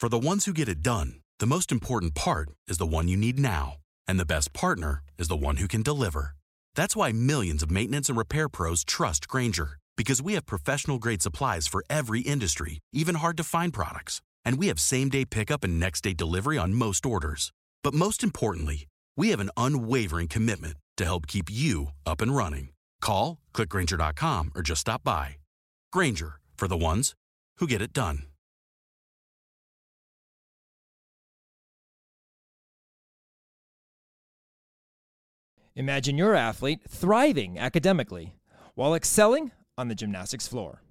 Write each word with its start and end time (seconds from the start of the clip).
For 0.00 0.08
the 0.08 0.26
ones 0.26 0.44
who 0.44 0.52
get 0.52 0.68
it 0.68 0.80
done, 0.80 1.14
the 1.40 1.46
most 1.54 1.72
important 1.72 2.14
part 2.14 2.50
is 2.68 2.78
the 2.78 2.86
one 2.86 3.08
you 3.08 3.16
need 3.16 3.36
now. 3.36 3.78
And 4.06 4.16
the 4.16 4.24
best 4.24 4.52
partner 4.52 5.02
is 5.18 5.26
the 5.26 5.42
one 5.44 5.56
who 5.56 5.66
can 5.66 5.82
deliver. 5.82 6.36
That's 6.76 6.94
why 6.94 7.10
millions 7.10 7.64
of 7.64 7.70
maintenance 7.72 8.08
and 8.08 8.16
repair 8.16 8.48
pros 8.48 8.84
trust 8.84 9.26
Grainger, 9.26 9.78
because 9.96 10.22
we 10.22 10.34
have 10.34 10.46
professional 10.46 11.00
grade 11.00 11.20
supplies 11.20 11.66
for 11.66 11.82
every 11.90 12.20
industry, 12.20 12.78
even 12.92 13.16
hard 13.16 13.36
to 13.38 13.42
find 13.42 13.72
products. 13.72 14.22
And 14.44 14.56
we 14.56 14.68
have 14.68 14.78
same 14.78 15.08
day 15.08 15.24
pickup 15.24 15.64
and 15.64 15.80
next 15.80 16.02
day 16.02 16.14
delivery 16.14 16.58
on 16.58 16.74
most 16.74 17.04
orders. 17.04 17.50
But 17.82 17.92
most 17.92 18.22
importantly, 18.22 18.86
we 19.16 19.30
have 19.30 19.40
an 19.40 19.50
unwavering 19.56 20.28
commitment 20.28 20.76
to 20.98 21.06
help 21.06 21.26
keep 21.26 21.50
you 21.50 21.88
up 22.06 22.20
and 22.20 22.36
running. 22.36 22.68
Call, 23.00 23.38
clickgranger.com, 23.52 24.52
or 24.54 24.62
just 24.62 24.82
stop 24.82 25.02
by. 25.02 25.38
Grainger, 25.90 26.38
for 26.54 26.68
the 26.68 26.76
ones 26.76 27.14
who 27.56 27.66
get 27.66 27.82
it 27.82 27.92
done. 27.92 28.27
Imagine 35.78 36.18
your 36.18 36.34
athlete 36.34 36.80
thriving 36.88 37.56
academically 37.56 38.34
while 38.74 38.96
excelling 38.96 39.52
on 39.76 39.86
the 39.86 39.94
gymnastics 39.94 40.48
floor, 40.48 40.82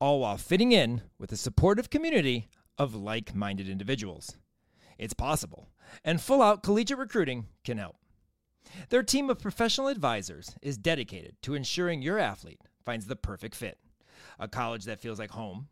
all 0.00 0.20
while 0.20 0.38
fitting 0.38 0.72
in 0.72 1.02
with 1.18 1.30
a 1.30 1.36
supportive 1.36 1.90
community 1.90 2.48
of 2.78 2.94
like 2.94 3.34
minded 3.34 3.68
individuals. 3.68 4.38
It's 4.96 5.12
possible, 5.12 5.68
and 6.02 6.22
Full 6.22 6.40
Out 6.40 6.62
Collegiate 6.62 6.96
Recruiting 6.96 7.48
can 7.64 7.76
help. 7.76 7.96
Their 8.88 9.02
team 9.02 9.28
of 9.28 9.40
professional 9.40 9.88
advisors 9.88 10.56
is 10.62 10.78
dedicated 10.78 11.36
to 11.42 11.52
ensuring 11.52 12.00
your 12.00 12.18
athlete 12.18 12.62
finds 12.82 13.04
the 13.04 13.16
perfect 13.16 13.54
fit, 13.54 13.76
a 14.38 14.48
college 14.48 14.86
that 14.86 15.00
feels 15.00 15.18
like 15.18 15.32
home, 15.32 15.68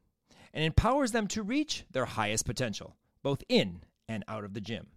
and 0.52 0.62
empowers 0.62 1.12
them 1.12 1.26
to 1.28 1.42
reach 1.42 1.86
their 1.90 2.04
highest 2.04 2.44
potential, 2.44 2.96
both 3.22 3.42
in 3.48 3.82
and 4.10 4.22
out 4.28 4.44
of 4.44 4.52
the 4.52 4.60
gym. 4.60 4.88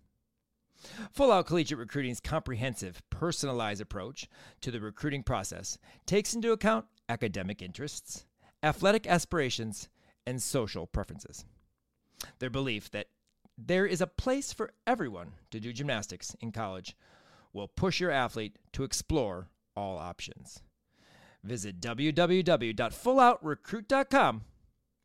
Full 1.12 1.32
Out 1.32 1.48
Collegiate 1.48 1.80
Recruiting's 1.80 2.20
comprehensive, 2.20 3.02
personalized 3.10 3.82
approach 3.82 4.28
to 4.62 4.72
the 4.72 4.80
recruiting 4.80 5.24
process 5.24 5.77
takes 6.05 6.34
into 6.34 6.52
account 6.52 6.86
academic 7.10 7.62
interests, 7.62 8.26
athletic 8.64 9.08
aspirations, 9.08 9.90
and 10.26 10.42
social 10.42 10.88
preferences. 10.88 11.46
Their 12.40 12.50
belief 12.50 12.90
that 12.92 13.08
there 13.58 13.86
is 13.86 14.02
a 14.02 14.08
place 14.08 14.52
for 14.52 14.74
everyone 14.86 15.32
to 15.52 15.60
do 15.60 15.72
gymnastics 15.72 16.36
in 16.42 16.52
college 16.52 16.96
will 17.54 17.68
push 17.68 17.99
your 17.99 18.10
athlete 18.12 18.58
to 18.74 18.84
explore 18.84 19.49
all 19.76 19.98
options. 19.98 20.62
Visit 21.44 21.80
www.fulloutrecruit.com. 21.80 24.42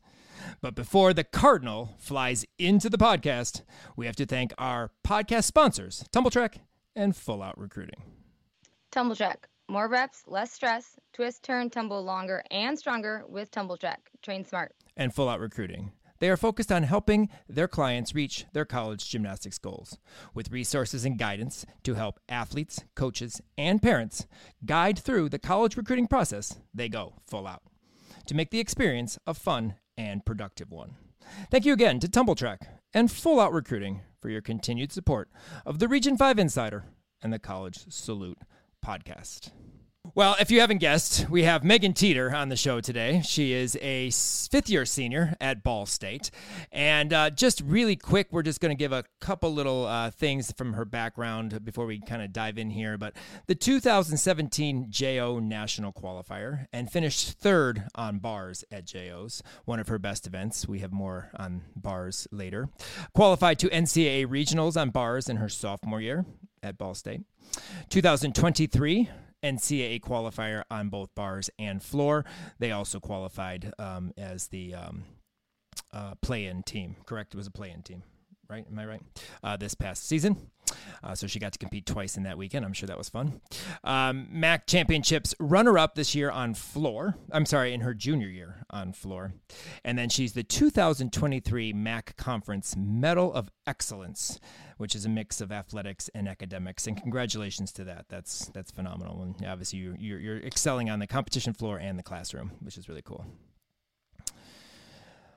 But 0.61 0.75
before 0.75 1.13
the 1.13 1.23
Cardinal 1.23 1.95
flies 1.97 2.45
into 2.57 2.89
the 2.89 2.97
podcast, 2.97 3.63
we 3.95 4.05
have 4.05 4.15
to 4.17 4.25
thank 4.25 4.53
our 4.57 4.91
podcast 5.05 5.45
sponsors, 5.45 6.05
TumbleTrack 6.11 6.55
and 6.95 7.15
Full 7.15 7.41
Out 7.41 7.57
Recruiting. 7.57 8.01
TumbleTrack. 8.91 9.45
More 9.69 9.87
reps, 9.87 10.23
less 10.27 10.51
stress. 10.51 10.99
Twist, 11.13 11.43
turn, 11.43 11.69
tumble 11.69 12.03
longer 12.03 12.43
and 12.51 12.77
stronger 12.77 13.23
with 13.27 13.49
TumbleTrack. 13.51 13.97
Train 14.21 14.45
smart. 14.45 14.73
And 14.95 15.13
Full 15.13 15.29
Out 15.29 15.39
Recruiting. 15.39 15.93
They 16.19 16.29
are 16.29 16.37
focused 16.37 16.71
on 16.71 16.83
helping 16.83 17.29
their 17.49 17.67
clients 17.67 18.15
reach 18.15 18.45
their 18.53 18.65
college 18.65 19.09
gymnastics 19.09 19.57
goals 19.57 19.97
with 20.33 20.51
resources 20.51 21.03
and 21.03 21.17
guidance 21.17 21.65
to 21.83 21.95
help 21.95 22.19
athletes, 22.29 22.83
coaches, 22.95 23.41
and 23.57 23.81
parents 23.81 24.25
guide 24.65 24.97
through 24.97 25.29
the 25.29 25.39
college 25.39 25.75
recruiting 25.75 26.07
process. 26.07 26.59
They 26.73 26.87
go 26.87 27.15
full 27.27 27.45
out 27.47 27.63
to 28.27 28.35
make 28.35 28.51
the 28.51 28.59
experience 28.59 29.17
a 29.27 29.33
fun 29.33 29.75
and 29.97 30.25
productive 30.25 30.71
one. 30.71 30.95
Thank 31.49 31.65
you 31.65 31.73
again 31.73 31.99
to 31.99 32.07
TumbleTrack 32.07 32.59
and 32.93 33.11
Full 33.11 33.39
Out 33.39 33.53
Recruiting 33.53 34.01
for 34.21 34.29
your 34.29 34.41
continued 34.41 34.91
support 34.91 35.29
of 35.65 35.79
the 35.79 35.87
Region 35.87 36.17
5 36.17 36.39
Insider 36.39 36.85
and 37.21 37.31
the 37.31 37.39
College 37.39 37.85
Salute 37.89 38.39
podcast. 38.85 39.51
Well, 40.15 40.35
if 40.39 40.51
you 40.51 40.59
haven't 40.59 40.77
guessed, 40.77 41.27
we 41.27 41.41
have 41.41 41.63
Megan 41.63 41.93
Teeter 41.93 42.35
on 42.35 42.49
the 42.49 42.55
show 42.55 42.79
today. 42.79 43.23
She 43.25 43.51
is 43.51 43.75
a 43.81 44.11
fifth 44.11 44.69
year 44.69 44.85
senior 44.85 45.35
at 45.41 45.63
Ball 45.63 45.87
State. 45.87 46.29
And 46.71 47.11
uh, 47.11 47.31
just 47.31 47.61
really 47.61 47.95
quick, 47.95 48.27
we're 48.29 48.43
just 48.43 48.61
going 48.61 48.69
to 48.69 48.79
give 48.79 48.91
a 48.91 49.05
couple 49.19 49.51
little 49.51 49.87
uh, 49.87 50.11
things 50.11 50.51
from 50.51 50.73
her 50.73 50.85
background 50.85 51.65
before 51.65 51.87
we 51.87 51.99
kind 51.99 52.21
of 52.21 52.31
dive 52.31 52.59
in 52.59 52.69
here. 52.69 52.95
But 52.95 53.15
the 53.47 53.55
2017 53.55 54.85
JO 54.91 55.39
National 55.39 55.91
Qualifier 55.91 56.67
and 56.71 56.91
finished 56.91 57.39
third 57.39 57.85
on 57.95 58.19
bars 58.19 58.63
at 58.71 58.85
JO's, 58.85 59.41
one 59.65 59.79
of 59.79 59.87
her 59.87 59.97
best 59.97 60.27
events. 60.27 60.67
We 60.67 60.81
have 60.81 60.93
more 60.93 61.31
on 61.37 61.63
bars 61.75 62.27
later. 62.31 62.69
Qualified 63.15 63.57
to 63.57 63.67
NCAA 63.69 64.27
regionals 64.27 64.79
on 64.79 64.91
bars 64.91 65.27
in 65.27 65.37
her 65.37 65.49
sophomore 65.49 66.01
year 66.01 66.23
at 66.61 66.77
Ball 66.77 66.93
State. 66.93 67.21
2023 67.89 69.09
NCAA 69.43 69.99
qualifier 70.01 70.63
on 70.71 70.89
both 70.89 71.13
bars 71.15 71.49
and 71.59 71.81
floor. 71.81 72.25
They 72.59 72.71
also 72.71 72.99
qualified 72.99 73.71
um, 73.77 74.13
as 74.17 74.47
the 74.47 74.73
um, 74.73 75.03
uh, 75.91 76.15
play-in 76.21 76.63
team. 76.63 76.95
Correct? 77.05 77.33
It 77.33 77.37
was 77.37 77.47
a 77.47 77.51
play-in 77.51 77.83
team, 77.83 78.03
right? 78.49 78.65
Am 78.69 78.79
I 78.79 78.85
right? 78.85 79.01
Uh, 79.43 79.57
this 79.57 79.75
past 79.75 80.07
season. 80.07 80.49
Uh, 81.03 81.13
so 81.13 81.27
she 81.27 81.39
got 81.39 81.51
to 81.51 81.59
compete 81.59 81.85
twice 81.85 82.15
in 82.15 82.23
that 82.23 82.37
weekend. 82.37 82.65
I'm 82.65 82.73
sure 82.73 82.87
that 82.87 82.97
was 82.97 83.09
fun. 83.09 83.41
Um, 83.83 84.27
MAC 84.31 84.67
Championships 84.67 85.35
runner 85.39 85.77
up 85.77 85.95
this 85.95 86.15
year 86.15 86.31
on 86.31 86.53
floor. 86.53 87.15
I'm 87.31 87.45
sorry, 87.45 87.73
in 87.73 87.81
her 87.81 87.93
junior 87.93 88.27
year 88.27 88.65
on 88.69 88.93
floor. 88.93 89.33
And 89.83 89.97
then 89.97 90.09
she's 90.09 90.33
the 90.33 90.43
2023 90.43 91.73
MAC 91.73 92.15
Conference 92.15 92.75
Medal 92.77 93.33
of 93.33 93.49
Excellence, 93.67 94.39
which 94.77 94.95
is 94.95 95.05
a 95.05 95.09
mix 95.09 95.41
of 95.41 95.51
athletics 95.51 96.09
and 96.15 96.27
academics. 96.27 96.87
And 96.87 96.99
congratulations 96.99 97.71
to 97.73 97.83
that. 97.85 98.05
That's 98.09 98.47
that's 98.47 98.71
phenomenal. 98.71 99.21
And 99.21 99.45
obviously, 99.45 99.79
you're, 99.79 99.95
you're, 99.97 100.19
you're 100.19 100.37
excelling 100.37 100.89
on 100.89 100.99
the 100.99 101.07
competition 101.07 101.53
floor 101.53 101.77
and 101.77 101.99
the 101.99 102.03
classroom, 102.03 102.51
which 102.61 102.77
is 102.77 102.87
really 102.87 103.01
cool. 103.01 103.25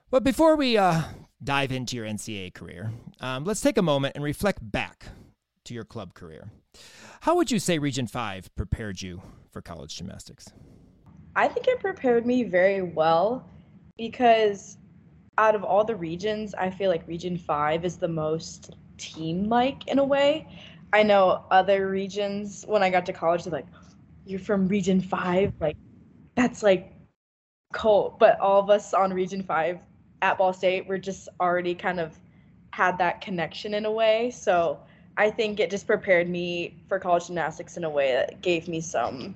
But 0.09 0.23
before 0.23 0.55
we 0.55 0.79
uh, 0.79 1.03
dive 1.43 1.73
into 1.73 1.97
your 1.97 2.07
NCAA 2.07 2.55
career, 2.55 2.93
um, 3.21 3.45
let's 3.45 3.61
take 3.61 3.77
a 3.77 3.83
moment 3.83 4.15
and 4.15 4.23
reflect 4.23 4.61
back 4.63 5.07
to 5.65 5.75
your 5.75 5.83
club 5.83 6.15
career. 6.15 6.49
How 7.23 7.35
would 7.35 7.51
you 7.51 7.59
say 7.59 7.81
Region 7.81 8.07
5 8.07 8.55
prepared 8.55 9.03
you 9.03 9.21
for 9.51 9.61
college 9.61 9.97
gymnastics? 9.97 10.47
I 11.35 11.49
think 11.49 11.67
it 11.67 11.81
prepared 11.81 12.25
me 12.25 12.45
very 12.45 12.83
well 12.83 13.51
because 13.99 14.79
out 15.39 15.57
of 15.57 15.65
all 15.65 15.83
the 15.83 15.97
regions, 15.97 16.55
I 16.55 16.71
feel 16.71 16.89
like 16.89 17.07
Region 17.09 17.37
5 17.37 17.85
is 17.85 17.97
the 17.97 18.07
most 18.07 18.77
team 18.99 19.49
like 19.49 19.89
in 19.89 19.99
a 19.99 20.05
way. 20.05 20.47
I 20.93 21.03
know 21.03 21.45
other 21.51 21.91
regions, 21.91 22.65
when 22.69 22.85
I 22.85 22.91
got 22.91 23.07
to 23.07 23.13
college, 23.13 23.43
they're 23.43 23.53
like, 23.53 23.67
you're 24.25 24.39
from 24.39 24.69
Region 24.69 25.01
5? 25.01 25.55
Like, 25.59 25.77
that's 26.37 26.63
like 26.63 26.93
cult. 27.73 28.21
But 28.21 28.39
all 28.39 28.61
of 28.61 28.71
us 28.71 28.95
on 28.95 29.13
Region 29.13 29.43
5 29.43 29.81
at 30.23 30.39
Ball 30.39 30.53
State, 30.53 30.87
we're 30.89 30.99
just 30.99 31.29
already 31.41 31.75
kind 31.75 32.01
of 32.01 32.19
had 32.73 32.99
that 32.99 33.21
connection 33.21 33.75
in 33.75 33.87
a 33.87 33.91
way. 33.91 34.31
So 34.31 34.79
I 35.17 35.31
think 35.31 35.61
it 35.61 35.71
just 35.71 35.87
prepared 35.87 36.29
me 36.29 36.77
for 36.89 36.99
college 36.99 37.27
gymnastics 37.27 37.77
in 37.77 37.85
a 37.85 37.91
way 37.91 38.13
that 38.13 38.43
gave 38.43 38.69
me 38.69 38.81
some, 38.81 39.35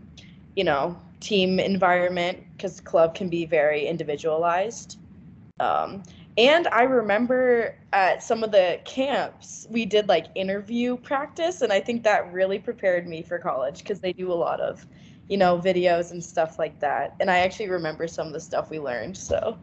you 0.57 0.65
know, 0.65 0.97
team 1.21 1.59
environment 1.59 2.39
because 2.57 2.81
club 2.81 3.15
can 3.15 3.29
be 3.29 3.47
very 3.47 3.87
individualized. 3.87 4.99
Um, 5.59 6.03
and 6.39 6.69
I 6.69 6.83
remember 6.83 7.77
at 7.93 8.23
some 8.23 8.45
of 8.45 8.53
the 8.53 8.81
camps, 8.85 9.67
we 9.71 9.85
did 9.85 10.09
like 10.09 10.27
interview 10.35 10.97
practice. 10.97 11.63
And 11.63 11.73
I 11.73 11.81
think 11.81 12.03
that 12.05 12.33
really 12.33 12.59
prepared 12.59 13.07
me 13.07 13.23
for 13.23 13.39
college 13.39 13.79
because 13.79 14.01
they 14.01 14.13
do 14.13 14.33
a 14.33 14.35
lot 14.35 14.61
of, 14.61 14.87
you 15.29 15.37
know, 15.37 15.59
videos 15.59 16.13
and 16.13 16.23
stuff 16.23 16.59
like 16.59 16.79
that. 16.81 17.15
And 17.21 17.31
I 17.31 17.39
actually 17.39 17.69
remember 17.69 18.07
some 18.07 18.27
of 18.27 18.33
the 18.33 18.41
stuff 18.41 18.71
we 18.71 18.79
learned. 18.79 19.17
So 19.17 19.59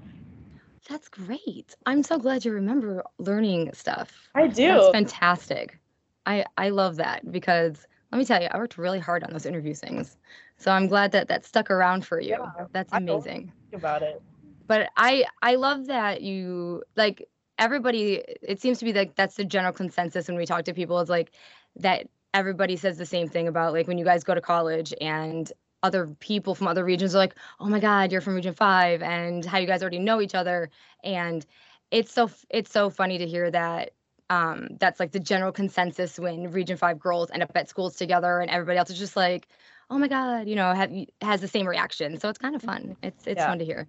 that's 0.88 1.10
great. 1.10 1.76
I'm 1.86 2.04
so 2.04 2.18
glad 2.18 2.46
you 2.46 2.52
remember 2.52 3.04
learning 3.18 3.72
stuff. 3.74 4.14
I 4.36 4.48
do. 4.48 4.68
That's 4.68 4.90
fantastic. 4.90 5.80
I, 6.26 6.46
I 6.58 6.70
love 6.70 6.98
that 6.98 7.32
because 7.32 7.86
let 8.12 8.18
me 8.18 8.26
tell 8.26 8.42
you, 8.42 8.48
I 8.52 8.58
worked 8.58 8.78
really 8.78 9.00
hard 9.00 9.24
on 9.24 9.32
those 9.32 9.46
interview 9.46 9.74
things. 9.74 10.18
So 10.58 10.72
I'm 10.72 10.88
glad 10.88 11.12
that 11.12 11.28
that 11.28 11.46
stuck 11.46 11.70
around 11.70 12.06
for 12.06 12.20
you. 12.20 12.30
Yeah, 12.30 12.66
That's 12.72 12.94
amazing. 12.94 13.52
about 13.74 14.02
it 14.02 14.22
but 14.68 14.90
i 14.98 15.26
i 15.42 15.56
love 15.56 15.88
that 15.88 16.22
you 16.22 16.84
like 16.96 17.28
everybody 17.58 18.24
it 18.42 18.62
seems 18.62 18.80
to 18.80 18.86
be 18.86 18.94
like 18.94 19.16
that's 19.16 19.36
the 19.36 19.46
general 19.46 19.74
consensus 19.74 20.28
when 20.28 20.38
we 20.38 20.46
talk 20.46 20.64
to 20.66 20.74
people 20.74 21.00
is 21.00 21.10
like 21.10 21.32
that 21.76 22.08
everybody 22.34 22.76
says 22.76 22.98
the 22.98 23.06
same 23.06 23.28
thing 23.28 23.48
about 23.48 23.74
like 23.74 23.88
when 23.88 23.98
you 23.98 24.06
guys 24.06 24.24
go 24.24 24.36
to 24.36 24.42
college 24.42 24.94
and 25.02 25.52
other 25.84 26.08
people 26.20 26.56
from 26.56 26.68
other 26.68 26.84
regions 26.84 27.16
are 27.16 27.20
like 27.20 27.36
oh 27.60 27.68
my 27.68 27.80
god 27.80 28.12
you're 28.12 28.22
from 28.22 28.36
region 28.36 28.54
5 28.54 29.02
and 29.02 29.46
how 29.46 29.58
you 29.58 29.68
guys 29.68 29.82
already 29.82 30.00
know 30.00 30.22
each 30.22 30.36
other 30.36 30.70
and 31.04 31.46
it's 31.92 32.12
so 32.12 32.30
it's 32.50 32.72
so 32.72 32.90
funny 32.90 33.18
to 33.18 33.28
hear 33.28 33.50
that 33.52 33.92
um 34.30 34.70
that's 34.80 35.00
like 35.00 35.12
the 35.12 35.20
general 35.20 35.52
consensus 35.52 36.20
when 36.20 36.52
region 36.52 36.78
5 36.78 37.00
girls 37.00 37.30
end 37.32 37.44
up 37.44 37.52
at 37.56 37.70
schools 37.70 37.96
together 37.96 38.40
and 38.40 38.50
everybody 38.50 38.78
else 38.78 38.90
is 38.90 39.00
just 39.00 39.16
like 39.16 39.48
oh 39.90 39.98
my 39.98 40.08
god 40.08 40.48
you 40.48 40.56
know 40.56 40.74
have, 40.74 40.92
has 41.22 41.42
the 41.42 41.48
same 41.48 41.68
reaction 41.68 42.20
so 42.20 42.28
it's 42.28 42.40
kind 42.40 42.56
of 42.56 42.62
fun 42.62 42.98
it's 43.04 43.28
it's 43.28 43.40
yeah. 43.40 43.48
fun 43.48 43.60
to 43.60 43.66
hear 43.66 43.88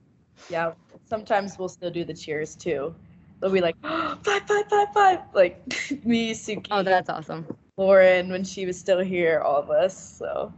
yeah. 0.51 0.73
Sometimes 1.09 1.59
we'll 1.59 1.69
still 1.69 1.91
do 1.91 2.05
the 2.05 2.15
cheers 2.15 2.55
too. 2.55 2.95
They'll 3.41 3.51
be 3.51 3.61
like, 3.61 3.77
oh, 3.85 4.19
five, 4.25 4.43
five, 4.43 4.69
five, 4.69 4.89
five. 4.93 5.21
Like 5.35 5.67
me, 6.05 6.33
Suki. 6.33 6.67
Oh, 6.71 6.83
that's 6.83 7.09
awesome. 7.09 7.47
Lauren, 7.77 8.31
when 8.31 8.45
she 8.45 8.67
was 8.67 8.79
still 8.79 9.01
here, 9.01 9.41
all 9.41 9.57
of 9.57 9.71
us. 9.71 10.19
So 10.19 10.53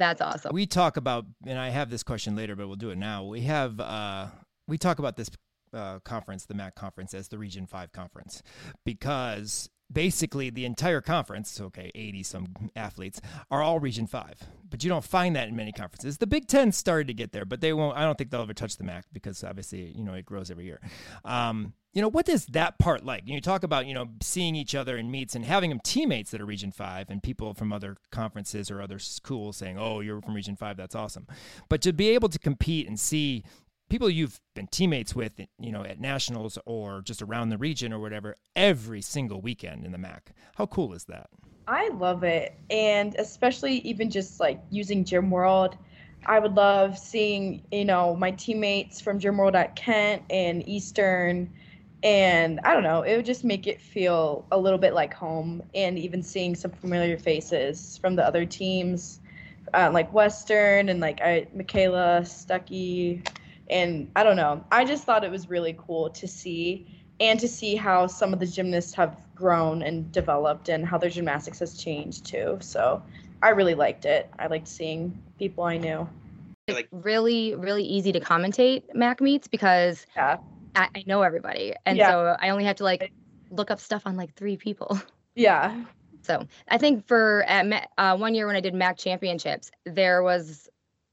that's 0.00 0.20
awesome. 0.20 0.52
We 0.52 0.66
talk 0.66 0.96
about, 0.96 1.26
and 1.46 1.58
I 1.58 1.68
have 1.68 1.90
this 1.90 2.02
question 2.02 2.34
later, 2.34 2.56
but 2.56 2.66
we'll 2.66 2.76
do 2.76 2.90
it 2.90 2.98
now. 2.98 3.24
We 3.24 3.42
have, 3.42 3.78
uh, 3.78 4.28
we 4.66 4.78
talk 4.78 4.98
about 4.98 5.16
this 5.16 5.30
uh, 5.72 6.00
conference, 6.00 6.46
the 6.46 6.54
MAC 6.54 6.74
conference, 6.74 7.14
as 7.14 7.28
the 7.28 7.38
Region 7.38 7.66
5 7.66 7.92
conference 7.92 8.42
because 8.84 9.70
basically 9.92 10.50
the 10.50 10.64
entire 10.64 11.00
conference, 11.00 11.60
okay, 11.60 11.90
80 11.94 12.22
some 12.22 12.46
athletes, 12.76 13.20
are 13.50 13.62
all 13.62 13.80
Region 13.80 14.06
5. 14.06 14.34
But 14.68 14.84
you 14.84 14.88
don't 14.88 15.04
find 15.04 15.34
that 15.36 15.48
in 15.48 15.56
many 15.56 15.72
conferences. 15.72 16.18
The 16.18 16.26
Big 16.26 16.46
Ten 16.46 16.70
started 16.72 17.08
to 17.08 17.14
get 17.14 17.32
there, 17.32 17.44
but 17.44 17.60
they 17.60 17.72
won't, 17.72 17.96
I 17.96 18.04
don't 18.04 18.16
think 18.16 18.30
they'll 18.30 18.42
ever 18.42 18.54
touch 18.54 18.76
the 18.76 18.84
MAC 18.84 19.04
because 19.12 19.42
obviously, 19.42 19.92
you 19.96 20.04
know, 20.04 20.14
it 20.14 20.24
grows 20.24 20.50
every 20.50 20.64
year. 20.64 20.80
Um, 21.24 21.74
you 21.92 22.00
know, 22.00 22.08
what 22.08 22.28
is 22.28 22.46
that 22.46 22.78
part 22.78 23.04
like? 23.04 23.24
You 23.26 23.40
talk 23.40 23.64
about, 23.64 23.86
you 23.86 23.94
know, 23.94 24.06
seeing 24.22 24.54
each 24.54 24.76
other 24.76 24.96
in 24.96 25.10
meets 25.10 25.34
and 25.34 25.44
having 25.44 25.70
them 25.70 25.80
teammates 25.82 26.30
that 26.30 26.40
are 26.40 26.46
Region 26.46 26.70
5 26.70 27.10
and 27.10 27.20
people 27.20 27.52
from 27.52 27.72
other 27.72 27.96
conferences 28.12 28.70
or 28.70 28.80
other 28.80 29.00
schools 29.00 29.56
saying, 29.56 29.76
oh, 29.76 29.98
you're 29.98 30.20
from 30.20 30.34
Region 30.34 30.54
5, 30.54 30.76
that's 30.76 30.94
awesome. 30.94 31.26
But 31.68 31.82
to 31.82 31.92
be 31.92 32.10
able 32.10 32.28
to 32.28 32.38
compete 32.38 32.86
and 32.86 32.98
see 32.98 33.42
people 33.90 34.08
you've 34.08 34.40
been 34.54 34.68
teammates 34.68 35.14
with, 35.14 35.40
you 35.58 35.72
know, 35.72 35.84
at 35.84 36.00
nationals 36.00 36.56
or 36.64 37.02
just 37.02 37.20
around 37.20 37.50
the 37.50 37.58
region 37.58 37.92
or 37.92 37.98
whatever, 37.98 38.36
every 38.56 39.02
single 39.02 39.42
weekend 39.42 39.84
in 39.84 39.92
the 39.92 39.98
MAC. 39.98 40.32
How 40.54 40.64
cool 40.66 40.94
is 40.94 41.04
that? 41.04 41.28
I 41.68 41.88
love 41.88 42.24
it, 42.24 42.54
and 42.70 43.14
especially 43.16 43.78
even 43.78 44.10
just 44.10 44.40
like 44.40 44.60
using 44.70 45.04
Gym 45.04 45.30
World. 45.30 45.76
I 46.26 46.38
would 46.38 46.54
love 46.54 46.98
seeing, 46.98 47.62
you 47.72 47.84
know, 47.84 48.14
my 48.14 48.30
teammates 48.32 49.00
from 49.00 49.18
Gym 49.18 49.38
World 49.38 49.54
at 49.54 49.76
Kent 49.76 50.22
and 50.30 50.66
Eastern. 50.68 51.50
And 52.02 52.60
I 52.64 52.74
don't 52.74 52.82
know, 52.82 53.02
it 53.02 53.16
would 53.16 53.26
just 53.26 53.44
make 53.44 53.66
it 53.66 53.80
feel 53.80 54.46
a 54.52 54.58
little 54.58 54.78
bit 54.78 54.94
like 54.94 55.14
home. 55.14 55.62
And 55.74 55.98
even 55.98 56.22
seeing 56.22 56.54
some 56.54 56.70
familiar 56.72 57.18
faces 57.18 57.98
from 57.98 58.16
the 58.16 58.26
other 58.26 58.44
teams, 58.44 59.20
uh, 59.72 59.90
like 59.92 60.12
Western 60.12 60.88
and 60.88 61.00
like 61.00 61.20
I, 61.20 61.46
Michaela 61.54 62.22
Stuckey, 62.24 63.26
and 63.70 64.10
I 64.16 64.22
don't 64.22 64.36
know. 64.36 64.64
I 64.70 64.84
just 64.84 65.04
thought 65.04 65.24
it 65.24 65.30
was 65.30 65.48
really 65.48 65.76
cool 65.78 66.10
to 66.10 66.28
see 66.28 66.86
and 67.20 67.38
to 67.38 67.48
see 67.48 67.76
how 67.76 68.06
some 68.06 68.32
of 68.32 68.40
the 68.40 68.46
gymnasts 68.46 68.94
have 68.94 69.16
grown 69.34 69.82
and 69.82 70.10
developed 70.10 70.68
and 70.68 70.86
how 70.86 70.98
their 70.98 71.10
gymnastics 71.10 71.58
has 71.58 71.76
changed 71.76 72.24
too. 72.24 72.58
So 72.60 73.02
I 73.42 73.50
really 73.50 73.74
liked 73.74 74.04
it. 74.04 74.30
I 74.38 74.46
liked 74.46 74.68
seeing 74.68 75.22
people 75.38 75.64
I 75.64 75.76
knew. 75.76 76.08
It's 76.66 76.88
really, 76.92 77.54
really 77.54 77.84
easy 77.84 78.12
to 78.12 78.20
commentate 78.20 78.94
MAC 78.94 79.20
meets 79.20 79.48
because 79.48 80.06
yeah. 80.16 80.38
I, 80.76 80.88
I 80.94 81.04
know 81.06 81.22
everybody. 81.22 81.74
And 81.84 81.98
yeah. 81.98 82.10
so 82.10 82.36
I 82.38 82.50
only 82.50 82.64
have 82.64 82.76
to 82.76 82.84
like 82.84 83.12
look 83.50 83.70
up 83.70 83.80
stuff 83.80 84.02
on 84.06 84.16
like 84.16 84.34
three 84.34 84.56
people. 84.56 85.00
Yeah. 85.36 85.84
So 86.22 86.46
I 86.68 86.76
think 86.76 87.06
for 87.06 87.44
at 87.46 87.88
uh, 87.96 88.16
one 88.16 88.34
year 88.34 88.46
when 88.46 88.56
I 88.56 88.60
did 88.60 88.74
MAC 88.74 88.98
championships, 88.98 89.70
there 89.86 90.22
was 90.22 90.68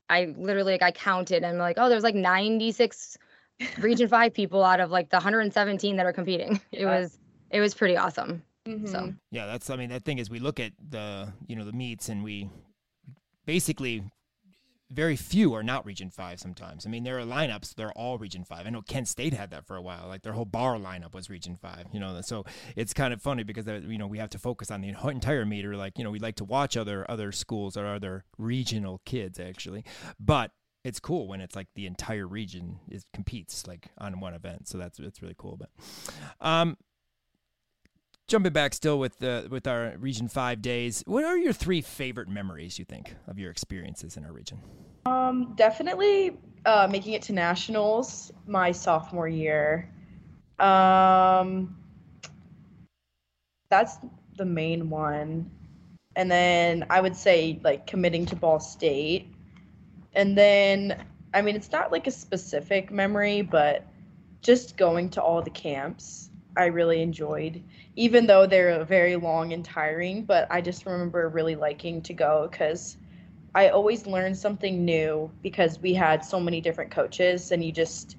I 0.09 0.33
literally 0.37 0.73
like 0.73 0.81
I 0.81 0.91
counted 0.91 1.37
and 1.37 1.47
I'm 1.47 1.57
like, 1.57 1.77
oh, 1.77 1.89
there's 1.89 2.03
like 2.03 2.15
96 2.15 3.17
region 3.79 4.07
five 4.07 4.33
people 4.33 4.63
out 4.63 4.79
of 4.79 4.91
like 4.91 5.09
the 5.09 5.17
117 5.17 5.95
that 5.95 6.05
are 6.05 6.13
competing. 6.13 6.59
Yeah. 6.71 6.81
It 6.81 6.85
was 6.85 7.19
it 7.49 7.59
was 7.59 7.73
pretty 7.73 7.97
awesome. 7.97 8.43
Mm-hmm. 8.67 8.87
So 8.87 9.13
yeah, 9.31 9.45
that's 9.45 9.69
I 9.69 9.75
mean 9.75 9.89
that 9.89 10.03
thing 10.03 10.19
is 10.19 10.29
we 10.29 10.39
look 10.39 10.59
at 10.59 10.73
the 10.89 11.33
you 11.47 11.55
know 11.55 11.65
the 11.65 11.73
meets 11.73 12.09
and 12.09 12.23
we 12.23 12.49
basically 13.45 14.03
very 14.89 15.15
few 15.15 15.53
are 15.53 15.63
not 15.63 15.85
Region 15.85 16.09
Five. 16.09 16.39
Sometimes, 16.39 16.85
I 16.85 16.89
mean, 16.89 17.03
there 17.03 17.19
are 17.19 17.25
lineups; 17.25 17.75
they're 17.75 17.91
all 17.91 18.17
Region 18.17 18.43
Five. 18.43 18.65
I 18.65 18.69
know 18.69 18.81
Kent 18.81 19.07
State 19.07 19.33
had 19.33 19.51
that 19.51 19.65
for 19.65 19.75
a 19.75 19.81
while; 19.81 20.07
like 20.07 20.21
their 20.21 20.33
whole 20.33 20.45
bar 20.45 20.75
lineup 20.77 21.13
was 21.13 21.29
Region 21.29 21.57
Five. 21.57 21.87
You 21.91 21.99
know, 21.99 22.19
so 22.21 22.45
it's 22.75 22.93
kind 22.93 23.13
of 23.13 23.21
funny 23.21 23.43
because 23.43 23.67
you 23.67 23.97
know 23.97 24.07
we 24.07 24.17
have 24.19 24.29
to 24.31 24.39
focus 24.39 24.71
on 24.71 24.81
the 24.81 24.89
entire 25.03 25.45
meter. 25.45 25.75
Like 25.75 25.97
you 25.97 26.03
know, 26.03 26.11
we 26.11 26.19
like 26.19 26.35
to 26.35 26.45
watch 26.45 26.77
other 26.77 27.09
other 27.09 27.31
schools 27.31 27.75
or 27.75 27.85
other 27.85 28.25
regional 28.37 29.01
kids 29.05 29.39
actually, 29.39 29.83
but 30.19 30.51
it's 30.83 30.99
cool 31.01 31.27
when 31.27 31.41
it's 31.41 31.55
like 31.55 31.67
the 31.75 31.85
entire 31.85 32.25
region 32.25 32.79
is 32.89 33.05
competes 33.13 33.67
like 33.67 33.89
on 33.97 34.19
one 34.21 34.33
event. 34.33 34.67
So 34.67 34.77
that's 34.77 34.99
it's 34.99 35.21
really 35.21 35.35
cool. 35.37 35.57
But 35.57 35.69
um, 36.39 36.77
jumping 38.27 38.51
back 38.51 38.73
still 38.73 38.99
with 38.99 39.17
the 39.19 39.47
with 39.49 39.67
our 39.67 39.95
region 39.99 40.27
five 40.27 40.61
days 40.61 41.01
what 41.07 41.23
are 41.23 41.37
your 41.37 41.53
three 41.53 41.81
favorite 41.81 42.27
memories 42.27 42.77
you 42.77 42.85
think 42.85 43.15
of 43.27 43.39
your 43.39 43.49
experiences 43.49 44.17
in 44.17 44.25
our 44.25 44.33
region? 44.33 44.59
Um 45.05 45.53
definitely 45.55 46.37
uh, 46.65 46.87
making 46.91 47.13
it 47.13 47.21
to 47.23 47.33
nationals 47.33 48.31
my 48.45 48.71
sophomore 48.71 49.29
year. 49.29 49.89
Um 50.59 51.77
that's 53.69 53.97
the 54.37 54.45
main 54.45 54.89
one. 54.89 55.49
And 56.15 56.29
then 56.29 56.85
i 56.89 56.99
would 56.99 57.15
say 57.15 57.59
like 57.63 57.87
committing 57.87 58.25
to 58.27 58.35
ball 58.35 58.59
state. 58.59 59.33
And 60.13 60.37
then 60.37 61.05
i 61.33 61.41
mean 61.41 61.55
it's 61.55 61.71
not 61.71 61.93
like 61.93 62.07
a 62.07 62.11
specific 62.11 62.91
memory 62.91 63.41
but 63.41 63.85
just 64.41 64.75
going 64.77 65.09
to 65.11 65.21
all 65.21 65.41
the 65.41 65.49
camps 65.49 66.29
i 66.57 66.65
really 66.65 67.01
enjoyed 67.01 67.63
even 67.97 68.27
though 68.27 68.45
they're 68.45 68.85
very 68.85 69.15
long 69.15 69.51
and 69.53 69.65
tiring. 69.65 70.23
But 70.23 70.47
I 70.51 70.61
just 70.61 70.85
remember 70.85 71.27
really 71.29 71.55
liking 71.55 72.01
to 72.03 72.13
go 72.13 72.47
because 72.49 72.97
I 73.55 73.69
always 73.69 74.05
learned 74.05 74.37
something 74.37 74.85
new 74.85 75.31
because 75.41 75.79
we 75.79 75.93
had 75.93 76.23
so 76.23 76.39
many 76.39 76.61
different 76.61 76.91
coaches 76.91 77.51
and 77.51 77.65
you 77.65 77.71
just 77.71 78.15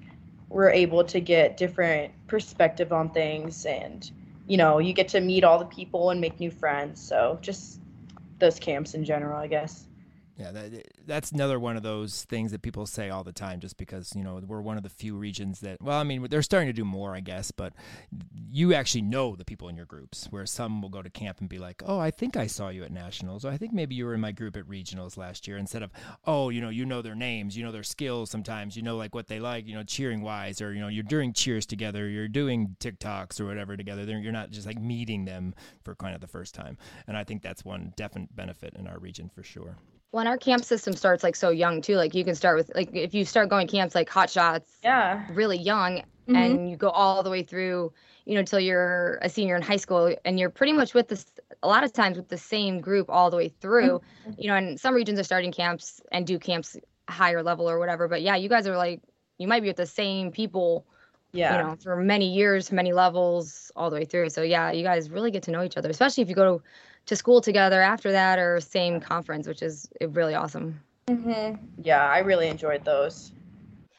were 0.48 0.70
able 0.70 1.04
to 1.04 1.20
get 1.20 1.56
different 1.56 2.12
perspective 2.26 2.92
on 2.92 3.10
things 3.10 3.64
and 3.66 4.10
you 4.48 4.56
know 4.56 4.78
you 4.78 4.92
get 4.92 5.08
to 5.08 5.20
meet 5.20 5.44
all 5.44 5.58
the 5.58 5.66
people 5.66 6.10
and 6.10 6.20
make 6.20 6.40
new 6.40 6.50
friends 6.50 7.00
so 7.00 7.38
just 7.42 7.80
those 8.38 8.58
camps 8.58 8.94
in 8.94 9.04
general 9.04 9.38
i 9.38 9.46
guess 9.46 9.87
Yeah, 10.38 10.52
that, 10.52 10.86
that's 11.04 11.32
another 11.32 11.58
one 11.58 11.76
of 11.76 11.82
those 11.82 12.22
things 12.22 12.52
that 12.52 12.62
people 12.62 12.86
say 12.86 13.10
all 13.10 13.24
the 13.24 13.32
time 13.32 13.58
just 13.58 13.76
because, 13.76 14.14
you 14.14 14.22
know, 14.22 14.40
we're 14.46 14.60
one 14.60 14.76
of 14.76 14.84
the 14.84 14.88
few 14.88 15.16
regions 15.16 15.58
that, 15.60 15.82
well, 15.82 15.98
I 15.98 16.04
mean, 16.04 16.28
they're 16.30 16.42
starting 16.42 16.68
to 16.68 16.72
do 16.72 16.84
more, 16.84 17.12
I 17.12 17.18
guess, 17.18 17.50
but 17.50 17.72
you 18.48 18.72
actually 18.72 19.02
know 19.02 19.34
the 19.34 19.44
people 19.44 19.68
in 19.68 19.74
your 19.74 19.84
groups, 19.84 20.28
where 20.30 20.46
some 20.46 20.80
will 20.80 20.90
go 20.90 21.02
to 21.02 21.10
camp 21.10 21.40
and 21.40 21.48
be 21.48 21.58
like, 21.58 21.82
oh, 21.84 21.98
I 21.98 22.12
think 22.12 22.36
I 22.36 22.46
saw 22.46 22.68
you 22.68 22.84
at 22.84 22.92
nationals, 22.92 23.44
or 23.44 23.50
I 23.50 23.56
think 23.56 23.72
maybe 23.72 23.96
you 23.96 24.06
were 24.06 24.14
in 24.14 24.20
my 24.20 24.30
group 24.30 24.56
at 24.56 24.62
regionals 24.68 25.16
last 25.16 25.48
year, 25.48 25.56
instead 25.56 25.82
of, 25.82 25.90
oh, 26.24 26.50
you 26.50 26.60
know, 26.60 26.68
you 26.68 26.86
know 26.86 27.02
their 27.02 27.16
names, 27.16 27.56
you 27.56 27.64
know 27.64 27.72
their 27.72 27.82
skills 27.82 28.30
sometimes, 28.30 28.76
you 28.76 28.82
know, 28.84 28.96
like 28.96 29.16
what 29.16 29.26
they 29.26 29.40
like, 29.40 29.66
you 29.66 29.74
know, 29.74 29.82
cheering 29.82 30.22
wise, 30.22 30.62
or, 30.62 30.72
you 30.72 30.80
know, 30.80 30.86
you're 30.86 31.02
doing 31.02 31.32
cheers 31.32 31.66
together, 31.66 32.08
you're 32.08 32.28
doing 32.28 32.76
TikToks 32.78 33.40
or 33.40 33.46
whatever 33.46 33.76
together. 33.76 34.16
You're 34.16 34.30
not 34.30 34.50
just 34.50 34.68
like 34.68 34.80
meeting 34.80 35.24
them 35.24 35.52
for 35.82 35.96
kind 35.96 36.14
of 36.14 36.20
the 36.20 36.28
first 36.28 36.54
time. 36.54 36.78
And 37.08 37.16
I 37.16 37.24
think 37.24 37.42
that's 37.42 37.64
one 37.64 37.92
definite 37.96 38.36
benefit 38.36 38.74
in 38.78 38.86
our 38.86 39.00
region 39.00 39.28
for 39.34 39.42
sure 39.42 39.78
when 40.10 40.26
our 40.26 40.36
camp 40.36 40.64
system 40.64 40.94
starts 40.94 41.22
like 41.22 41.36
so 41.36 41.50
young 41.50 41.80
too 41.80 41.96
like 41.96 42.14
you 42.14 42.24
can 42.24 42.34
start 42.34 42.56
with 42.56 42.70
like 42.74 42.90
if 42.94 43.14
you 43.14 43.24
start 43.24 43.48
going 43.48 43.66
camps 43.66 43.94
like 43.94 44.08
hot 44.08 44.30
shots 44.30 44.78
yeah 44.82 45.26
really 45.32 45.58
young 45.58 45.98
mm-hmm. 45.98 46.36
and 46.36 46.70
you 46.70 46.76
go 46.76 46.88
all 46.90 47.22
the 47.22 47.30
way 47.30 47.42
through 47.42 47.92
you 48.24 48.34
know 48.34 48.42
till 48.42 48.60
you're 48.60 49.18
a 49.22 49.28
senior 49.28 49.56
in 49.56 49.62
high 49.62 49.76
school 49.76 50.14
and 50.24 50.38
you're 50.38 50.50
pretty 50.50 50.72
much 50.72 50.94
with 50.94 51.08
this 51.08 51.26
a 51.62 51.68
lot 51.68 51.84
of 51.84 51.92
times 51.92 52.16
with 52.16 52.28
the 52.28 52.38
same 52.38 52.80
group 52.80 53.08
all 53.10 53.30
the 53.30 53.36
way 53.36 53.48
through 53.60 54.00
mm-hmm. 54.26 54.32
you 54.38 54.48
know 54.48 54.54
and 54.54 54.80
some 54.80 54.94
regions 54.94 55.18
are 55.18 55.24
starting 55.24 55.52
camps 55.52 56.00
and 56.12 56.26
do 56.26 56.38
camps 56.38 56.76
higher 57.08 57.42
level 57.42 57.68
or 57.68 57.78
whatever 57.78 58.08
but 58.08 58.22
yeah 58.22 58.36
you 58.36 58.48
guys 58.48 58.66
are 58.66 58.76
like 58.76 59.00
you 59.38 59.46
might 59.46 59.60
be 59.60 59.68
with 59.68 59.76
the 59.76 59.86
same 59.86 60.30
people 60.30 60.86
yeah 61.32 61.56
you 61.56 61.62
know 61.62 61.76
for 61.76 61.96
many 61.96 62.32
years 62.32 62.72
many 62.72 62.92
levels 62.92 63.70
all 63.76 63.90
the 63.90 63.96
way 63.96 64.04
through 64.04 64.30
so 64.30 64.42
yeah 64.42 64.70
you 64.70 64.82
guys 64.82 65.10
really 65.10 65.30
get 65.30 65.42
to 65.42 65.50
know 65.50 65.62
each 65.62 65.76
other 65.76 65.90
especially 65.90 66.22
if 66.22 66.28
you 66.28 66.34
go 66.34 66.58
to 66.58 66.64
to 67.08 67.16
school 67.16 67.40
together 67.40 67.80
after 67.80 68.12
that 68.12 68.38
or 68.38 68.60
same 68.60 69.00
conference, 69.00 69.48
which 69.48 69.62
is 69.62 69.88
really 70.08 70.34
awesome. 70.34 70.78
Mm-hmm. 71.08 71.56
Yeah, 71.82 72.06
I 72.06 72.18
really 72.18 72.48
enjoyed 72.48 72.84
those. 72.84 73.32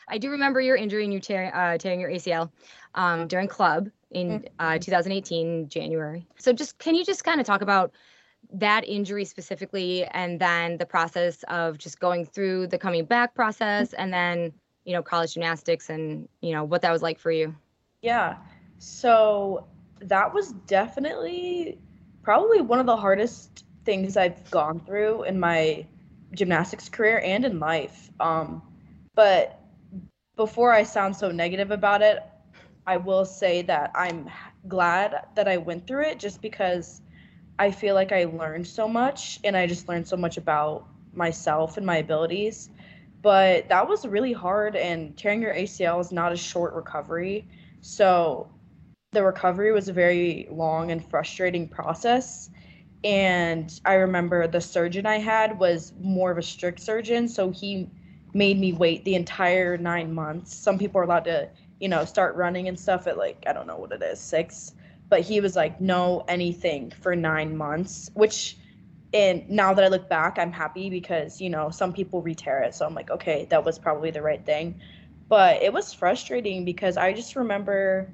I 0.07 0.19
do 0.19 0.29
remember 0.29 0.61
your 0.61 0.75
injury 0.75 1.03
and 1.05 1.13
you 1.13 1.19
tearing, 1.19 1.51
uh, 1.51 1.77
tearing 1.79 1.99
your 1.99 2.11
ACL 2.11 2.51
um, 2.93 3.27
during 3.27 3.47
club 3.47 3.89
in 4.11 4.45
uh, 4.59 4.73
mm-hmm. 4.73 4.79
2018 4.79 5.69
January. 5.69 6.27
So 6.37 6.53
just 6.53 6.77
can 6.77 6.93
you 6.93 7.03
just 7.03 7.23
kind 7.23 7.39
of 7.39 7.47
talk 7.47 7.61
about 7.61 7.91
that 8.53 8.87
injury 8.87 9.25
specifically 9.25 10.05
and 10.05 10.39
then 10.39 10.77
the 10.77 10.85
process 10.85 11.43
of 11.47 11.79
just 11.79 11.99
going 11.99 12.25
through 12.25 12.67
the 12.67 12.77
coming 12.77 13.05
back 13.05 13.33
process 13.33 13.93
and 13.93 14.13
then 14.13 14.53
you 14.85 14.93
know 14.93 15.03
college 15.03 15.33
gymnastics 15.33 15.89
and 15.89 16.27
you 16.41 16.51
know 16.51 16.63
what 16.63 16.81
that 16.81 16.91
was 16.91 17.03
like 17.03 17.19
for 17.19 17.31
you 17.31 17.53
yeah 18.01 18.37
so 18.79 19.67
that 19.99 20.33
was 20.33 20.53
definitely 20.65 21.77
probably 22.29 22.61
one 22.61 22.79
of 22.79 22.85
the 22.85 22.95
hardest 22.95 23.65
things 23.85 24.15
I've 24.15 24.51
gone 24.51 24.79
through 24.81 25.23
in 25.23 25.39
my 25.39 25.83
gymnastics 26.35 26.87
career 26.87 27.19
and 27.25 27.43
in 27.43 27.59
life. 27.59 28.11
Um, 28.19 28.61
but 29.15 29.59
before 30.37 30.71
I 30.71 30.83
sound 30.83 31.15
so 31.15 31.31
negative 31.31 31.71
about 31.71 32.03
it, 32.03 32.21
I 32.85 32.97
will 32.97 33.25
say 33.25 33.63
that 33.63 33.89
I'm 33.95 34.29
glad 34.67 35.25
that 35.33 35.47
I 35.47 35.57
went 35.57 35.87
through 35.87 36.03
it 36.03 36.19
just 36.19 36.39
because 36.39 37.01
I 37.57 37.71
feel 37.71 37.95
like 37.95 38.11
I 38.11 38.25
learned 38.25 38.67
so 38.67 38.87
much 38.87 39.39
and 39.43 39.57
I 39.57 39.65
just 39.65 39.89
learned 39.89 40.07
so 40.07 40.15
much 40.15 40.37
about 40.37 40.85
myself 41.15 41.77
and 41.77 41.85
my 41.87 41.97
abilities. 41.97 42.69
But 43.23 43.67
that 43.69 43.87
was 43.89 44.05
really 44.05 44.33
hard, 44.33 44.75
and 44.75 45.17
tearing 45.17 45.41
your 45.41 45.55
ACL 45.55 45.99
is 45.99 46.11
not 46.11 46.31
a 46.31 46.37
short 46.37 46.75
recovery. 46.75 47.47
So 47.81 48.51
the 49.11 49.23
recovery 49.23 49.71
was 49.71 49.87
a 49.87 49.93
very 49.93 50.47
long 50.51 50.91
and 50.91 51.03
frustrating 51.09 51.67
process. 51.67 52.49
And 53.03 53.79
I 53.85 53.93
remember 53.95 54.47
the 54.47 54.61
surgeon 54.61 55.05
I 55.05 55.17
had 55.17 55.57
was 55.57 55.93
more 55.99 56.31
of 56.31 56.37
a 56.37 56.43
strict 56.43 56.79
surgeon, 56.79 57.27
so 57.27 57.49
he 57.49 57.89
made 58.33 58.59
me 58.59 58.73
wait 58.73 59.03
the 59.05 59.15
entire 59.15 59.77
nine 59.77 60.13
months. 60.13 60.55
Some 60.55 60.77
people 60.77 61.01
are 61.01 61.05
allowed 61.05 61.23
to, 61.23 61.49
you 61.79 61.87
know, 61.87 62.05
start 62.05 62.35
running 62.35 62.67
and 62.67 62.79
stuff 62.79 63.07
at 63.07 63.17
like, 63.17 63.43
I 63.47 63.53
don't 63.53 63.65
know 63.65 63.77
what 63.77 63.91
it 63.91 64.03
is, 64.03 64.19
six. 64.19 64.73
But 65.07 65.21
he 65.21 65.41
was 65.41 65.55
like, 65.55 65.81
no, 65.81 66.23
anything 66.27 66.91
for 66.91 67.15
nine 67.15 67.57
months, 67.57 68.11
which, 68.13 68.57
and 69.11 69.49
now 69.49 69.73
that 69.73 69.83
I 69.83 69.87
look 69.87 70.07
back, 70.07 70.37
I'm 70.37 70.51
happy 70.51 70.91
because, 70.91 71.41
you 71.41 71.49
know, 71.49 71.71
some 71.71 71.93
people 71.93 72.21
re-tear 72.21 72.61
it. 72.61 72.75
So 72.75 72.85
I'm 72.85 72.93
like, 72.93 73.09
okay, 73.09 73.47
that 73.49 73.65
was 73.65 73.79
probably 73.79 74.11
the 74.11 74.21
right 74.21 74.45
thing. 74.45 74.79
But 75.27 75.63
it 75.63 75.73
was 75.73 75.93
frustrating 75.93 76.63
because 76.63 76.95
I 76.95 77.13
just 77.13 77.35
remember 77.35 78.13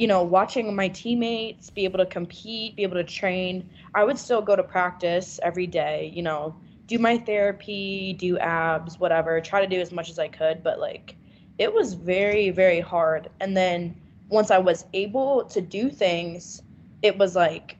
you 0.00 0.06
know, 0.06 0.22
watching 0.22 0.74
my 0.74 0.88
teammates 0.88 1.68
be 1.68 1.84
able 1.84 1.98
to 1.98 2.06
compete, 2.06 2.74
be 2.74 2.82
able 2.84 2.94
to 2.96 3.04
train, 3.04 3.68
I 3.94 4.02
would 4.02 4.16
still 4.16 4.40
go 4.40 4.56
to 4.56 4.62
practice 4.62 5.38
every 5.42 5.66
day, 5.66 6.10
you 6.14 6.22
know, 6.22 6.56
do 6.86 6.98
my 6.98 7.18
therapy, 7.18 8.14
do 8.14 8.38
abs, 8.38 8.98
whatever, 8.98 9.38
try 9.42 9.60
to 9.60 9.66
do 9.66 9.78
as 9.78 9.92
much 9.92 10.08
as 10.08 10.18
I 10.18 10.28
could, 10.28 10.62
but 10.62 10.80
like 10.80 11.16
it 11.58 11.70
was 11.70 11.92
very 11.92 12.48
very 12.48 12.80
hard. 12.80 13.28
And 13.40 13.54
then 13.54 13.94
once 14.30 14.50
I 14.50 14.56
was 14.56 14.86
able 14.94 15.44
to 15.44 15.60
do 15.60 15.90
things, 15.90 16.62
it 17.02 17.18
was 17.18 17.36
like 17.36 17.76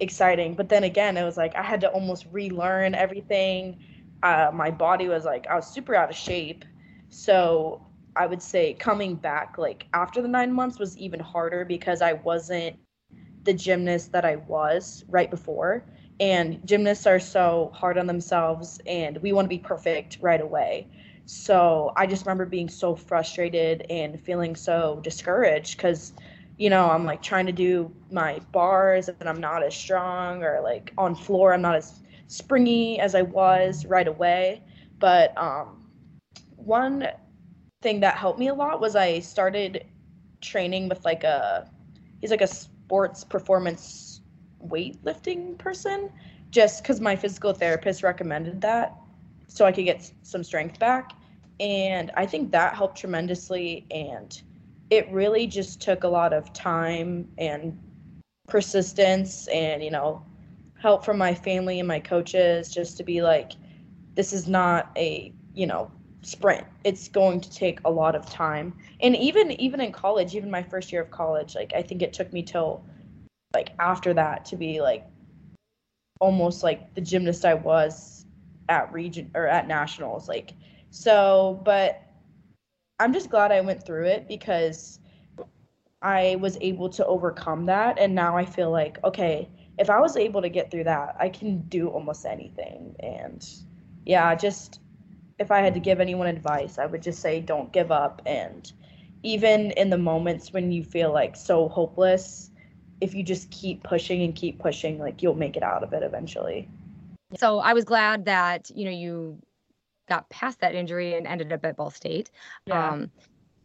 exciting. 0.00 0.54
But 0.54 0.70
then 0.70 0.84
again, 0.84 1.18
it 1.18 1.24
was 1.24 1.36
like 1.36 1.54
I 1.54 1.62
had 1.62 1.82
to 1.82 1.90
almost 1.90 2.28
relearn 2.32 2.94
everything. 2.94 3.78
Uh, 4.22 4.50
my 4.54 4.70
body 4.70 5.06
was 5.08 5.26
like 5.26 5.46
I 5.48 5.54
was 5.54 5.66
super 5.66 5.94
out 5.94 6.08
of 6.08 6.16
shape. 6.16 6.64
So 7.10 7.87
I 8.18 8.26
would 8.26 8.42
say 8.42 8.74
coming 8.74 9.14
back 9.14 9.56
like 9.58 9.86
after 9.94 10.20
the 10.20 10.28
nine 10.28 10.52
months 10.52 10.78
was 10.78 10.96
even 10.98 11.20
harder 11.20 11.64
because 11.64 12.02
I 12.02 12.14
wasn't 12.14 12.76
the 13.44 13.54
gymnast 13.54 14.12
that 14.12 14.24
I 14.24 14.36
was 14.36 15.04
right 15.08 15.30
before. 15.30 15.84
And 16.20 16.66
gymnasts 16.66 17.06
are 17.06 17.20
so 17.20 17.70
hard 17.74 17.96
on 17.96 18.06
themselves 18.06 18.80
and 18.86 19.16
we 19.18 19.32
want 19.32 19.46
to 19.46 19.48
be 19.48 19.58
perfect 19.58 20.18
right 20.20 20.40
away. 20.40 20.88
So 21.26 21.92
I 21.96 22.06
just 22.06 22.26
remember 22.26 22.44
being 22.44 22.68
so 22.68 22.96
frustrated 22.96 23.86
and 23.88 24.20
feeling 24.20 24.56
so 24.56 25.00
discouraged 25.02 25.76
because, 25.76 26.12
you 26.56 26.70
know, 26.70 26.90
I'm 26.90 27.04
like 27.04 27.22
trying 27.22 27.46
to 27.46 27.52
do 27.52 27.94
my 28.10 28.40
bars 28.50 29.08
and 29.08 29.28
I'm 29.28 29.40
not 29.40 29.62
as 29.62 29.76
strong 29.76 30.42
or 30.42 30.60
like 30.62 30.92
on 30.98 31.14
floor, 31.14 31.54
I'm 31.54 31.62
not 31.62 31.76
as 31.76 32.00
springy 32.26 32.98
as 32.98 33.14
I 33.14 33.22
was 33.22 33.86
right 33.86 34.08
away. 34.08 34.62
But 34.98 35.36
um, 35.38 35.84
one 36.56 37.06
thing 37.80 38.00
that 38.00 38.16
helped 38.16 38.38
me 38.38 38.48
a 38.48 38.54
lot 38.54 38.80
was 38.80 38.96
I 38.96 39.20
started 39.20 39.84
training 40.40 40.88
with 40.88 41.04
like 41.04 41.24
a 41.24 41.70
he's 42.20 42.30
like 42.30 42.40
a 42.40 42.46
sports 42.46 43.24
performance 43.24 44.20
weightlifting 44.66 45.56
person 45.58 46.10
just 46.50 46.82
because 46.82 47.00
my 47.00 47.14
physical 47.14 47.52
therapist 47.52 48.02
recommended 48.02 48.60
that 48.60 48.94
so 49.46 49.64
I 49.64 49.72
could 49.72 49.84
get 49.84 50.10
some 50.22 50.44
strength 50.44 50.78
back. 50.78 51.12
And 51.60 52.10
I 52.16 52.26
think 52.26 52.52
that 52.52 52.74
helped 52.74 52.98
tremendously. 52.98 53.86
And 53.90 54.40
it 54.90 55.10
really 55.10 55.46
just 55.46 55.80
took 55.80 56.04
a 56.04 56.08
lot 56.08 56.32
of 56.32 56.52
time 56.52 57.28
and 57.38 57.78
persistence 58.46 59.48
and, 59.48 59.82
you 59.82 59.90
know, 59.90 60.24
help 60.80 61.04
from 61.04 61.18
my 61.18 61.34
family 61.34 61.80
and 61.80 61.88
my 61.88 61.98
coaches 61.98 62.72
just 62.72 62.96
to 62.98 63.04
be 63.04 63.22
like, 63.22 63.52
this 64.14 64.32
is 64.32 64.48
not 64.48 64.90
a, 64.96 65.32
you 65.54 65.66
know, 65.66 65.90
sprint. 66.22 66.66
It's 66.84 67.08
going 67.08 67.40
to 67.40 67.50
take 67.50 67.80
a 67.84 67.90
lot 67.90 68.14
of 68.14 68.26
time. 68.26 68.74
And 69.00 69.16
even 69.16 69.52
even 69.52 69.80
in 69.80 69.92
college 69.92 70.34
even 70.34 70.50
my 70.50 70.62
first 70.62 70.92
year 70.92 71.02
of 71.02 71.10
college 71.10 71.54
like 71.54 71.72
i 71.74 71.82
think 71.82 72.02
it 72.02 72.12
took 72.12 72.32
me 72.32 72.42
till 72.42 72.84
like 73.54 73.70
after 73.78 74.12
that 74.14 74.44
to 74.46 74.56
be 74.56 74.80
like 74.80 75.04
almost 76.20 76.62
like 76.62 76.94
the 76.94 77.00
gymnast 77.00 77.44
i 77.44 77.54
was 77.54 78.26
at 78.68 78.92
region 78.92 79.30
or 79.34 79.46
at 79.46 79.66
nationals 79.68 80.28
like 80.28 80.52
so 80.90 81.60
but 81.64 82.02
i'm 82.98 83.12
just 83.12 83.30
glad 83.30 83.52
i 83.52 83.60
went 83.60 83.84
through 83.84 84.04
it 84.04 84.26
because 84.28 85.00
i 86.02 86.36
was 86.40 86.58
able 86.60 86.88
to 86.88 87.04
overcome 87.06 87.66
that. 87.66 87.98
And 87.98 88.14
now 88.14 88.36
i 88.36 88.44
feel 88.44 88.70
like 88.70 89.02
okay 89.04 89.48
if 89.78 89.90
i 89.90 90.00
was 90.00 90.16
able 90.16 90.42
to 90.42 90.48
get 90.48 90.70
through 90.70 90.84
that 90.84 91.16
i 91.18 91.28
can 91.28 91.60
do 91.68 91.88
almost 91.88 92.26
anything. 92.26 92.96
And 93.00 93.46
yeah 94.04 94.34
just 94.34 94.80
if 95.38 95.50
I 95.50 95.60
had 95.60 95.74
to 95.74 95.80
give 95.80 96.00
anyone 96.00 96.26
advice, 96.26 96.78
I 96.78 96.86
would 96.86 97.02
just 97.02 97.20
say 97.20 97.40
don't 97.40 97.72
give 97.72 97.90
up. 97.90 98.22
And 98.26 98.70
even 99.22 99.70
in 99.72 99.90
the 99.90 99.98
moments 99.98 100.52
when 100.52 100.72
you 100.72 100.82
feel 100.82 101.12
like 101.12 101.36
so 101.36 101.68
hopeless, 101.68 102.50
if 103.00 103.14
you 103.14 103.22
just 103.22 103.50
keep 103.50 103.82
pushing 103.82 104.22
and 104.22 104.34
keep 104.34 104.58
pushing, 104.58 104.98
like 104.98 105.22
you'll 105.22 105.34
make 105.34 105.56
it 105.56 105.62
out 105.62 105.82
of 105.82 105.92
it 105.92 106.02
eventually. 106.02 106.68
So 107.36 107.58
I 107.58 107.72
was 107.72 107.84
glad 107.84 108.24
that, 108.24 108.70
you 108.74 108.84
know, 108.84 108.90
you 108.90 109.38
got 110.08 110.28
past 110.30 110.60
that 110.60 110.74
injury 110.74 111.14
and 111.14 111.26
ended 111.26 111.52
up 111.52 111.64
at 111.64 111.76
Ball 111.76 111.90
State. 111.90 112.30
Yeah. 112.66 112.90
Um, 112.90 113.10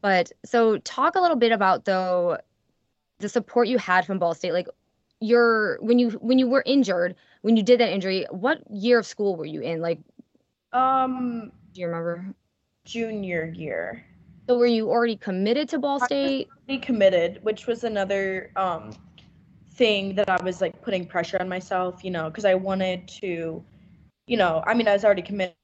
but 0.01 0.31
so 0.43 0.77
talk 0.79 1.15
a 1.15 1.21
little 1.21 1.37
bit 1.37 1.51
about 1.51 1.85
though 1.85 2.37
the 3.19 3.29
support 3.29 3.67
you 3.67 3.77
had 3.77 4.05
from 4.05 4.19
Ball 4.19 4.33
State. 4.33 4.51
Like 4.51 4.67
your 5.21 5.79
when 5.81 5.97
you 5.97 6.11
when 6.11 6.37
you 6.37 6.47
were 6.47 6.63
injured, 6.65 7.15
when 7.41 7.55
you 7.55 7.63
did 7.63 7.79
that 7.79 7.91
injury, 7.91 8.25
what 8.29 8.61
year 8.69 8.99
of 8.99 9.05
school 9.05 9.35
were 9.35 9.45
you 9.45 9.61
in? 9.61 9.81
Like 9.81 9.99
um 10.73 11.51
do 11.73 11.81
you 11.81 11.87
remember? 11.87 12.25
Junior 12.85 13.45
year. 13.55 14.05
So 14.47 14.57
were 14.57 14.65
you 14.65 14.89
already 14.89 15.15
committed 15.15 15.69
to 15.69 15.79
Ball 15.79 15.99
State? 15.99 16.49
I 16.69 16.77
committed, 16.77 17.39
which 17.43 17.65
was 17.65 17.83
another 17.83 18.51
um, 18.55 18.91
thing 19.71 20.15
that 20.15 20.29
I 20.29 20.41
was 20.43 20.61
like 20.61 20.81
putting 20.81 21.05
pressure 21.05 21.37
on 21.39 21.47
myself, 21.47 22.03
you 22.03 22.11
know, 22.11 22.29
because 22.29 22.45
I 22.45 22.55
wanted 22.55 23.07
to 23.19 23.63
you 24.27 24.37
know, 24.37 24.63
I 24.65 24.73
mean, 24.73 24.87
I 24.87 24.93
was 24.93 25.03
already 25.03 25.21
committed. 25.21 25.55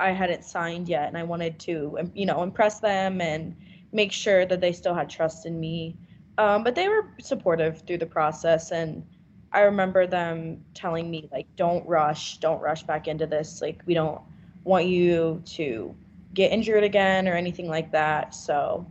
I 0.00 0.10
hadn't 0.10 0.44
signed 0.44 0.88
yet, 0.88 1.08
and 1.08 1.16
I 1.16 1.22
wanted 1.22 1.58
to, 1.60 2.10
you 2.14 2.26
know, 2.26 2.42
impress 2.42 2.80
them 2.80 3.20
and 3.20 3.56
make 3.92 4.12
sure 4.12 4.44
that 4.44 4.60
they 4.60 4.72
still 4.72 4.94
had 4.94 5.08
trust 5.08 5.46
in 5.46 5.58
me. 5.58 5.96
Um, 6.36 6.64
but 6.64 6.74
they 6.74 6.88
were 6.88 7.06
supportive 7.20 7.82
through 7.86 7.98
the 7.98 8.06
process, 8.06 8.72
and 8.72 9.06
I 9.52 9.60
remember 9.60 10.06
them 10.06 10.64
telling 10.74 11.10
me 11.10 11.28
like, 11.30 11.46
"Don't 11.56 11.86
rush, 11.86 12.38
don't 12.38 12.60
rush 12.60 12.82
back 12.82 13.06
into 13.06 13.26
this. 13.26 13.62
Like, 13.62 13.82
we 13.86 13.94
don't 13.94 14.20
want 14.64 14.86
you 14.86 15.42
to 15.46 15.94
get 16.34 16.50
injured 16.50 16.82
again 16.82 17.28
or 17.28 17.34
anything 17.34 17.68
like 17.68 17.92
that." 17.92 18.34
So 18.34 18.86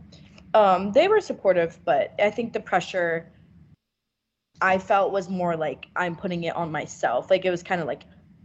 um, 0.54 0.92
they 0.92 1.08
were 1.08 1.20
supportive, 1.20 1.78
but 1.84 2.14
I 2.18 2.30
think 2.30 2.52
the 2.52 2.60
pressure 2.60 3.30
I 4.60 4.78
felt 4.78 5.12
was 5.12 5.28
more 5.28 5.56
like 5.56 5.86
I'm 5.96 6.16
putting 6.16 6.44
it 6.44 6.54
on 6.56 6.70
myself. 6.70 7.30
Like 7.30 7.44
it 7.44 7.50
was 7.50 7.62
kind 7.62 7.80
of 7.80 7.86
like 7.86 8.02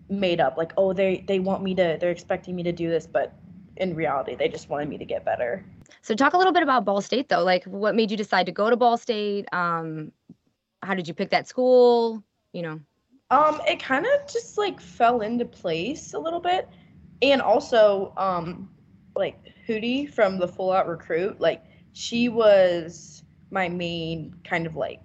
made 0.10 0.42
up. 0.42 0.58
Like, 0.58 0.74
oh, 0.78 0.94
they 0.94 1.24
they 1.28 1.40
want 1.40 1.64
me 1.64 1.76
to, 1.76 1.98
they're 2.00 2.12
expecting 2.12 2.56
me 2.56 2.64
to 2.64 2.72
do 2.72 2.90
this, 2.90 3.08
but 3.08 3.34
in 3.78 3.96
reality, 3.96 4.36
they 4.36 4.50
just 4.50 4.70
wanted 4.70 4.90
me 4.90 4.98
to 4.98 5.06
get 5.06 5.24
better. 5.24 5.64
So 6.02 6.16
talk 6.16 6.34
a 6.34 6.38
little 6.38 6.54
bit 6.54 6.64
about 6.64 6.86
Ball 6.86 7.02
State 7.02 7.30
though. 7.30 7.44
Like, 7.44 7.64
what 7.66 7.96
made 7.96 8.12
you 8.12 8.18
decide 8.18 8.46
to 8.48 8.52
go 8.52 8.70
to 8.70 8.76
Ball 8.76 8.98
State? 8.98 9.46
Um, 9.54 10.12
how 10.82 10.96
did 10.96 11.08
you 11.08 11.14
pick 11.14 11.30
that 11.30 11.48
school? 11.48 12.24
You 12.54 12.64
know. 12.64 12.80
Um, 13.32 13.62
it 13.68 13.80
kind 13.80 14.08
of 14.08 14.28
just 14.32 14.58
like 14.58 14.82
fell 14.82 15.22
into 15.22 15.46
place 15.46 16.14
a 16.14 16.20
little 16.20 16.40
bit, 16.40 16.68
and 17.22 17.42
also 17.42 18.14
um, 18.18 18.70
like 19.16 19.38
Hootie 19.68 20.12
from 20.12 20.38
the 20.38 20.48
Full 20.48 20.72
Out 20.72 20.88
Recruit, 20.88 21.40
like 21.40 21.64
she 21.94 22.30
was 22.30 23.24
my 23.52 23.68
main 23.68 24.36
kind 24.44 24.66
of 24.66 24.76
like 24.76 25.02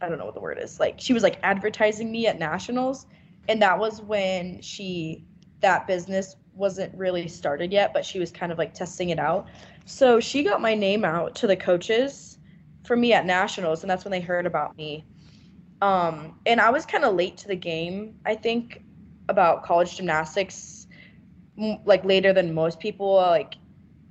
I 0.00 0.08
don't 0.08 0.18
know 0.18 0.26
what 0.26 0.34
the 0.34 0.40
word 0.40 0.58
is. 0.60 0.78
Like 0.78 0.96
she 0.98 1.12
was 1.12 1.22
like 1.22 1.38
advertising 1.42 2.10
me 2.10 2.26
at 2.26 2.38
nationals 2.38 3.06
and 3.48 3.60
that 3.62 3.78
was 3.78 4.00
when 4.02 4.60
she 4.60 5.24
that 5.60 5.86
business 5.86 6.36
wasn't 6.54 6.94
really 6.94 7.28
started 7.28 7.72
yet, 7.72 7.92
but 7.92 8.04
she 8.04 8.18
was 8.18 8.30
kind 8.30 8.52
of 8.52 8.58
like 8.58 8.74
testing 8.74 9.10
it 9.10 9.18
out. 9.18 9.48
So 9.84 10.20
she 10.20 10.42
got 10.42 10.60
my 10.60 10.74
name 10.74 11.04
out 11.04 11.34
to 11.36 11.46
the 11.46 11.56
coaches 11.56 12.38
for 12.84 12.96
me 12.96 13.12
at 13.12 13.26
nationals 13.26 13.82
and 13.82 13.90
that's 13.90 14.04
when 14.04 14.12
they 14.12 14.20
heard 14.20 14.46
about 14.46 14.76
me. 14.76 15.04
Um 15.80 16.38
and 16.46 16.60
I 16.60 16.70
was 16.70 16.84
kind 16.84 17.04
of 17.04 17.14
late 17.14 17.36
to 17.38 17.48
the 17.48 17.56
game, 17.56 18.16
I 18.24 18.34
think 18.34 18.82
about 19.28 19.64
college 19.64 19.96
gymnastics 19.96 20.86
like 21.84 22.04
later 22.04 22.32
than 22.32 22.52
most 22.54 22.78
people 22.80 23.14
like 23.14 23.54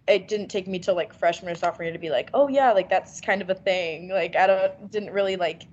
it 0.08 0.28
didn't 0.28 0.50
take 0.50 0.68
me 0.68 0.78
till 0.80 0.96
like 0.96 1.14
freshman 1.14 1.52
or 1.52 1.56
sophomore 1.56 1.84
year 1.84 1.94
to 1.94 2.00
be 2.00 2.10
like, 2.10 2.30
oh 2.34 2.48
yeah, 2.48 2.72
like 2.72 2.90
that's 2.90 3.20
kind 3.22 3.42
of 3.42 3.50
a 3.50 3.56
thing. 3.56 4.10
Like 4.10 4.36
I 4.36 4.48
don't 4.48 4.92
didn't 4.92 5.12
really 5.12 5.36
like 5.36 5.64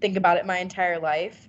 think 0.00 0.16
about 0.16 0.38
it 0.38 0.46
my 0.46 0.58
entire 0.58 0.98
life. 0.98 1.48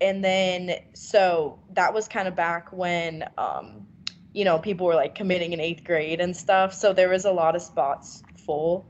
And 0.00 0.24
then 0.24 0.76
so 0.94 1.60
that 1.74 1.92
was 1.92 2.08
kind 2.08 2.26
of 2.26 2.34
back 2.34 2.72
when 2.72 3.24
um, 3.38 3.86
you 4.32 4.44
know, 4.44 4.58
people 4.58 4.86
were 4.86 4.94
like 4.94 5.14
committing 5.14 5.52
in 5.52 5.60
eighth 5.60 5.84
grade 5.84 6.20
and 6.20 6.36
stuff. 6.36 6.74
So 6.74 6.92
there 6.92 7.08
was 7.08 7.24
a 7.24 7.32
lot 7.32 7.54
of 7.54 7.62
spots 7.62 8.22
full 8.44 8.86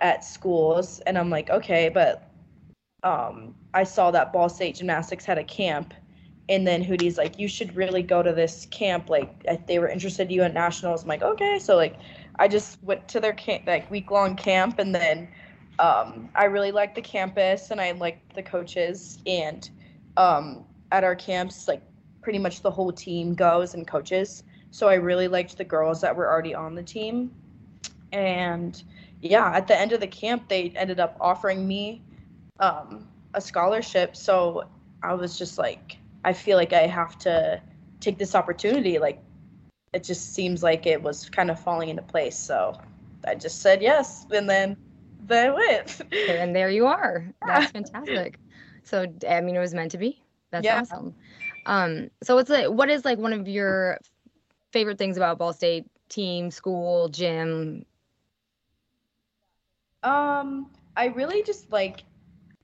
at 0.00 0.24
schools. 0.24 1.00
And 1.00 1.18
I'm 1.18 1.30
like, 1.30 1.50
okay, 1.50 1.88
but 1.88 2.30
um, 3.02 3.54
I 3.74 3.84
saw 3.84 4.10
that 4.10 4.32
Ball 4.32 4.48
State 4.48 4.76
Gymnastics 4.76 5.24
had 5.24 5.38
a 5.38 5.44
camp 5.44 5.94
and 6.50 6.66
then 6.66 6.84
Hootie's 6.84 7.16
like, 7.16 7.38
you 7.38 7.46
should 7.46 7.74
really 7.76 8.02
go 8.02 8.24
to 8.24 8.32
this 8.32 8.66
camp. 8.72 9.08
Like, 9.08 9.66
they 9.68 9.78
were 9.78 9.88
interested 9.88 10.26
in 10.26 10.34
you 10.34 10.42
at 10.42 10.52
nationals. 10.52 11.02
I'm 11.02 11.08
like, 11.08 11.22
okay. 11.22 11.60
So 11.60 11.76
like, 11.76 11.94
I 12.40 12.48
just 12.48 12.82
went 12.82 13.06
to 13.08 13.20
their 13.20 13.32
camp, 13.32 13.68
like 13.68 13.88
week 13.88 14.10
long 14.10 14.34
camp, 14.34 14.80
and 14.80 14.92
then 14.92 15.28
um, 15.78 16.28
I 16.34 16.44
really 16.46 16.72
liked 16.72 16.96
the 16.96 17.02
campus 17.02 17.70
and 17.70 17.80
I 17.80 17.92
liked 17.92 18.34
the 18.34 18.42
coaches. 18.42 19.18
And 19.26 19.70
um, 20.16 20.64
at 20.90 21.04
our 21.04 21.14
camps, 21.14 21.68
like 21.68 21.82
pretty 22.20 22.40
much 22.40 22.62
the 22.62 22.70
whole 22.70 22.92
team 22.92 23.34
goes 23.34 23.74
and 23.74 23.86
coaches. 23.86 24.42
So 24.72 24.88
I 24.88 24.94
really 24.94 25.28
liked 25.28 25.56
the 25.56 25.64
girls 25.64 26.00
that 26.00 26.14
were 26.16 26.28
already 26.28 26.54
on 26.54 26.74
the 26.74 26.82
team. 26.82 27.30
And 28.12 28.82
yeah, 29.22 29.52
at 29.54 29.68
the 29.68 29.78
end 29.78 29.92
of 29.92 30.00
the 30.00 30.08
camp, 30.08 30.48
they 30.48 30.72
ended 30.74 30.98
up 30.98 31.16
offering 31.20 31.66
me 31.66 32.02
um, 32.58 33.06
a 33.34 33.40
scholarship. 33.40 34.16
So 34.16 34.64
I 35.00 35.14
was 35.14 35.38
just 35.38 35.56
like, 35.56 35.96
I 36.24 36.32
feel 36.32 36.56
like 36.56 36.72
I 36.72 36.86
have 36.86 37.18
to 37.20 37.60
take 38.00 38.18
this 38.18 38.34
opportunity. 38.34 38.98
Like, 38.98 39.22
it 39.92 40.04
just 40.04 40.34
seems 40.34 40.62
like 40.62 40.86
it 40.86 41.02
was 41.02 41.28
kind 41.28 41.50
of 41.50 41.58
falling 41.58 41.88
into 41.88 42.02
place. 42.02 42.38
So 42.38 42.78
I 43.26 43.34
just 43.34 43.60
said 43.60 43.82
yes, 43.82 44.26
and 44.30 44.48
then 44.48 44.76
they 45.26 45.50
went. 45.50 46.00
and 46.28 46.54
there 46.54 46.70
you 46.70 46.86
are. 46.86 47.32
That's 47.46 47.70
fantastic. 47.70 48.38
So 48.82 49.06
I 49.28 49.40
mean, 49.40 49.56
it 49.56 49.60
was 49.60 49.74
meant 49.74 49.92
to 49.92 49.98
be. 49.98 50.22
That's 50.50 50.64
yeah. 50.64 50.80
awesome. 50.80 51.14
Um, 51.66 52.10
so 52.22 52.34
what's 52.34 52.50
like, 52.50 52.68
what 52.68 52.90
is 52.90 53.04
like 53.04 53.18
one 53.18 53.32
of 53.32 53.46
your 53.46 53.98
favorite 54.72 54.98
things 54.98 55.16
about 55.16 55.38
Ball 55.38 55.52
State 55.52 55.86
team, 56.08 56.50
school, 56.50 57.08
gym? 57.08 57.84
Um, 60.02 60.70
I 60.96 61.06
really 61.06 61.42
just 61.42 61.70
like 61.70 62.04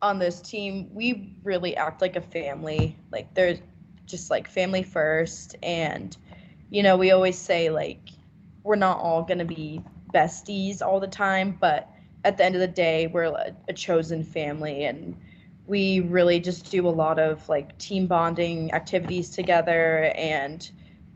on 0.02 0.18
this 0.18 0.40
team, 0.40 0.90
we 0.92 1.34
really 1.42 1.76
act 1.76 2.00
like 2.00 2.16
a 2.16 2.20
family. 2.20 2.96
Like 3.10 3.32
they're 3.34 3.58
just 4.04 4.30
like 4.30 4.48
family 4.48 4.82
first. 4.82 5.56
And, 5.62 6.16
you 6.70 6.82
know, 6.82 6.96
we 6.96 7.10
always 7.10 7.38
say 7.38 7.70
like 7.70 8.10
we're 8.62 8.76
not 8.76 8.98
all 8.98 9.22
going 9.22 9.38
to 9.38 9.44
be 9.44 9.80
besties 10.12 10.82
all 10.82 11.00
the 11.00 11.06
time, 11.06 11.56
but 11.60 11.90
at 12.24 12.36
the 12.36 12.44
end 12.44 12.54
of 12.54 12.60
the 12.60 12.66
day, 12.66 13.06
we're 13.06 13.24
a, 13.24 13.54
a 13.68 13.72
chosen 13.72 14.22
family. 14.22 14.84
And 14.84 15.16
we 15.66 16.00
really 16.00 16.40
just 16.40 16.70
do 16.70 16.86
a 16.86 16.90
lot 16.90 17.18
of 17.18 17.48
like 17.48 17.76
team 17.78 18.06
bonding 18.06 18.72
activities 18.72 19.30
together. 19.30 20.12
And 20.16 20.68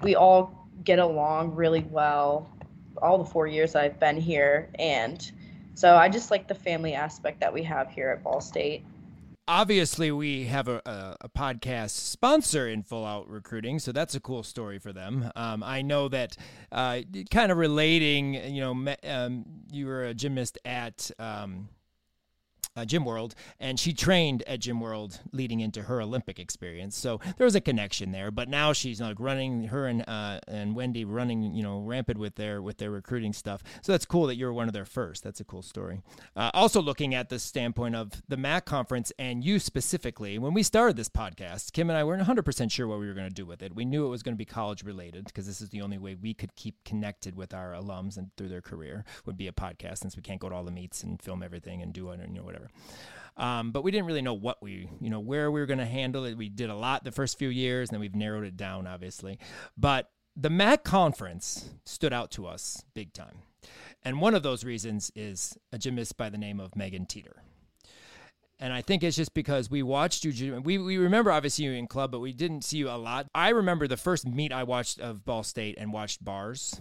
we 0.03 0.14
all 0.14 0.69
get 0.85 0.99
along 0.99 1.55
really 1.55 1.87
well 1.90 2.51
all 3.03 3.19
the 3.19 3.25
four 3.25 3.47
years 3.47 3.75
I've 3.75 3.99
been 4.01 4.16
here. 4.16 4.71
And, 4.79 5.31
so 5.81 5.97
I 5.97 6.11
just 6.11 6.31
like 6.31 6.47
the 6.47 6.55
family 6.55 6.93
aspect 6.93 7.40
that 7.40 7.51
we 7.51 7.62
have 7.62 7.90
here 7.90 8.11
at 8.11 8.23
Ball 8.23 8.43
State. 8.43 8.85
Obviously, 9.49 10.12
we 10.12 10.45
have 10.45 10.69
a, 10.69 10.83
a, 10.85 11.16
a 11.23 11.29
podcast 11.31 11.93
sponsor 11.93 12.69
in 12.69 12.83
Full 12.83 13.07
Out 13.07 13.31
Recruiting, 13.31 13.79
so 13.79 13.90
that's 13.90 14.14
a 14.14 14.21
cool 14.21 14.43
story 14.43 14.79
for 14.79 14.93
them. 14.93 15.33
Um, 15.35 15.62
I 15.62 15.81
know 15.81 16.09
that 16.09 16.37
uh, 16.71 17.01
kind 17.31 17.51
of 17.51 17.57
relating, 17.57 18.35
you 18.35 18.61
know, 18.61 18.95
um, 19.05 19.47
you 19.73 19.87
were 19.87 20.05
a 20.05 20.12
gymnast 20.12 20.59
at. 20.66 21.11
Um, 21.19 21.71
uh, 22.81 22.85
Gym 22.85 23.05
World, 23.05 23.35
and 23.59 23.79
she 23.79 23.93
trained 23.93 24.43
at 24.47 24.61
Gym 24.61 24.81
World 24.81 25.21
leading 25.33 25.61
into 25.61 25.83
her 25.83 26.01
Olympic 26.01 26.38
experience. 26.38 26.97
So 26.97 27.21
there 27.37 27.45
was 27.45 27.55
a 27.55 27.61
connection 27.61 28.12
there. 28.12 28.31
But 28.31 28.49
now 28.49 28.73
she's 28.73 29.01
like 29.01 29.21
running 29.21 29.64
her 29.64 29.87
and 29.87 30.09
uh, 30.09 30.40
and 30.49 30.75
Wendy 30.75 31.05
running, 31.05 31.55
you 31.55 31.62
know, 31.62 31.81
rampant 31.81 32.19
with 32.19 32.37
their 32.37 32.62
with 32.62 32.79
their 32.79 32.90
recruiting 32.90 33.33
stuff. 33.33 33.62
So 33.83 33.93
that's 33.93 34.07
cool 34.07 34.27
that 34.27 34.37
you're 34.37 34.53
one 34.53 34.69
of 34.69 34.73
their 34.73 34.85
first. 34.85 35.23
That's 35.23 35.40
a 35.40 35.45
cool 35.45 35.62
story. 35.62 36.01
Uh, 36.35 36.51
also 36.55 36.81
looking 36.81 37.14
at 37.14 37.29
the 37.29 37.38
standpoint 37.38 37.95
of 37.95 38.23
the 38.29 38.37
MAC 38.37 38.64
conference 38.64 39.12
and 39.19 39.45
you 39.45 39.59
specifically, 39.59 40.38
when 40.38 40.55
we 40.55 40.62
started 40.62 40.97
this 40.97 41.09
podcast, 41.09 41.73
Kim 41.73 41.90
and 41.90 41.99
I 41.99 42.05
weren't 42.05 42.27
100% 42.27 42.71
sure 42.71 42.87
what 42.87 42.99
we 42.99 43.07
were 43.07 43.14
going 43.14 43.29
to 43.29 43.35
do 43.35 43.47
with 43.47 43.62
it. 43.62 43.75
We 43.75 43.85
knew 43.85 44.07
it 44.07 44.11
was 44.11 44.23
going 44.23 44.35
to 44.35 44.38
be 44.38 44.45
college 44.45 44.85
related 44.85 45.27
because 45.27 45.47
this 45.47 45.61
is 45.61 45.69
the 45.71 45.83
only 45.83 45.99
way 45.99 46.14
we 46.14 46.35
could 46.35 46.55
keep 46.57 46.83
connected 46.85 47.37
with 47.37 47.53
our 47.53 47.73
alums 47.73 48.16
and 48.16 48.31
through 48.37 48.49
their 48.49 48.62
career 48.62 49.05
would 49.27 49.37
be 49.37 49.49
a 49.49 49.53
podcast 49.53 49.99
since 49.99 50.16
we 50.16 50.23
can't 50.23 50.40
go 50.40 50.49
to 50.49 50.55
all 50.55 50.64
the 50.64 50.71
meets 50.71 51.03
and 51.03 51.21
film 51.21 51.43
everything 51.43 51.83
and 51.83 51.93
do 51.93 52.11
it, 52.11 52.21
and 52.21 52.35
you 52.35 52.40
know, 52.40 52.45
whatever. 52.47 52.70
Um, 53.37 53.73
but 53.73 53.83
we 53.83 53.91
didn't 53.91 54.07
really 54.07 54.23
know 54.23 54.35
what 54.35 54.63
we, 54.63 54.91
you 55.01 55.09
know, 55.09 55.21
where 55.21 55.51
we 55.51 55.61
were 55.61 55.67
going 55.67 55.79
to 55.79 55.87
handle 55.87 56.25
it. 56.25 56.37
We 56.37 56.49
did 56.49 56.69
a 56.69 56.75
lot 56.75 57.05
the 57.05 57.13
first 57.13 57.39
few 57.39 57.49
years, 57.49 57.89
and 57.89 57.95
then 57.95 58.01
we've 58.01 58.15
narrowed 58.15 58.45
it 58.45 58.57
down, 58.57 58.87
obviously. 58.87 59.39
But 59.79 60.11
the 60.37 60.51
MAC 60.51 60.85
conference 60.85 61.71
stood 61.85 62.13
out 62.13 62.31
to 62.33 62.47
us 62.47 62.83
big 62.95 63.13
time. 63.13 63.39
And 64.03 64.21
one 64.21 64.35
of 64.35 64.43
those 64.43 64.65
reasons 64.65 65.11
is 65.15 65.57
a 65.73 65.79
gymnast 65.79 66.17
by 66.17 66.31
the 66.31 66.39
name 66.39 66.61
of 66.61 66.77
Megan 66.77 67.07
Teeter. 67.07 67.43
And 68.59 68.75
I 68.75 68.83
think 68.83 69.03
it's 69.03 69.17
just 69.17 69.33
because 69.33 69.71
we 69.71 69.83
watched 69.83 70.25
you. 70.25 70.61
We, 70.61 70.77
we 70.77 70.99
remember 70.99 71.33
obviously 71.33 71.65
you 71.65 71.73
in 71.73 71.87
club, 71.87 72.11
but 72.11 72.21
we 72.21 72.35
didn't 72.35 72.63
see 72.63 72.77
you 72.77 72.91
a 72.91 72.99
lot. 72.99 73.27
I 73.35 73.51
remember 73.51 73.89
the 73.89 73.97
first 73.97 74.27
meet 74.27 74.53
I 74.53 74.65
watched 74.65 75.01
of 75.01 75.25
Ball 75.25 75.43
State 75.43 75.77
and 75.79 75.95
watched 75.95 76.23
bars 76.23 76.79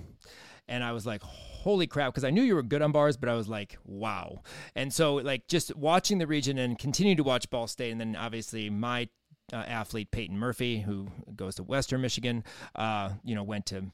and 0.69 0.83
I 0.83 0.93
was 0.93 1.05
like, 1.05 1.21
holy 1.21 1.87
crap, 1.87 2.13
because 2.13 2.23
I 2.23 2.29
knew 2.29 2.43
you 2.43 2.55
were 2.55 2.63
good 2.63 2.81
on 2.81 2.91
bars, 2.91 3.17
but 3.17 3.27
I 3.27 3.33
was 3.33 3.49
like, 3.49 3.77
wow. 3.83 4.41
And 4.75 4.93
so, 4.93 5.15
like, 5.15 5.47
just 5.47 5.75
watching 5.75 6.19
the 6.19 6.27
region 6.27 6.57
and 6.57 6.79
continue 6.79 7.15
to 7.15 7.23
watch 7.23 7.49
Ball 7.49 7.67
State, 7.67 7.91
and 7.91 7.99
then 7.99 8.15
obviously 8.15 8.69
my 8.69 9.09
uh, 9.51 9.57
athlete 9.57 10.11
Peyton 10.11 10.37
Murphy, 10.37 10.79
who 10.79 11.07
goes 11.35 11.55
to 11.55 11.63
Western 11.63 12.01
Michigan, 12.01 12.43
uh, 12.75 13.11
you 13.23 13.35
know, 13.35 13.43
went 13.43 13.65
to 13.67 13.85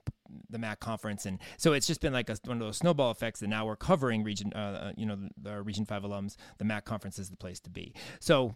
the 0.49 0.59
MAC 0.59 0.79
conference, 0.79 1.25
and 1.25 1.39
so 1.57 1.73
it's 1.73 1.87
just 1.87 2.01
been 2.01 2.13
like 2.13 2.29
a, 2.29 2.37
one 2.45 2.57
of 2.57 2.63
those 2.63 2.77
snowball 2.77 3.11
effects. 3.11 3.41
And 3.41 3.49
now 3.49 3.65
we're 3.65 3.75
covering 3.75 4.23
region, 4.23 4.51
uh, 4.53 4.57
uh 4.57 4.91
you 4.97 5.05
know, 5.05 5.17
the 5.41 5.61
Region 5.61 5.85
Five 5.85 6.03
alums. 6.03 6.35
The 6.57 6.65
MAC 6.65 6.85
conference 6.85 7.19
is 7.19 7.29
the 7.29 7.37
place 7.37 7.59
to 7.61 7.69
be. 7.69 7.93
So 8.19 8.55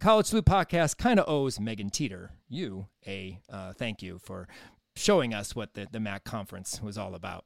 College 0.00 0.26
Salute 0.26 0.44
podcast 0.44 0.98
kind 0.98 1.18
of 1.18 1.28
owes 1.28 1.58
Megan 1.58 1.90
Teeter 1.90 2.30
you 2.48 2.86
a 3.06 3.40
uh, 3.50 3.72
thank 3.72 4.02
you 4.02 4.18
for 4.18 4.48
showing 4.96 5.34
us 5.34 5.54
what 5.56 5.74
the, 5.74 5.86
the 5.90 6.00
MAC 6.00 6.24
conference 6.24 6.80
was 6.82 6.98
all 6.98 7.14
about. 7.14 7.44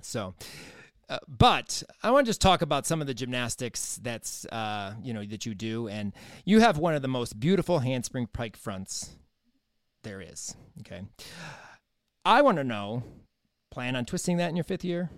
So, 0.00 0.34
Uh, 1.06 1.18
but 1.28 1.82
I 2.02 2.10
want 2.10 2.24
to 2.24 2.30
just 2.30 2.40
talk 2.40 2.62
about 2.62 2.86
some 2.86 3.02
of 3.02 3.06
the 3.06 3.12
gymnastics 3.12 4.00
that's 4.02 4.46
uh, 4.46 4.94
you 5.02 5.12
know 5.12 5.22
that 5.22 5.44
you 5.44 5.54
do, 5.54 5.86
and 5.86 6.14
you 6.46 6.60
have 6.60 6.78
one 6.78 6.94
of 6.94 7.02
the 7.02 7.08
most 7.08 7.38
beautiful 7.38 7.80
handspring 7.80 8.26
pike 8.26 8.56
fronts 8.56 9.10
there 10.02 10.22
is. 10.22 10.56
Okay, 10.80 11.02
I 12.24 12.40
want 12.40 12.56
to 12.56 12.64
know, 12.64 13.02
plan 13.70 13.96
on 13.96 14.06
twisting 14.06 14.38
that 14.38 14.48
in 14.48 14.56
your 14.56 14.64
fifth 14.64 14.84
year? 14.84 15.10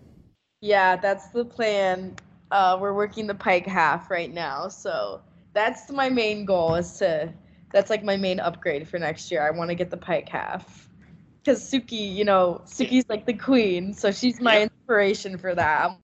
Yeah, 0.60 0.96
that's 0.96 1.28
the 1.28 1.44
plan. 1.44 2.16
Uh, 2.50 2.76
we're 2.80 2.94
working 2.94 3.28
the 3.28 3.34
pike 3.36 3.66
half 3.66 4.10
right 4.10 4.34
now, 4.34 4.66
so 4.66 5.20
that's 5.52 5.88
my 5.92 6.08
main 6.08 6.44
goal. 6.44 6.74
Is 6.74 6.98
to 6.98 7.32
that's 7.72 7.90
like 7.90 8.02
my 8.02 8.16
main 8.16 8.40
upgrade 8.40 8.88
for 8.88 8.98
next 8.98 9.30
year. 9.30 9.46
I 9.46 9.52
want 9.52 9.70
to 9.70 9.76
get 9.76 9.90
the 9.90 9.96
pike 9.96 10.28
half 10.28 10.85
because 11.46 11.62
Suki, 11.62 12.12
you 12.14 12.24
know, 12.24 12.60
Suki's 12.64 13.04
like 13.08 13.24
the 13.24 13.32
queen, 13.32 13.94
so 13.94 14.10
she's 14.10 14.40
my 14.40 14.62
inspiration 14.62 15.38
for 15.38 15.54
that. 15.54 15.84
I'm 15.84 15.98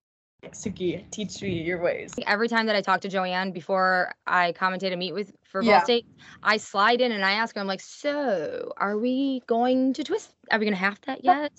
like, 0.44 0.52
Suki, 0.52 1.10
teach 1.10 1.42
me 1.42 1.60
your 1.62 1.82
ways. 1.82 2.14
Every 2.26 2.48
time 2.48 2.66
that 2.66 2.76
I 2.76 2.80
talk 2.80 3.00
to 3.00 3.08
Joanna 3.08 3.50
before 3.50 4.12
I 4.24 4.52
commentate 4.52 4.92
a 4.92 4.96
meet 4.96 5.12
with 5.12 5.32
for 5.44 5.60
Yeah. 5.62 5.78
Ball 5.78 5.80
State, 5.84 6.06
I 6.44 6.58
slide 6.58 7.00
in 7.00 7.10
and 7.10 7.24
I 7.24 7.32
ask 7.32 7.56
her, 7.56 7.60
I'm 7.60 7.66
like, 7.66 7.80
so 7.80 8.72
are 8.76 8.96
we 8.96 9.42
going 9.48 9.94
to 9.94 10.04
twist? 10.04 10.32
Are 10.52 10.60
we 10.60 10.64
going 10.64 10.74
to 10.74 10.80
have 10.80 11.00
that 11.06 11.24
yet? 11.24 11.52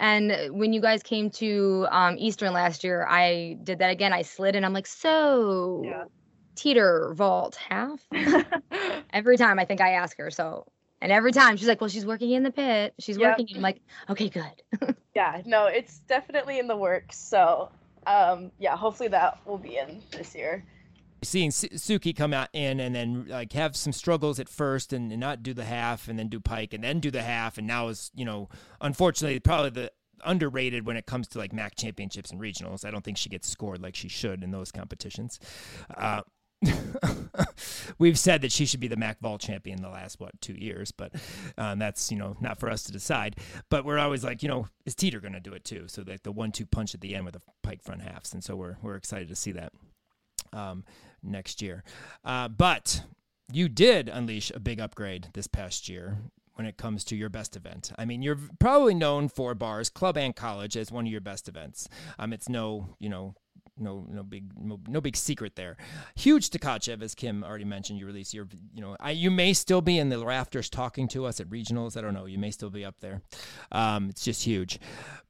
And 0.00 0.58
when 0.58 0.72
you 0.72 0.80
guys 0.80 1.04
came 1.04 1.30
to 1.32 1.86
um, 1.90 2.16
Eastern 2.18 2.52
last 2.52 2.82
year, 2.82 3.06
I 3.08 3.56
did 3.62 3.78
that 3.78 3.90
again. 3.90 4.12
I 4.12 4.22
slid 4.22 4.56
in. 4.56 4.64
I'm 4.64 4.72
like, 4.72 4.88
so 4.88 5.82
Yeah. 5.84 6.04
teeter 6.56 7.12
vault 7.14 7.54
half. 7.68 8.04
Every 9.12 9.36
time 9.36 9.60
I 9.60 9.64
think 9.64 9.80
I 9.80 9.92
ask 9.92 10.18
her. 10.18 10.30
So, 10.30 10.66
and 11.00 11.12
every 11.12 11.32
time 11.32 11.56
she's 11.56 11.68
like, 11.68 11.80
well, 11.80 11.88
she's 11.90 12.06
working 12.06 12.30
in 12.32 12.42
the 12.42 12.50
pit. 12.50 12.94
She's 12.98 13.16
Yep. 13.18 13.38
working. 13.38 13.56
I'm 13.56 13.62
like, 13.62 13.80
okay, 14.10 14.28
good. 14.28 14.96
yeah, 15.14 15.42
no, 15.46 15.66
it's 15.66 15.98
definitely 16.00 16.58
in 16.58 16.66
the 16.66 16.76
works. 16.76 17.18
So, 17.18 17.70
um, 18.06 18.50
yeah, 18.58 18.76
hopefully 18.76 19.08
that 19.10 19.38
will 19.46 19.58
be 19.58 19.76
in 19.76 20.02
this 20.12 20.34
year. 20.34 20.64
seeing 21.22 21.50
Su- 21.50 21.68
Suki 21.70 22.14
come 22.14 22.32
out 22.32 22.48
in 22.52 22.78
and 22.80 22.94
then 22.94 23.26
like 23.28 23.52
have 23.52 23.74
some 23.76 23.92
struggles 23.92 24.38
at 24.38 24.48
first 24.48 24.92
and, 24.92 25.10
and 25.10 25.20
not 25.20 25.42
do 25.42 25.52
the 25.52 25.64
half 25.64 26.06
and 26.08 26.18
then 26.18 26.28
do 26.28 26.38
pike 26.40 26.72
and 26.72 26.84
then 26.84 27.00
do 27.00 27.10
the 27.10 27.22
half 27.22 27.58
and 27.58 27.66
now 27.66 27.88
is 27.88 28.12
you 28.14 28.24
know 28.24 28.48
unfortunately 28.80 29.40
probably 29.40 29.70
the 29.70 29.90
underrated 30.24 30.86
when 30.86 30.96
it 30.96 31.06
comes 31.06 31.26
to 31.28 31.38
like 31.38 31.52
MAC 31.52 31.74
championships 31.76 32.30
and 32.32 32.40
regionals. 32.40 32.84
I 32.84 32.90
don't 32.90 33.04
think 33.04 33.16
she 33.18 33.28
gets 33.28 33.48
scored 33.48 33.80
like 33.82 33.94
she 33.96 34.08
should 34.08 34.42
in 34.44 34.50
those 34.52 34.70
competitions. 34.72 35.38
Uh, 35.96 36.22
we've 37.98 38.18
said 38.18 38.42
that 38.42 38.52
she 38.52 38.66
should 38.66 38.80
be 38.80 38.88
the 38.88 38.96
MAC 38.96 39.20
vault 39.20 39.40
champion 39.40 39.80
the 39.80 39.88
last 39.88 40.18
what 40.20 40.40
two 40.40 40.54
years, 40.54 40.92
but 40.92 41.12
um, 41.56 41.78
that's 41.78 42.10
you 42.10 42.18
know 42.18 42.36
not 42.40 42.58
for 42.58 42.70
us 42.70 42.82
to 42.84 42.92
decide. 42.92 43.36
But 43.70 43.84
we're 43.84 43.98
always 43.98 44.24
like 44.24 44.42
you 44.42 44.48
know 44.48 44.68
is 44.84 44.94
Teeter 44.94 45.20
going 45.20 45.34
to 45.34 45.40
do 45.40 45.52
it 45.52 45.64
too? 45.64 45.84
So 45.88 46.02
like 46.06 46.22
the 46.22 46.32
one-two 46.32 46.66
punch 46.66 46.94
at 46.94 47.00
the 47.00 47.14
end 47.14 47.24
with 47.24 47.34
the 47.34 47.42
pike 47.62 47.82
front 47.82 48.02
halves, 48.02 48.32
and 48.32 48.42
so 48.42 48.56
we're 48.56 48.76
we're 48.82 48.96
excited 48.96 49.28
to 49.28 49.36
see 49.36 49.52
that 49.52 49.72
um, 50.52 50.84
next 51.22 51.62
year. 51.62 51.84
Uh, 52.24 52.48
but 52.48 53.02
you 53.52 53.68
did 53.68 54.08
unleash 54.08 54.50
a 54.54 54.60
big 54.60 54.80
upgrade 54.80 55.28
this 55.34 55.46
past 55.46 55.88
year 55.88 56.18
when 56.54 56.66
it 56.66 56.76
comes 56.76 57.04
to 57.04 57.14
your 57.14 57.28
best 57.28 57.54
event. 57.54 57.92
I 57.96 58.04
mean, 58.04 58.20
you're 58.20 58.38
probably 58.58 58.92
known 58.92 59.28
for 59.28 59.54
bars, 59.54 59.88
club 59.88 60.16
and 60.16 60.34
college 60.34 60.76
as 60.76 60.90
one 60.90 61.06
of 61.06 61.12
your 61.12 61.20
best 61.20 61.48
events. 61.48 61.88
Um, 62.18 62.32
it's 62.32 62.48
no, 62.48 62.96
you 62.98 63.08
know, 63.08 63.36
no, 63.80 64.06
no 64.08 64.22
big, 64.22 64.50
no, 64.58 64.80
no 64.88 65.00
big 65.00 65.16
secret 65.16 65.56
there. 65.56 65.76
Huge 66.16 66.50
Tkachev, 66.50 67.02
as 67.02 67.14
Kim 67.14 67.44
already 67.44 67.64
mentioned, 67.64 67.98
you 67.98 68.06
release 68.06 68.34
your, 68.34 68.46
you 68.74 68.80
know, 68.80 68.96
I, 69.00 69.12
you 69.12 69.30
may 69.30 69.52
still 69.52 69.80
be 69.80 69.98
in 69.98 70.08
the 70.08 70.24
rafters 70.24 70.68
talking 70.68 71.08
to 71.08 71.24
us 71.24 71.40
at 71.40 71.48
regionals. 71.48 71.96
I 71.96 72.00
don't 72.00 72.14
know. 72.14 72.26
You 72.26 72.38
may 72.38 72.50
still 72.50 72.70
be 72.70 72.84
up 72.84 72.96
there. 73.00 73.22
Um, 73.72 74.08
it's 74.08 74.24
just 74.24 74.44
huge, 74.44 74.78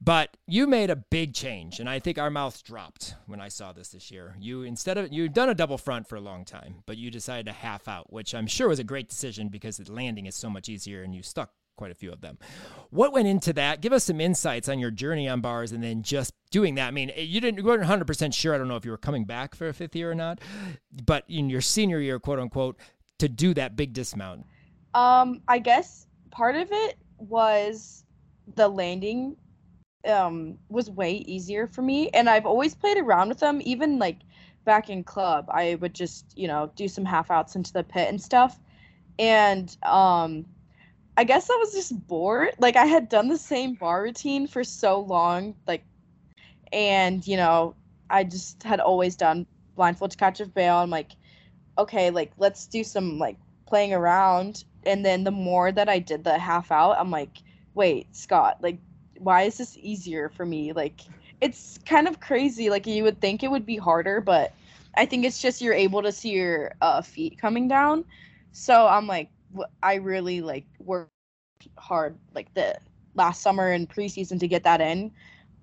but 0.00 0.36
you 0.46 0.66
made 0.66 0.90
a 0.90 0.96
big 0.96 1.34
change, 1.34 1.80
and 1.80 1.88
I 1.88 1.98
think 1.98 2.18
our 2.18 2.30
mouths 2.30 2.62
dropped 2.62 3.14
when 3.26 3.40
I 3.40 3.48
saw 3.48 3.72
this 3.72 3.90
this 3.90 4.10
year. 4.10 4.36
You 4.40 4.62
instead 4.62 4.98
of 4.98 5.12
you've 5.12 5.32
done 5.32 5.48
a 5.48 5.54
double 5.54 5.78
front 5.78 6.08
for 6.08 6.16
a 6.16 6.20
long 6.20 6.44
time, 6.44 6.76
but 6.86 6.96
you 6.96 7.10
decided 7.10 7.46
to 7.46 7.52
half 7.52 7.88
out, 7.88 8.12
which 8.12 8.34
I'm 8.34 8.46
sure 8.46 8.68
was 8.68 8.78
a 8.78 8.84
great 8.84 9.08
decision 9.08 9.48
because 9.48 9.76
the 9.76 9.92
landing 9.92 10.26
is 10.26 10.34
so 10.34 10.50
much 10.50 10.68
easier, 10.68 11.02
and 11.02 11.14
you 11.14 11.22
stuck 11.22 11.50
quite 11.78 11.90
a 11.90 11.94
few 11.94 12.12
of 12.12 12.20
them. 12.20 12.36
What 12.90 13.14
went 13.14 13.26
into 13.26 13.54
that? 13.54 13.80
Give 13.80 13.94
us 13.94 14.04
some 14.04 14.20
insights 14.20 14.68
on 14.68 14.78
your 14.78 14.90
journey 14.90 15.28
on 15.28 15.40
bars, 15.40 15.72
and 15.72 15.82
then 15.82 16.02
just 16.02 16.34
doing 16.50 16.74
that. 16.74 16.88
I 16.88 16.90
mean, 16.90 17.10
you 17.16 17.40
didn't 17.40 17.58
you 17.58 17.64
weren't 17.64 17.80
100 17.80 18.06
percent 18.06 18.34
sure. 18.34 18.54
I 18.54 18.58
don't 18.58 18.68
know 18.68 18.76
if 18.76 18.84
you 18.84 18.90
were 18.90 18.98
coming 18.98 19.24
back 19.24 19.54
for 19.54 19.68
a 19.68 19.72
fifth 19.72 19.96
year 19.96 20.10
or 20.10 20.14
not, 20.14 20.40
but 21.06 21.24
in 21.28 21.48
your 21.48 21.62
senior 21.62 22.00
year, 22.00 22.18
quote 22.18 22.38
unquote, 22.38 22.76
to 23.18 23.28
do 23.28 23.54
that 23.54 23.76
big 23.76 23.94
dismount. 23.94 24.44
Um, 24.94 25.40
I 25.48 25.58
guess 25.58 26.06
part 26.30 26.56
of 26.56 26.68
it 26.70 26.98
was 27.18 28.04
the 28.54 28.68
landing 28.68 29.36
um 30.06 30.56
was 30.68 30.90
way 30.90 31.16
easier 31.26 31.66
for 31.66 31.82
me 31.82 32.08
and 32.10 32.30
I've 32.30 32.46
always 32.46 32.74
played 32.74 32.96
around 32.96 33.28
with 33.28 33.40
them 33.40 33.60
even 33.64 33.98
like 33.98 34.18
back 34.64 34.88
in 34.90 35.02
club 35.02 35.46
I 35.50 35.74
would 35.76 35.94
just 35.94 36.26
you 36.36 36.46
know 36.46 36.70
do 36.76 36.86
some 36.86 37.04
half 37.04 37.30
outs 37.30 37.56
into 37.56 37.72
the 37.72 37.82
pit 37.82 38.08
and 38.08 38.22
stuff 38.22 38.58
and 39.18 39.76
um 39.82 40.46
I 41.18 41.24
guess 41.24 41.50
I 41.50 41.56
was 41.56 41.72
just 41.72 42.06
bored 42.06 42.50
like 42.58 42.76
I 42.76 42.86
had 42.86 43.08
done 43.08 43.28
the 43.28 43.36
same 43.36 43.74
bar 43.74 44.02
routine 44.02 44.46
for 44.46 44.62
so 44.62 45.00
long 45.00 45.54
like 45.66 45.82
and 46.72 47.26
you 47.26 47.36
know 47.36 47.74
I 48.08 48.24
just 48.24 48.62
had 48.62 48.80
always 48.80 49.16
done 49.16 49.46
blindfold 49.74 50.12
to 50.12 50.16
Tkachev 50.16 50.54
bail 50.54 50.76
I'm 50.76 50.90
like 50.90 51.12
okay 51.76 52.10
like 52.10 52.30
let's 52.38 52.66
do 52.66 52.84
some 52.84 53.18
like 53.18 53.36
playing 53.66 53.92
around 53.92 54.64
and 54.88 55.04
then 55.04 55.24
the 55.24 55.30
more 55.30 55.70
that 55.72 55.88
I 55.88 55.98
did 55.98 56.24
the 56.24 56.38
half 56.38 56.72
out, 56.72 56.96
I'm 56.98 57.10
like, 57.10 57.42
wait, 57.74 58.14
Scott, 58.16 58.58
like 58.62 58.78
why 59.18 59.42
is 59.42 59.58
this 59.58 59.76
easier 59.76 60.28
for 60.28 60.46
me? 60.46 60.72
Like 60.72 61.02
it's 61.40 61.78
kind 61.84 62.08
of 62.08 62.20
crazy. 62.20 62.70
Like 62.70 62.86
you 62.86 63.02
would 63.04 63.20
think 63.20 63.42
it 63.42 63.50
would 63.50 63.66
be 63.66 63.76
harder, 63.76 64.20
but 64.20 64.52
I 64.96 65.06
think 65.06 65.24
it's 65.24 65.40
just 65.40 65.60
you're 65.60 65.74
able 65.74 66.02
to 66.02 66.12
see 66.12 66.30
your 66.30 66.72
uh, 66.80 67.02
feet 67.02 67.38
coming 67.38 67.68
down. 67.68 68.04
So 68.52 68.86
I'm 68.86 69.06
like, 69.06 69.28
I 69.82 69.94
really 69.94 70.40
like 70.40 70.66
worked 70.78 71.10
hard 71.76 72.16
like 72.34 72.52
the 72.54 72.78
last 73.14 73.42
summer 73.42 73.70
and 73.70 73.88
preseason 73.88 74.38
to 74.40 74.48
get 74.48 74.64
that 74.64 74.80
in, 74.80 75.10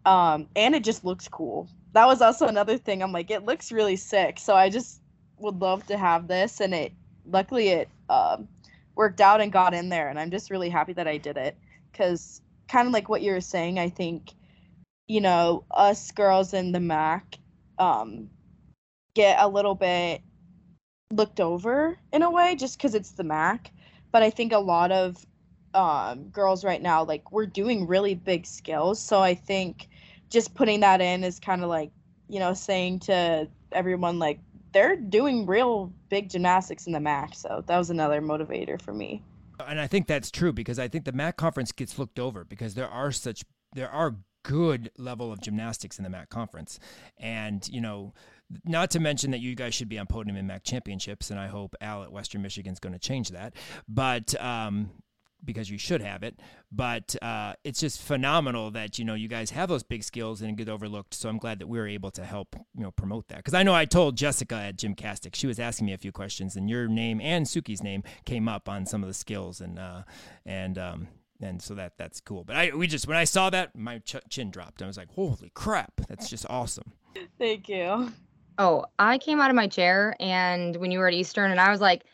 um, 0.05 0.47
and 0.55 0.75
it 0.75 0.83
just 0.83 1.05
looks 1.05 1.27
cool. 1.27 1.69
That 1.93 2.07
was 2.07 2.21
also 2.21 2.47
another 2.47 2.77
thing. 2.77 3.01
I'm 3.01 3.11
like, 3.11 3.31
it 3.31 3.45
looks 3.45 3.71
really 3.71 3.95
sick. 3.95 4.39
So 4.39 4.55
I 4.55 4.69
just 4.69 5.01
would 5.39 5.61
love 5.61 5.85
to 5.87 5.97
have 5.97 6.27
this, 6.27 6.59
and 6.59 6.73
it 6.73 6.93
luckily 7.25 7.69
it 7.69 7.89
um, 8.09 8.47
worked 8.95 9.21
out 9.21 9.41
and 9.41 9.51
got 9.51 9.73
in 9.73 9.89
there, 9.89 10.09
and 10.09 10.19
I'm 10.19 10.31
just 10.31 10.51
really 10.51 10.69
happy 10.69 10.93
that 10.93 11.07
I 11.07 11.17
did 11.17 11.37
it 11.37 11.57
because 11.91 12.41
kind 12.67 12.87
of 12.87 12.93
like 12.93 13.09
what 13.09 13.21
you 13.21 13.31
were 13.31 13.41
saying, 13.41 13.79
I 13.79 13.89
think 13.89 14.31
you 15.07 15.21
know 15.21 15.63
us 15.71 16.11
girls 16.11 16.53
in 16.53 16.71
the 16.71 16.79
MAC 16.79 17.37
um, 17.77 18.29
get 19.13 19.37
a 19.39 19.47
little 19.47 19.75
bit 19.75 20.21
looked 21.11 21.39
over 21.39 21.97
in 22.11 22.21
a 22.21 22.31
way 22.31 22.55
just 22.55 22.77
because 22.77 22.95
it's 22.95 23.11
the 23.11 23.23
MAC, 23.23 23.71
but 24.15 24.23
I 24.23 24.29
think 24.29 24.53
a 24.53 24.59
lot 24.59 24.93
of 24.93 25.25
um, 25.73 26.29
girls 26.29 26.63
right 26.63 26.81
now 26.81 27.03
like 27.03 27.33
we're 27.33 27.45
doing 27.45 27.85
really 27.85 28.15
big 28.15 28.45
skills, 28.45 28.97
so 28.97 29.19
I 29.21 29.35
think 29.35 29.89
just 30.29 30.55
putting 30.55 30.79
that 30.79 31.01
in 31.01 31.25
is 31.25 31.37
kind 31.37 31.61
of 31.61 31.67
like 31.67 31.91
you 32.29 32.39
know 32.39 32.53
saying 32.53 32.99
to 32.99 33.49
everyone 33.73 34.17
like 34.17 34.39
they're 34.71 34.95
doing 34.95 35.45
real 35.45 35.91
big 36.07 36.29
gymnastics 36.29 36.87
in 36.87 36.93
the 36.93 36.99
MAC. 37.01 37.35
So 37.35 37.61
that 37.67 37.77
was 37.77 37.89
another 37.89 38.21
motivator 38.21 38.81
for 38.81 38.93
me. 38.93 39.21
And 39.59 39.81
I 39.81 39.87
think 39.87 40.07
that's 40.07 40.31
true 40.31 40.53
because 40.53 40.79
I 40.79 40.87
think 40.87 41.03
the 41.03 41.11
MAC 41.11 41.35
conference 41.35 41.73
gets 41.73 41.99
looked 41.99 42.17
over 42.17 42.45
because 42.45 42.75
there 42.75 42.87
are 42.87 43.11
such 43.11 43.43
there 43.73 43.89
are 43.89 44.15
good 44.43 44.91
level 44.97 45.29
of 45.33 45.41
gymnastics 45.41 45.97
in 45.97 46.05
the 46.05 46.09
MAC 46.09 46.29
conference, 46.29 46.79
and 47.17 47.67
you 47.67 47.81
know. 47.81 48.13
Not 48.63 48.91
to 48.91 48.99
mention 48.99 49.31
that 49.31 49.39
you 49.39 49.55
guys 49.55 49.73
should 49.73 49.89
be 49.89 49.97
on 49.97 50.07
podium 50.07 50.37
in 50.37 50.47
MAC 50.47 50.63
championships, 50.63 51.31
and 51.31 51.39
I 51.39 51.47
hope 51.47 51.75
Al 51.81 52.03
at 52.03 52.11
Western 52.11 52.41
Michigan's 52.41 52.79
going 52.79 52.93
to 52.93 52.99
change 52.99 53.29
that. 53.29 53.55
But 53.87 54.39
um, 54.41 54.91
because 55.45 55.69
you 55.69 55.77
should 55.77 56.01
have 56.01 56.23
it. 56.23 56.39
But 56.71 57.15
uh, 57.21 57.53
it's 57.63 57.79
just 57.79 58.01
phenomenal 58.01 58.71
that 58.71 58.99
you 58.99 59.05
know 59.05 59.13
you 59.13 59.27
guys 59.27 59.51
have 59.51 59.69
those 59.69 59.83
big 59.83 60.03
skills 60.03 60.41
and 60.41 60.57
get 60.57 60.67
overlooked. 60.67 61.13
So 61.13 61.29
I'm 61.29 61.37
glad 61.37 61.59
that 61.59 61.67
we 61.67 61.77
were 61.77 61.87
able 61.87 62.11
to 62.11 62.25
help 62.25 62.55
you 62.75 62.83
know 62.83 62.91
promote 62.91 63.27
that 63.29 63.37
because 63.37 63.53
I 63.53 63.63
know 63.63 63.73
I 63.73 63.85
told 63.85 64.17
Jessica 64.17 64.55
at 64.55 64.77
Jim 64.77 64.95
Gymcastic 64.95 65.35
she 65.35 65.47
was 65.47 65.59
asking 65.59 65.85
me 65.85 65.93
a 65.93 65.97
few 65.97 66.11
questions 66.11 66.55
and 66.55 66.69
your 66.69 66.87
name 66.87 67.21
and 67.21 67.45
Suki's 67.45 67.83
name 67.83 68.03
came 68.25 68.47
up 68.47 68.67
on 68.67 68.85
some 68.85 69.03
of 69.03 69.07
the 69.07 69.13
skills 69.13 69.61
and 69.61 69.79
uh, 69.79 70.03
and 70.45 70.77
um, 70.77 71.07
and 71.41 71.61
so 71.61 71.75
that 71.75 71.97
that's 71.97 72.19
cool. 72.19 72.43
But 72.43 72.55
I 72.55 72.71
we 72.75 72.87
just 72.87 73.07
when 73.07 73.17
I 73.17 73.23
saw 73.25 73.49
that 73.51 73.75
my 73.75 73.99
ch- 73.99 74.15
chin 74.29 74.51
dropped. 74.51 74.81
I 74.81 74.87
was 74.87 74.97
like, 74.97 75.11
holy 75.11 75.51
crap, 75.53 75.93
that's 76.07 76.29
just 76.29 76.45
awesome. 76.49 76.93
Thank 77.37 77.69
you. 77.69 78.11
Oh, 78.57 78.85
I 78.97 79.17
came 79.17 79.39
out 79.41 79.49
of 79.49 79.55
my 79.55 79.67
chair 79.67 80.15
and 80.19 80.75
when 80.77 80.91
you 80.91 80.99
were 80.99 81.07
at 81.07 81.13
Eastern 81.13 81.51
and 81.51 81.59
I 81.59 81.71
was 81.71 81.81
like 81.81 82.05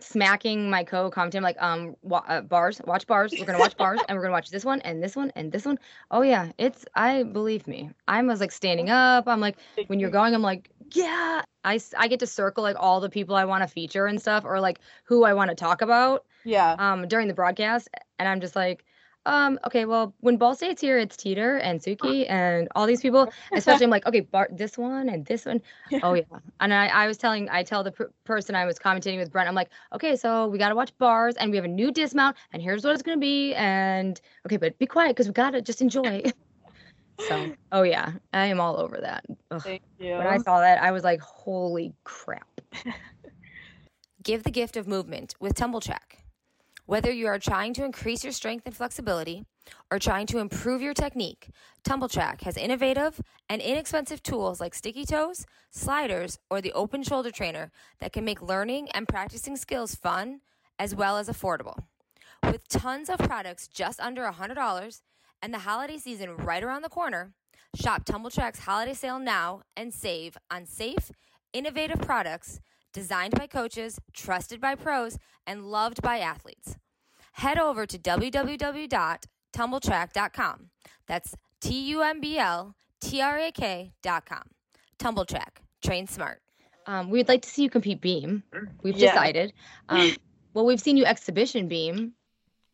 smacking 0.00 0.70
my 0.70 0.84
co-commentator 0.84 1.42
like 1.42 1.60
um 1.60 1.96
wa- 2.02 2.22
uh, 2.28 2.40
bars 2.40 2.80
watch 2.86 3.04
bars 3.08 3.34
we're 3.36 3.44
gonna 3.44 3.58
watch 3.58 3.76
bars 3.78 4.00
and 4.08 4.16
we're 4.16 4.22
gonna 4.22 4.32
watch 4.32 4.48
this 4.48 4.64
one 4.64 4.80
and 4.82 5.02
this 5.02 5.16
one 5.16 5.32
and 5.34 5.50
this 5.50 5.64
one. 5.64 5.76
Oh 6.12 6.22
yeah 6.22 6.52
it's 6.56 6.84
i 6.94 7.24
believe 7.24 7.66
me 7.66 7.90
i 8.06 8.22
was 8.22 8.38
like 8.40 8.52
standing 8.52 8.90
up 8.90 9.26
i'm 9.26 9.40
like 9.40 9.58
when 9.88 9.98
you're 9.98 10.10
going 10.10 10.34
i'm 10.36 10.42
like 10.42 10.70
yeah 10.94 11.42
i 11.64 11.80
i 11.98 12.06
get 12.06 12.20
to 12.20 12.28
circle 12.28 12.62
like 12.62 12.76
all 12.78 13.00
the 13.00 13.10
people 13.10 13.34
i 13.34 13.44
want 13.44 13.62
to 13.64 13.66
feature 13.68 14.06
and 14.06 14.20
stuff 14.20 14.44
or 14.44 14.60
like 14.60 14.78
who 15.02 15.24
i 15.24 15.34
want 15.34 15.50
to 15.50 15.56
talk 15.56 15.82
about 15.82 16.24
Yeah. 16.44 16.76
um 16.78 17.08
during 17.08 17.26
the 17.26 17.34
broadcast 17.34 17.88
and 18.20 18.28
i'm 18.28 18.40
just 18.40 18.54
like 18.54 18.84
um, 19.28 19.58
okay, 19.66 19.84
well, 19.84 20.14
when 20.20 20.38
Ball 20.38 20.54
State's 20.54 20.80
here, 20.80 20.98
it's 20.98 21.16
Teeter 21.16 21.58
and 21.58 21.80
Suki 21.80 22.28
and 22.30 22.66
all 22.74 22.86
these 22.86 23.02
people. 23.02 23.30
Especially, 23.52 23.84
I'm 23.84 23.90
like, 23.90 24.06
okay, 24.06 24.20
Bart, 24.20 24.56
this 24.56 24.78
one 24.78 25.10
and 25.10 25.26
this 25.26 25.44
one. 25.44 25.60
Oh 26.02 26.14
yeah. 26.14 26.22
And 26.60 26.72
I, 26.72 26.86
I 26.86 27.06
was 27.06 27.18
telling, 27.18 27.48
I 27.50 27.62
tell 27.62 27.84
the 27.84 27.92
per- 27.92 28.10
person 28.24 28.54
I 28.54 28.64
was 28.64 28.78
commentating 28.78 29.18
with 29.18 29.30
Brent, 29.30 29.46
I'm 29.46 29.54
like, 29.54 29.68
okay, 29.94 30.16
so 30.16 30.46
we 30.48 30.56
got 30.56 30.70
to 30.70 30.74
watch 30.74 30.96
bars 30.96 31.36
and 31.36 31.50
we 31.50 31.58
have 31.58 31.66
a 31.66 31.68
new 31.68 31.92
dismount 31.92 32.36
and 32.52 32.62
here's 32.62 32.84
what 32.84 32.94
it's 32.94 33.02
gonna 33.02 33.18
be. 33.18 33.54
And 33.54 34.18
okay, 34.46 34.56
but 34.56 34.78
be 34.78 34.86
quiet 34.86 35.10
because 35.10 35.26
we 35.26 35.34
gotta 35.34 35.60
just 35.60 35.82
enjoy. 35.82 36.22
so, 37.28 37.52
oh 37.72 37.82
yeah, 37.82 38.12
I 38.32 38.46
am 38.46 38.60
all 38.60 38.78
over 38.78 38.98
that. 38.98 39.26
Ugh. 39.50 39.62
Thank 39.62 39.82
you. 39.98 40.14
When 40.14 40.26
I 40.26 40.38
saw 40.38 40.60
that, 40.60 40.82
I 40.82 40.90
was 40.90 41.04
like, 41.04 41.20
holy 41.20 41.92
crap. 42.04 42.60
Give 44.22 44.42
the 44.42 44.50
gift 44.50 44.78
of 44.78 44.88
movement 44.88 45.34
with 45.38 45.54
Tumble 45.54 45.80
Track. 45.80 46.18
Whether 46.88 47.12
you 47.12 47.26
are 47.26 47.38
trying 47.38 47.74
to 47.74 47.84
increase 47.84 48.24
your 48.24 48.32
strength 48.32 48.64
and 48.64 48.74
flexibility 48.74 49.44
or 49.90 49.98
trying 49.98 50.26
to 50.28 50.38
improve 50.38 50.80
your 50.80 50.94
technique, 50.94 51.50
TumbleTrack 51.86 52.40
has 52.44 52.56
innovative 52.56 53.20
and 53.46 53.60
inexpensive 53.60 54.22
tools 54.22 54.58
like 54.58 54.72
sticky 54.72 55.04
toes, 55.04 55.44
sliders, 55.70 56.38
or 56.48 56.62
the 56.62 56.72
open 56.72 57.02
shoulder 57.02 57.30
trainer 57.30 57.70
that 58.00 58.14
can 58.14 58.24
make 58.24 58.40
learning 58.40 58.88
and 58.92 59.06
practicing 59.06 59.54
skills 59.54 59.96
fun 59.96 60.40
as 60.78 60.94
well 60.94 61.18
as 61.18 61.28
affordable. 61.28 61.76
With 62.42 62.66
tons 62.68 63.10
of 63.10 63.18
products 63.18 63.68
just 63.68 64.00
under 64.00 64.22
$100 64.22 65.02
and 65.42 65.52
the 65.52 65.58
holiday 65.58 65.98
season 65.98 66.38
right 66.38 66.64
around 66.64 66.80
the 66.80 66.88
corner, 66.88 67.32
shop 67.78 68.06
TumbleTrack's 68.06 68.60
holiday 68.60 68.94
sale 68.94 69.18
now 69.18 69.60
and 69.76 69.92
save 69.92 70.38
on 70.50 70.64
safe, 70.64 71.12
innovative 71.52 72.00
products 72.00 72.60
designed 72.92 73.34
by 73.38 73.46
coaches, 73.46 73.98
trusted 74.12 74.60
by 74.60 74.74
pros, 74.74 75.18
and 75.46 75.64
loved 75.66 76.02
by 76.02 76.18
athletes. 76.18 76.76
Head 77.32 77.58
over 77.58 77.86
to 77.86 77.98
www.tumbletrack.com. 77.98 80.70
That's 81.06 81.34
T 81.60 81.88
U 81.90 82.02
M 82.02 82.20
B 82.20 82.38
L 82.38 82.74
T 83.00 83.20
R 83.20 83.38
A 83.38 83.52
K.com. 83.52 84.42
Tumble 84.98 85.24
Track. 85.24 85.62
Train 85.82 86.06
smart. 86.06 86.40
Um, 86.86 87.10
we'd 87.10 87.28
like 87.28 87.42
to 87.42 87.48
see 87.48 87.62
you 87.62 87.70
compete 87.70 88.00
beam. 88.00 88.42
We've 88.82 88.96
Yeah. 88.96 89.12
decided. 89.12 89.52
Um, 89.88 90.16
well, 90.54 90.64
we've 90.66 90.80
seen 90.80 90.96
you 90.96 91.04
exhibition 91.04 91.68
beam. 91.68 92.14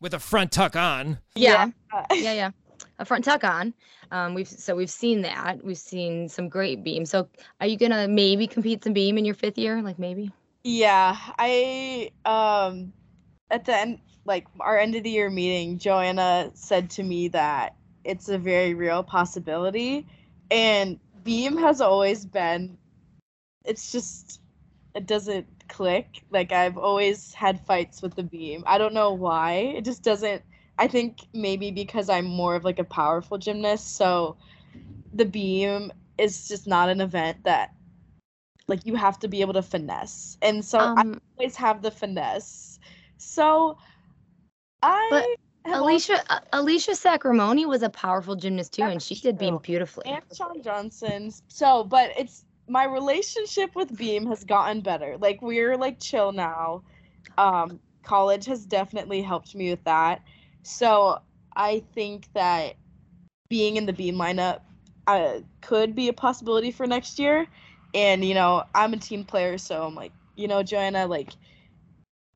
With 0.01 0.13
a 0.13 0.19
front 0.19 0.51
tuck 0.51 0.75
on. 0.75 1.19
Yeah. 1.35 1.69
yeah, 2.13 2.33
yeah. 2.33 2.51
A 2.97 3.05
front 3.05 3.25
tuck 3.25 3.43
on. 3.43 3.73
Um, 4.11 4.33
we've 4.33 4.47
so 4.47 4.75
we've 4.75 4.89
seen 4.89 5.21
that. 5.23 5.63
We've 5.63 5.77
seen 5.77 6.29
some 6.29 6.47
great 6.47 6.83
beam. 6.83 7.05
So 7.05 7.27
are 7.59 7.67
you 7.67 7.77
gonna 7.77 8.07
maybe 8.07 8.47
compete 8.47 8.83
some 8.83 8.93
beam 8.93 9.17
in 9.17 9.25
your 9.25 9.35
fifth 9.35 9.57
year? 9.57 9.81
Like 9.81 9.99
maybe? 9.99 10.31
Yeah, 10.63 11.17
I 11.37 12.11
um 12.25 12.93
at 13.51 13.65
the 13.65 13.75
end 13.75 13.99
like 14.25 14.47
our 14.59 14.77
end 14.77 14.95
of 14.95 15.03
the 15.03 15.09
year 15.09 15.29
meeting, 15.29 15.77
Joanna 15.77 16.51
said 16.53 16.89
to 16.91 17.03
me 17.03 17.27
that 17.29 17.75
it's 18.03 18.29
a 18.29 18.37
very 18.37 18.73
real 18.73 19.03
possibility 19.03 20.07
and 20.51 20.99
Beam 21.23 21.57
has 21.57 21.81
always 21.81 22.25
been 22.25 22.77
it's 23.65 23.91
just 23.91 24.41
it 24.93 25.05
doesn't 25.05 25.47
click. 25.67 26.23
Like 26.31 26.51
I've 26.51 26.77
always 26.77 27.33
had 27.33 27.59
fights 27.65 28.01
with 28.01 28.15
the 28.15 28.23
beam. 28.23 28.63
I 28.65 28.77
don't 28.77 28.93
know 28.93 29.11
why. 29.11 29.73
It 29.75 29.83
just 29.83 30.03
doesn't 30.03 30.41
I 30.77 30.87
think 30.87 31.19
maybe 31.33 31.71
because 31.71 32.09
I'm 32.09 32.25
more 32.25 32.55
of 32.55 32.63
like 32.63 32.79
a 32.79 32.83
powerful 32.83 33.37
gymnast, 33.37 33.95
so 33.95 34.37
the 35.13 35.25
beam 35.25 35.91
is 36.17 36.47
just 36.47 36.67
not 36.67 36.89
an 36.89 37.01
event 37.01 37.43
that 37.43 37.73
like 38.67 38.85
you 38.85 38.95
have 38.95 39.19
to 39.19 39.27
be 39.27 39.41
able 39.41 39.53
to 39.53 39.61
finesse. 39.61 40.37
And 40.41 40.63
so 40.63 40.91
I 40.95 41.01
Um, 41.01 41.21
always 41.37 41.55
have 41.57 41.81
the 41.81 41.91
finesse. 41.91 42.79
So 43.17 43.77
I 44.81 45.35
Alicia 45.71 46.23
uh, 46.29 46.39
Alicia 46.53 46.91
Sacramone 46.91 47.67
was 47.67 47.81
a 47.83 47.89
powerful 47.89 48.35
gymnast 48.35 48.73
too, 48.73 48.87
and 48.87 49.01
she 49.01 49.15
did 49.15 49.37
beam 49.37 49.57
beautifully. 49.57 50.05
and 50.05 50.21
Shawn 50.35 50.61
Johnson. 50.61 51.31
So, 51.47 51.83
but 51.83 52.11
it's 52.17 52.45
my 52.67 52.85
relationship 52.85 53.75
with 53.75 53.95
Beam 53.95 54.27
has 54.27 54.43
gotten 54.43 54.81
better. 54.81 55.17
Like 55.17 55.41
we're 55.41 55.77
like 55.77 55.99
chill 55.99 56.31
now. 56.31 56.83
Um, 57.37 57.79
college 58.03 58.45
has 58.45 58.65
definitely 58.65 59.21
helped 59.21 59.55
me 59.55 59.69
with 59.69 59.83
that. 59.85 60.21
So 60.65 61.19
I 61.55 61.83
think 61.93 62.27
that 62.33 62.75
being 63.49 63.77
in 63.77 63.85
the 63.85 63.93
Beam 63.93 64.15
lineup 64.15 64.61
uh, 65.07 65.39
could 65.61 65.95
be 65.95 66.09
a 66.09 66.13
possibility 66.13 66.71
for 66.71 66.87
next 66.87 67.19
year. 67.19 67.47
And 67.93 68.23
you 68.25 68.33
know, 68.33 68.63
I'm 68.73 68.93
a 68.93 68.97
team 68.97 69.23
player, 69.23 69.57
so 69.57 69.83
I'm 69.83 69.95
like, 69.95 70.11
you 70.35 70.47
know, 70.47 70.63
Joanna, 70.63 71.07
like, 71.07 71.29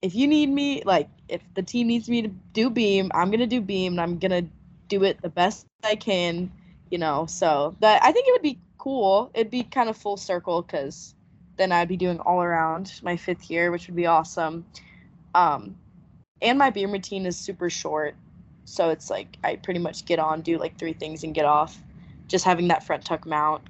if 0.02 0.16
you 0.16 0.28
need 0.28 0.50
me, 0.50 0.82
like, 0.86 1.10
if 1.28 1.42
the 1.56 1.64
team 1.64 1.88
needs 1.88 2.08
me 2.08 2.22
to 2.22 2.30
do 2.30 2.70
Beam, 2.70 3.12
I'm 3.14 3.32
gonna 3.32 3.48
do 3.48 3.62
Beam, 3.62 3.94
and 3.94 4.02
I'm 4.02 4.18
gonna 4.20 4.44
do 4.88 5.04
it 5.04 5.22
the 5.22 5.30
best 5.30 5.66
I 5.84 5.96
can 5.96 6.52
you 6.90 6.98
know. 6.98 7.26
So 7.28 7.76
that 7.82 8.04
i 8.04 8.12
think 8.12 8.28
it 8.28 8.32
would 8.32 8.42
be 8.42 8.60
cool. 8.78 9.30
It'd 9.34 9.52
be 9.52 9.64
kind 9.64 9.90
of 9.90 9.98
full 9.98 10.18
circle 10.18 10.62
because 10.62 11.14
then 11.58 11.72
i'd 11.74 11.90
be 11.90 11.98
doing 11.98 12.20
all 12.22 12.42
around 12.42 12.94
my 13.04 13.18
fifth 13.18 13.50
year 13.52 13.72
which 13.72 13.88
would 13.88 13.96
be 13.96 14.06
awesome. 14.06 14.66
Um 15.36 15.76
and 16.42 16.58
my 16.58 16.70
beam 16.70 16.92
routine 16.92 17.26
is 17.26 17.38
super 17.38 17.70
short 17.70 18.16
so 18.66 18.90
it's 18.90 19.10
like 19.10 19.38
i 19.44 19.56
pretty 19.56 19.80
much 19.80 20.06
get 20.06 20.20
on 20.20 20.42
do 20.42 20.58
like 20.58 20.78
three 20.78 20.94
things 20.94 21.24
and 21.24 21.34
get 21.34 21.46
off 21.46 21.82
just 22.28 22.46
having 22.46 22.68
that 22.68 22.84
front 22.84 23.04
tuck 23.04 23.26
mount 23.26 23.62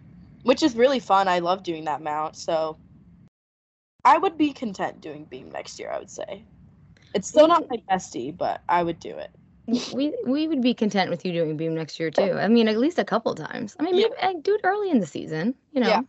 which 0.43 0.63
is 0.63 0.75
really 0.75 0.99
fun 0.99 1.27
i 1.27 1.39
love 1.39 1.63
doing 1.63 1.86
that 1.86 2.01
mount 2.01 2.36
so 2.36 2.77
i 4.05 4.17
would 4.17 4.38
be 4.38 4.51
content 4.51 5.01
doing 5.01 5.25
beam 5.25 5.49
next 5.51 5.79
year 5.79 5.91
i 5.91 5.97
would 5.97 6.10
say 6.10 6.43
it's 7.13 7.27
still 7.27 7.47
not 7.47 7.63
my 7.69 7.77
bestie 7.89 8.36
but 8.36 8.62
i 8.69 8.84
would 8.84 8.99
do 8.99 9.17
it 9.17 9.32
we 9.93 10.13
we 10.25 10.47
would 10.47 10.62
be 10.62 10.73
content 10.73 11.10
with 11.10 11.25
you 11.25 11.32
doing 11.32 11.58
beam 11.58 11.75
next 11.75 11.99
year 11.99 12.10
too. 12.10 12.34
I 12.34 12.47
mean, 12.47 12.67
at 12.67 12.77
least 12.77 12.97
a 12.97 13.03
couple 13.03 13.36
times. 13.36 13.75
I 13.79 13.84
mean, 13.84 13.95
Yeah. 13.95 14.08
maybe 14.08 14.21
I 14.21 14.39
do 14.41 14.55
it 14.55 14.62
early 14.63 14.89
in 14.89 14.99
the 14.99 15.05
season, 15.05 15.55
you 15.71 15.82
know. 15.82 15.89
Yeah. 15.89 16.01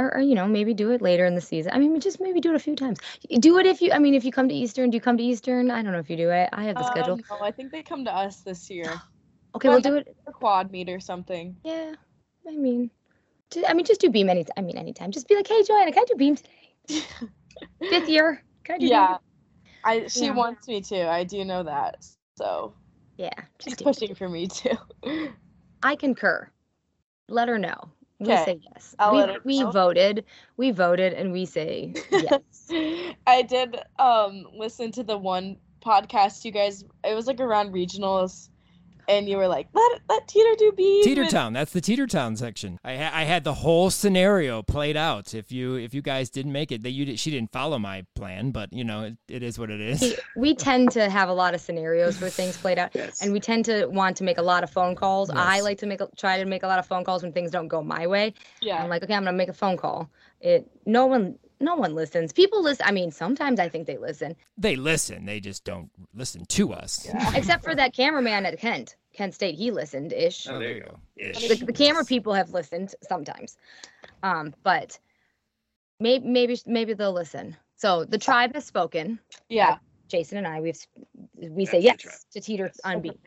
Or, 0.00 0.14
or 0.16 0.20
you 0.20 0.34
know, 0.34 0.48
maybe 0.48 0.72
do 0.74 0.92
it 0.92 1.02
later 1.02 1.26
in 1.26 1.34
the 1.34 1.42
season. 1.42 1.72
I 1.74 1.78
mean, 1.78 2.00
just 2.00 2.20
maybe 2.20 2.40
do 2.40 2.50
it 2.50 2.56
a 2.56 2.58
few 2.58 2.74
times. 2.74 2.98
Do 3.38 3.58
it 3.58 3.66
if 3.66 3.82
you. 3.82 3.92
I 3.92 3.98
mean, 3.98 4.14
if 4.14 4.24
you 4.24 4.32
come 4.32 4.48
to 4.48 4.54
Eastern, 4.54 4.90
do 4.90 4.96
you 4.96 5.00
come 5.00 5.18
to 5.18 5.22
Eastern? 5.22 5.70
I 5.70 5.82
don't 5.82 5.92
know 5.92 5.98
if 5.98 6.08
you 6.08 6.16
do 6.16 6.30
it. 6.30 6.48
I 6.52 6.64
have 6.64 6.78
the 6.78 6.84
schedule. 6.84 7.14
Um, 7.14 7.24
no, 7.30 7.40
i 7.42 7.50
think 7.50 7.70
they 7.70 7.82
come 7.82 8.06
to 8.06 8.14
us 8.14 8.40
this 8.40 8.70
year 8.70 8.86
Okay, 9.54 9.68
we'll 9.68 9.80
well, 9.82 9.92
do 9.92 9.98
it. 9.98 10.16
a 10.26 10.32
quad 10.32 10.70
meet 10.70 10.88
or 10.88 11.00
something 11.00 11.56
Yeah. 11.64 11.92
I 12.48 12.56
mean, 12.56 12.90
ju- 13.50 13.64
I 13.68 13.74
mean, 13.74 13.84
just 13.84 14.00
do 14.00 14.08
beam 14.10 14.30
any. 14.30 14.46
I 14.56 14.62
mean, 14.62 14.78
anytime. 14.78 15.10
Just 15.10 15.28
be 15.28 15.36
like, 15.36 15.46
hey, 15.46 15.62
Joanna, 15.62 15.92
can 15.92 16.02
I 16.02 16.06
do 16.06 16.14
beam 16.16 16.36
today? 16.36 16.50
Fifth 17.90 18.08
year. 18.08 18.42
Can 18.64 18.76
I 18.76 18.78
do 18.78 18.88
yeah 18.88 19.06
beam? 19.08 19.18
i 19.84 20.06
she 20.08 20.26
Yeah. 20.26 20.32
wants 20.34 20.66
me 20.68 20.80
to 20.80 21.08
i 21.08 21.24
do 21.24 21.44
know 21.44 21.62
that 21.62 22.04
so 22.38 22.74
Yeah. 23.18 23.30
she's 23.60 23.74
Just 23.74 23.78
do 23.78 23.84
it. 23.84 23.96
pushing 23.96 24.14
for 24.14 24.28
me 24.28 24.46
too 24.46 24.76
I 25.82 25.96
concur. 25.96 26.48
Let 27.28 27.48
her 27.48 27.58
know. 27.58 27.90
We 28.20 28.36
say 28.36 28.60
yes. 28.62 28.94
I'll 28.98 29.12
we, 29.44 29.62
we 29.64 29.64
voted. 29.64 30.24
We 30.56 30.70
voted, 30.72 31.14
and 31.14 31.32
we 31.32 31.46
say 31.46 31.94
yes. 32.10 32.40
i 33.26 33.42
did 33.42 33.76
um 33.98 34.46
listen 34.54 34.92
to 34.92 35.04
the 35.04 35.18
one 35.18 35.58
podcast 35.84 36.44
you 36.44 36.52
guys 36.52 36.84
it 37.04 37.14
was 37.14 37.26
like 37.26 37.40
around 37.40 37.72
regionals 37.72 38.49
and 39.10 39.28
you 39.28 39.36
were 39.36 39.48
like 39.48 39.66
let 39.74 40.00
let 40.08 40.26
teeter 40.28 40.54
do 40.56 40.72
beam 40.72 41.02
Teeter 41.04 41.26
Town. 41.26 41.52
That's 41.52 41.72
the 41.72 41.80
Teeter 41.80 42.06
Town 42.06 42.36
section. 42.36 42.78
I, 42.84 42.96
ha- 42.96 43.10
I 43.12 43.24
had 43.24 43.44
the 43.44 43.54
whole 43.54 43.90
scenario 43.90 44.62
played 44.62 44.96
out. 44.96 45.34
If 45.34 45.50
you 45.50 45.74
if 45.76 45.92
you 45.94 46.02
guys 46.02 46.30
didn't 46.30 46.52
make 46.52 46.70
it, 46.72 46.82
that 46.84 46.90
you 46.90 47.04
did, 47.04 47.18
she 47.18 47.30
didn't 47.30 47.52
follow 47.52 47.78
my 47.78 48.06
plan, 48.14 48.50
but 48.52 48.72
you 48.72 48.84
know 48.84 49.02
it, 49.04 49.16
it 49.28 49.42
is 49.42 49.58
what 49.58 49.70
it 49.70 49.80
is. 49.80 50.00
we, 50.00 50.16
we 50.36 50.54
tend 50.54 50.90
to 50.92 51.10
have 51.10 51.28
a 51.28 51.32
lot 51.32 51.54
of 51.54 51.60
scenarios 51.60 52.20
where 52.20 52.30
things 52.30 52.56
played 52.56 52.78
out, 52.78 52.94
and 53.20 53.32
we 53.32 53.40
tend 53.40 53.64
to 53.66 53.86
want 53.86 54.16
to 54.18 54.24
make 54.24 54.38
a 54.38 54.42
lot 54.42 54.62
of 54.62 54.70
phone 54.70 54.94
calls. 54.94 55.30
I 55.30 55.60
like 55.60 55.78
to 55.78 55.86
make 55.86 56.00
a, 56.00 56.08
try 56.16 56.38
to 56.38 56.44
make 56.44 56.62
a 56.62 56.66
lot 56.66 56.78
of 56.78 56.86
phone 56.86 57.04
calls 57.04 57.22
when 57.22 57.32
things 57.32 57.50
don't 57.50 57.68
go 57.68 57.82
my 57.82 58.06
way. 58.06 58.34
yeah 58.62 58.82
I'm 58.82 58.88
like, 58.88 59.02
okay, 59.02 59.14
I'm 59.14 59.24
gonna 59.24 59.36
make 59.36 59.48
a 59.48 59.52
phone 59.54 59.76
call. 59.76 60.08
It 60.40 60.70
no 60.86 61.06
one 61.06 61.38
no 61.60 61.74
one 61.74 61.94
listens. 61.94 62.32
People 62.32 62.62
listen. 62.62 62.86
I 62.86 62.92
mean, 62.92 63.10
sometimes 63.10 63.60
I 63.60 63.68
think 63.68 63.86
they 63.86 63.98
listen, 63.98 64.34
They 64.56 64.76
listen. 64.76 65.26
They 65.26 65.40
just 65.40 65.64
don't 65.64 65.90
listen 66.14 66.46
to 66.46 66.72
us. 66.72 67.06
except 67.34 67.64
for 67.64 67.74
that 67.74 67.92
cameraman 67.94 68.46
at 68.46 68.58
Kent 68.58 68.96
Kent 69.12 69.34
State. 69.34 69.54
He 69.56 69.70
listened 69.70 70.12
ish. 70.12 70.46
Oh, 70.48 70.58
there 70.58 70.72
you 70.72 70.82
go. 70.82 70.98
the, 71.16 71.62
the 71.66 71.72
camera 71.72 72.04
people 72.04 72.32
have 72.32 72.50
listened 72.52 72.94
sometimes. 73.02 73.56
Um 74.22 74.54
but 74.62 74.98
maybe 75.98 76.26
maybe 76.26 76.58
maybe 76.66 76.94
they'll 76.94 77.12
listen. 77.12 77.56
So 77.76 78.04
the 78.04 78.18
tribe 78.18 78.54
has 78.54 78.64
spoken. 78.64 79.18
Yeah. 79.48 79.78
Jason 80.08 80.38
and 80.38 80.46
i 80.46 80.60
we've 80.60 80.74
s- 80.74 80.88
we 81.36 81.64
say 81.66 81.78
yes 81.80 82.26
to 82.32 82.40
teeter 82.40 82.72
on 82.84 83.00
beat. 83.00 83.20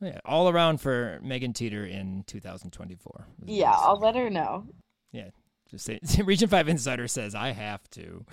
Yeah, 0.00 0.18
all 0.24 0.48
around 0.48 0.80
for 0.80 1.18
Megan 1.22 1.52
Teeter 1.52 1.84
in 1.84 2.22
2024. 2.26 3.26
yeah 3.46 3.72
i'll 3.72 3.98
let 3.98 4.14
her 4.14 4.30
know. 4.30 4.64
Just 5.12 5.32
say, 5.76 5.98
Region 6.24 6.48
Five 6.48 6.68
Insider 6.68 7.08
says 7.08 7.34
I 7.34 7.50
have 7.50 7.82
to. 7.90 8.24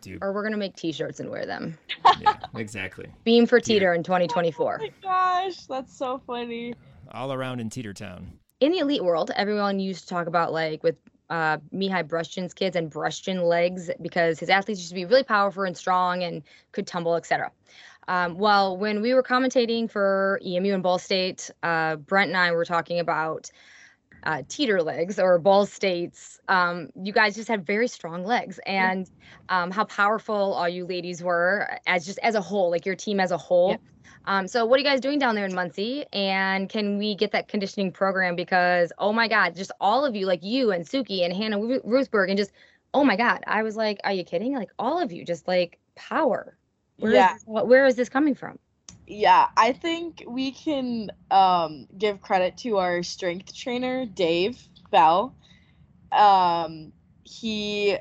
Do 0.00 0.18
or 0.20 0.32
we're 0.32 0.42
gonna 0.42 0.56
make 0.56 0.74
t-shirts 0.74 1.20
and 1.20 1.30
wear 1.30 1.46
them 1.46 1.78
yeah, 2.20 2.38
exactly. 2.56 3.06
beam 3.22 3.46
for 3.46 3.60
teeter 3.60 3.94
in 3.94 4.02
2024 4.02 4.80
oh 4.82 4.84
my 4.84 4.90
gosh 5.00 5.58
that's 5.66 5.96
so 5.96 6.20
funny 6.26 6.74
All 7.12 7.32
around 7.32 7.60
in 7.60 7.70
Teeter 7.70 7.92
Town. 7.92 8.32
in 8.58 8.72
the 8.72 8.78
elite 8.78 9.04
world 9.04 9.30
everyone 9.36 9.78
used 9.78 10.02
to 10.02 10.08
talk 10.08 10.26
about 10.26 10.52
like 10.52 10.82
with 10.82 10.96
uh, 11.30 11.58
Mihai 11.72 12.02
Brestyan's 12.02 12.52
kids 12.52 12.74
and 12.74 12.90
Brestyan 12.90 13.46
legs 13.48 13.88
because 14.02 14.40
his 14.40 14.48
athletes 14.48 14.80
used 14.80 14.88
to 14.90 14.96
be 14.96 15.04
really 15.04 15.22
powerful 15.22 15.62
and 15.62 15.76
strong 15.76 16.24
and 16.24 16.42
could 16.72 16.88
tumble, 16.88 17.14
etc. 17.14 17.52
Um, 18.08 18.36
well, 18.36 18.76
when 18.76 19.00
we 19.00 19.14
were 19.14 19.22
commentating 19.22 19.88
for 19.88 20.40
EMU 20.44 20.74
and 20.74 20.82
Ball 20.82 20.98
State, 20.98 21.48
uh, 21.62 21.94
Brent 21.94 22.30
and 22.30 22.36
I 22.36 22.50
were 22.50 22.64
talking 22.64 22.98
about 22.98 23.48
uh, 24.24 24.42
teeter 24.48 24.82
legs 24.82 25.18
or 25.18 25.38
Ball 25.38 25.66
States. 25.66 26.40
Um, 26.48 26.90
you 27.02 27.12
guys 27.12 27.34
just 27.36 27.48
had 27.48 27.66
very 27.66 27.88
strong 27.88 28.24
legs, 28.24 28.60
and 28.66 29.10
um, 29.48 29.70
how 29.70 29.84
powerful 29.84 30.54
all 30.54 30.68
you 30.68 30.86
ladies 30.86 31.22
were 31.22 31.68
as 31.86 32.06
just 32.06 32.18
as 32.20 32.34
a 32.34 32.40
whole, 32.40 32.70
like 32.70 32.86
your 32.86 32.96
team 32.96 33.20
as 33.20 33.30
a 33.32 33.38
whole. 33.38 33.82
Um, 34.26 34.46
so, 34.48 34.66
what 34.66 34.76
are 34.76 34.80
you 34.82 34.88
guys 34.88 35.00
doing 35.00 35.18
down 35.18 35.34
there 35.34 35.46
in 35.46 35.54
Muncie? 35.54 36.04
And 36.12 36.68
can 36.68 36.98
we 36.98 37.14
get 37.14 37.32
that 37.32 37.48
conditioning 37.48 37.92
program? 37.92 38.36
Because 38.36 38.92
oh 38.98 39.12
my 39.12 39.28
God, 39.28 39.56
just 39.56 39.72
all 39.80 40.04
of 40.04 40.14
you, 40.16 40.26
like 40.26 40.42
you 40.42 40.70
and 40.72 40.84
Suki 40.86 41.24
and 41.24 41.32
Hannah 41.34 41.58
Ru- 41.60 41.80
Ruthberg, 41.82 42.28
and 42.28 42.38
just 42.38 42.52
oh 42.94 43.04
my 43.04 43.16
God, 43.16 43.42
I 43.46 43.62
was 43.62 43.76
like, 43.76 43.98
are 44.04 44.12
you 44.12 44.24
kidding? 44.24 44.54
Like 44.54 44.70
all 44.78 45.00
of 45.00 45.12
you, 45.12 45.24
just 45.24 45.48
like 45.48 45.78
power. 45.96 46.56
Where 46.98 47.14
is 47.14 47.26
Yeah. 47.26 47.38
wh- 47.44 47.66
where 47.66 47.86
is 47.86 47.96
this 47.96 48.08
coming 48.08 48.34
from? 48.34 48.58
Yeah, 49.12 49.48
I 49.56 49.72
think 49.72 50.22
we 50.28 50.52
can 50.52 51.10
um, 51.32 51.88
give 51.98 52.20
credit 52.20 52.56
to 52.58 52.76
our 52.76 53.02
strength 53.02 53.52
trainer, 53.52 54.06
Dave 54.06 54.68
Bell. 54.92 55.34
Um, 56.12 56.92
he 57.24 57.98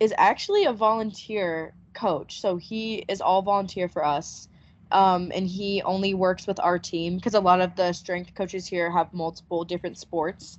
is 0.00 0.12
actually 0.18 0.64
a 0.64 0.72
volunteer 0.72 1.74
coach, 1.94 2.40
so 2.40 2.56
he 2.56 3.04
is 3.08 3.20
all 3.20 3.40
volunteer 3.40 3.88
for 3.88 4.04
us. 4.04 4.48
Um, 4.90 5.30
and 5.32 5.46
he 5.46 5.80
only 5.82 6.14
works 6.14 6.48
with 6.48 6.58
our 6.58 6.76
team 6.76 7.18
because 7.18 7.34
a 7.34 7.40
lot 7.40 7.60
of 7.60 7.76
the 7.76 7.92
strength 7.92 8.34
coaches 8.34 8.66
here 8.66 8.90
have 8.90 9.14
multiple 9.14 9.64
different 9.64 9.96
sports. 9.96 10.58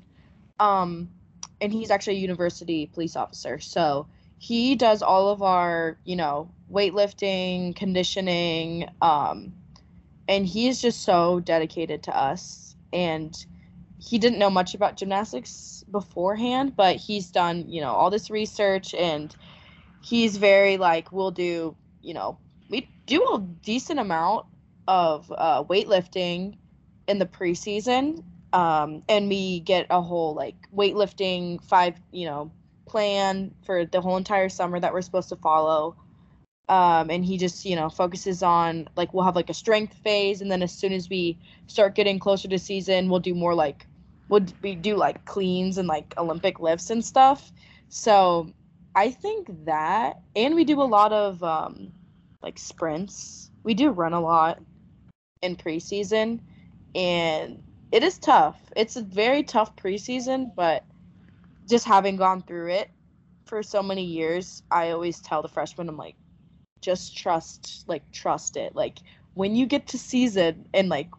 Um, 0.62 1.10
and 1.60 1.74
he's 1.74 1.92
actually 1.92 2.16
a 2.16 2.20
university 2.20 2.86
police 2.86 3.18
officer, 3.18 3.60
so 3.60 4.08
he 4.38 4.76
does 4.76 5.02
all 5.02 5.28
of 5.28 5.42
our, 5.42 5.98
you 6.06 6.16
know, 6.16 6.50
weightlifting, 6.72 7.76
conditioning, 7.76 8.88
um, 9.02 9.52
and 10.30 10.48
he's 10.48 10.82
just 10.82 11.04
so 11.04 11.42
dedicated 11.42 12.04
to 12.04 12.18
us. 12.18 12.78
And 12.94 13.36
he 14.00 14.18
didn't 14.18 14.40
know 14.40 14.50
much 14.50 14.74
about 14.74 14.96
gymnastics 14.96 15.84
beforehand 15.92 16.74
but 16.76 16.96
he's 16.96 17.32
done 17.32 17.68
you 17.68 17.82
know 17.82 17.90
all 17.90 18.10
this 18.10 18.30
research 18.30 18.94
and 18.94 19.36
he's 20.02 20.38
very 20.38 20.78
like 20.78 21.12
we'll 21.12 21.32
do 21.32 21.76
you 22.02 22.14
know 22.14 22.38
we 22.70 22.90
do 23.08 23.22
a 23.34 23.40
decent 23.40 24.00
amount 24.00 24.46
of 24.88 25.32
uh, 25.38 25.64
weightlifting 25.66 26.58
in 27.08 27.20
the 27.20 27.26
preseason. 27.26 28.24
Um, 28.54 29.04
and 29.08 29.30
we 29.30 29.60
get 29.60 29.86
a 29.90 30.02
whole 30.02 30.34
like 30.34 30.56
weightlifting 30.76 31.64
five 31.64 32.00
you 32.12 32.26
know 32.26 32.52
plan 32.88 33.54
for 33.64 33.86
the 33.86 34.02
whole 34.02 34.18
entire 34.18 34.50
summer 34.50 34.80
that 34.80 34.92
we're 34.92 35.04
supposed 35.04 35.30
to 35.30 35.36
follow 35.36 35.96
um, 36.70 37.10
and 37.10 37.26
he 37.26 37.38
just 37.38 37.66
you 37.66 37.76
know 37.76 37.90
focuses 37.90 38.44
on 38.44 38.88
like 38.96 39.14
we'll 39.14 39.26
have 39.26 39.36
like 39.36 39.50
a 39.50 39.54
strength 39.54 39.96
phase 40.04 40.42
and 40.42 40.52
then 40.52 40.62
as 40.62 40.72
soon 40.72 40.94
as 40.94 41.10
we 41.10 41.38
start 41.68 41.96
getting 41.96 42.20
closer 42.20 42.48
to 42.48 42.60
season 42.60 43.10
we'll 43.10 43.20
do 43.20 43.34
more 43.36 43.56
like 43.56 43.88
would 44.30 44.54
we 44.62 44.76
do 44.76 44.96
like 44.96 45.26
cleans 45.26 45.78
and 45.80 45.88
like 45.88 46.14
olympic 46.18 46.60
lifts 46.60 46.92
and 46.92 47.04
stuff. 47.04 47.52
So 47.90 48.54
i 48.96 49.12
think 49.12 49.48
that 49.66 50.22
and 50.36 50.56
we 50.56 50.64
do 50.64 50.82
a 50.82 50.84
lot 50.84 51.12
of 51.12 51.44
um, 51.44 51.92
like 52.44 52.60
sprints. 52.60 53.50
We 53.64 53.74
do 53.74 53.90
run 53.90 54.14
a 54.14 54.22
lot 54.22 54.60
in 55.42 55.56
preseason 55.56 56.40
and 56.96 57.62
it 57.92 58.04
is 58.04 58.20
tough. 58.20 58.58
It's 58.76 58.96
a 58.96 59.02
very 59.02 59.44
tough 59.44 59.76
preseason 59.76 60.52
but 60.56 60.86
just 61.68 61.86
having 61.86 62.18
gone 62.18 62.42
through 62.44 62.72
it 62.72 62.90
for 63.46 63.64
so 63.64 63.82
many 63.82 64.04
years 64.04 64.62
i 64.70 64.92
always 64.92 65.20
tell 65.22 65.42
the 65.42 65.48
freshmen 65.48 65.90
i'm 65.90 65.98
like 65.98 66.16
just 66.82 67.18
trust 67.18 67.84
like 67.88 68.04
trust 68.12 68.58
it. 68.58 68.76
Like 68.76 69.00
when 69.34 69.56
you 69.56 69.66
get 69.66 69.88
to 69.88 69.98
season 69.98 70.68
and 70.74 70.90
like 70.90 71.10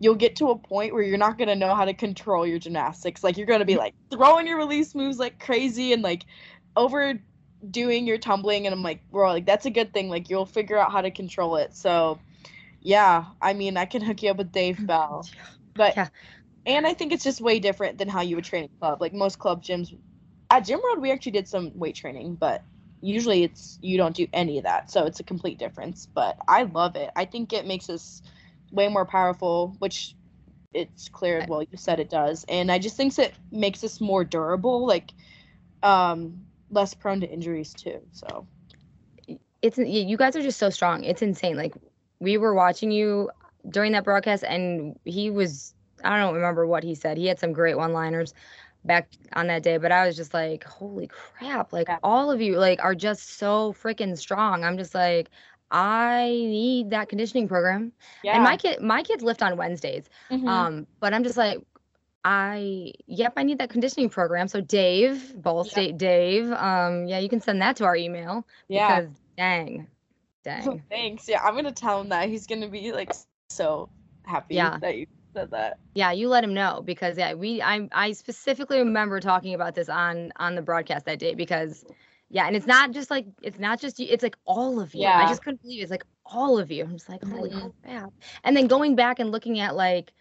you'll 0.00 0.14
get 0.14 0.36
to 0.36 0.50
a 0.50 0.58
point 0.58 0.92
where 0.92 1.02
you're 1.02 1.18
not 1.18 1.38
going 1.38 1.48
to 1.48 1.54
know 1.56 1.74
how 1.74 1.84
to 1.84 1.94
control 1.94 2.46
your 2.46 2.58
gymnastics. 2.58 3.24
Like 3.24 3.36
you're 3.36 3.46
going 3.46 3.60
to 3.60 3.64
be 3.66 3.76
like 3.76 3.94
throwing 4.10 4.46
your 4.46 4.58
release 4.58 4.94
moves 4.94 5.18
like 5.18 5.38
crazy 5.38 5.92
and 5.92 6.02
like 6.02 6.26
overdoing 6.76 8.06
your 8.06 8.18
tumbling. 8.18 8.66
And 8.66 8.74
i'm 8.74 8.82
like 8.82 9.02
bro 9.10 9.30
like 9.32 9.46
that's 9.46 9.66
a 9.66 9.70
good 9.70 9.92
thing. 9.92 10.08
Like 10.08 10.30
you'll 10.30 10.46
figure 10.46 10.78
out 10.78 10.92
how 10.92 11.00
to 11.00 11.10
control 11.10 11.56
it. 11.56 11.74
So 11.76 12.20
yeah 12.82 13.24
i 13.40 13.52
mean 13.54 13.76
i 13.76 13.86
can 13.86 14.02
hook 14.02 14.22
you 14.22 14.30
up 14.30 14.36
with 14.38 14.52
dave 14.52 14.78
bell. 14.86 15.26
But 15.74 15.96
Yeah. 15.96 16.08
and 16.66 16.86
i 16.86 16.94
think 16.94 17.12
it's 17.12 17.24
just 17.24 17.40
way 17.40 17.58
different 17.58 17.98
than 17.98 18.08
how 18.08 18.20
you 18.22 18.36
would 18.36 18.44
train 18.44 18.64
at 18.64 18.70
club. 18.80 19.00
Like 19.00 19.12
most 19.14 19.38
club 19.38 19.62
gyms 19.62 19.96
at 20.50 20.60
gym 20.60 20.80
road 20.84 21.00
we 21.02 21.10
actually 21.10 21.32
did 21.32 21.48
some 21.48 21.72
weight 21.74 21.96
training 21.96 22.36
but 22.36 22.64
usually 23.06 23.44
it's 23.44 23.78
you 23.82 23.96
don't 23.96 24.16
do 24.16 24.26
any 24.32 24.58
of 24.58 24.64
that 24.64 24.90
so 24.90 25.04
it's 25.06 25.20
a 25.20 25.24
complete 25.24 25.58
difference 25.58 26.08
but 26.14 26.36
i 26.48 26.64
love 26.64 26.96
it 26.96 27.10
i 27.16 27.24
think 27.24 27.52
it 27.52 27.66
makes 27.66 27.88
us 27.90 28.22
way 28.72 28.88
more 28.88 29.06
powerful 29.06 29.76
which 29.78 30.14
it's 30.74 31.08
clear 31.08 31.44
well 31.48 31.62
you 31.62 31.76
said 31.76 32.00
it 32.00 32.10
does 32.10 32.44
and 32.48 32.70
i 32.70 32.78
just 32.78 32.96
think 32.96 33.18
it 33.18 33.34
makes 33.52 33.84
us 33.84 34.00
more 34.00 34.24
durable 34.24 34.86
like 34.86 35.12
um 35.82 36.46
less 36.70 36.94
prone 36.94 37.20
to 37.20 37.30
injuries 37.30 37.72
too 37.74 38.00
so 38.12 38.46
it's 39.62 39.78
you 39.78 40.16
guys 40.16 40.36
are 40.36 40.42
just 40.42 40.58
so 40.58 40.70
strong. 40.70 41.04
It's 41.04 41.22
insane. 41.22 41.56
Like 41.56 41.74
we 42.20 42.38
were 42.38 42.54
watching 42.54 42.90
you 42.90 43.30
during 43.68 43.92
that 43.92 44.04
broadcast, 44.04 44.44
and 44.44 44.98
he 45.04 45.30
was 45.30 45.74
I 46.04 46.18
don't 46.18 46.34
remember 46.34 46.66
what 46.66 46.84
he 46.84 46.94
said. 46.94 47.18
He 47.18 47.26
had 47.26 47.38
some 47.38 47.52
great 47.52 47.76
one-liners 47.76 48.34
back 48.86 49.08
on 49.34 49.46
that 49.48 49.62
day, 49.62 49.76
but 49.78 49.92
I 49.92 50.06
was 50.06 50.16
just 50.16 50.32
like, 50.34 50.64
holy 50.64 51.08
crap! 51.08 51.72
Like 51.72 51.88
Yeah. 51.88 51.98
all 52.02 52.30
of 52.30 52.40
you 52.40 52.56
like 52.58 52.82
are 52.82 52.94
just 52.94 53.38
so 53.38 53.72
freaking 53.72 54.16
strong. 54.16 54.64
I'm 54.64 54.76
just 54.78 54.94
like. 54.94 55.30
I 55.68 56.28
need 56.30 56.90
that 56.90 57.08
conditioning 57.08 57.48
program. 57.48 57.90
yeah 58.22 58.34
And 58.34 58.44
my 58.44 58.56
kid 58.56 58.80
my 58.80 59.02
kids 59.02 59.24
lift 59.24 59.42
on 59.42 59.56
Wednesdays. 59.56 60.08
Mhm. 60.30 60.46
Um, 60.48 60.86
but 61.00 61.12
I'm 61.12 61.24
just 61.24 61.36
like, 61.36 61.58
I 62.24 62.92
yep, 63.06 63.32
I 63.36 63.42
need 63.42 63.58
that 63.58 63.70
conditioning 63.70 64.08
program. 64.08 64.46
So 64.46 64.60
Dave, 64.60 65.40
Ball 65.42 65.64
Yeah. 65.64 65.70
State 65.72 65.98
Dave, 65.98 66.52
um, 66.52 67.06
yeah, 67.06 67.18
you 67.18 67.28
can 67.28 67.40
send 67.40 67.60
that 67.62 67.74
to 67.76 67.84
our 67.84 67.96
email 67.96 68.46
yeah 68.68 69.00
because 69.00 69.10
dang, 69.36 69.88
dang. 70.44 70.82
thanks 70.90 71.28
yeah 71.28 71.42
i'm 71.42 71.54
gonna 71.56 71.72
tell 71.72 72.00
him 72.00 72.08
that 72.10 72.28
he's 72.28 72.46
gonna 72.46 72.68
be 72.68 72.92
like 72.92 73.12
so 73.50 73.88
happy 74.24 74.54
Yeah. 74.54 74.78
that 74.78 74.96
you 74.96 75.06
said 75.36 75.50
that 75.50 75.78
Yeah, 75.94 76.12
you 76.12 76.28
let 76.28 76.44
him 76.44 76.54
know 76.54 76.82
because 76.84 77.18
yeah, 77.18 77.34
we 77.34 77.62
I 77.62 77.88
I 77.92 78.12
specifically 78.12 78.78
remember 78.78 79.20
talking 79.20 79.54
about 79.54 79.74
this 79.74 79.88
on 79.88 80.32
on 80.36 80.54
the 80.54 80.62
broadcast 80.62 81.06
that 81.06 81.18
day 81.18 81.34
because 81.34 81.84
yeah, 82.30 82.46
and 82.46 82.56
it's 82.56 82.66
not 82.66 82.92
just 82.92 83.10
like 83.10 83.26
it's 83.42 83.58
not 83.58 83.80
just 83.80 83.98
you, 84.00 84.06
it's 84.10 84.22
like 84.22 84.36
all 84.46 84.80
of 84.80 84.94
you. 84.94 85.02
Yeah. 85.02 85.16
I 85.16 85.26
just 85.26 85.42
couldn't 85.42 85.62
believe 85.62 85.80
it. 85.80 85.84
it's 85.84 85.90
like 85.92 86.04
all 86.26 86.58
of 86.58 86.70
you. 86.70 86.84
I'm 86.84 86.92
just 86.92 87.08
like, 87.08 87.24
holy 87.24 87.50
Mhm. 87.50 87.72
crap. 87.84 88.12
And 88.44 88.56
then 88.56 88.68
going 88.68 88.96
back 88.96 89.18
and 89.20 89.32
looking 89.32 89.60
at 89.60 89.74
like 89.76 90.12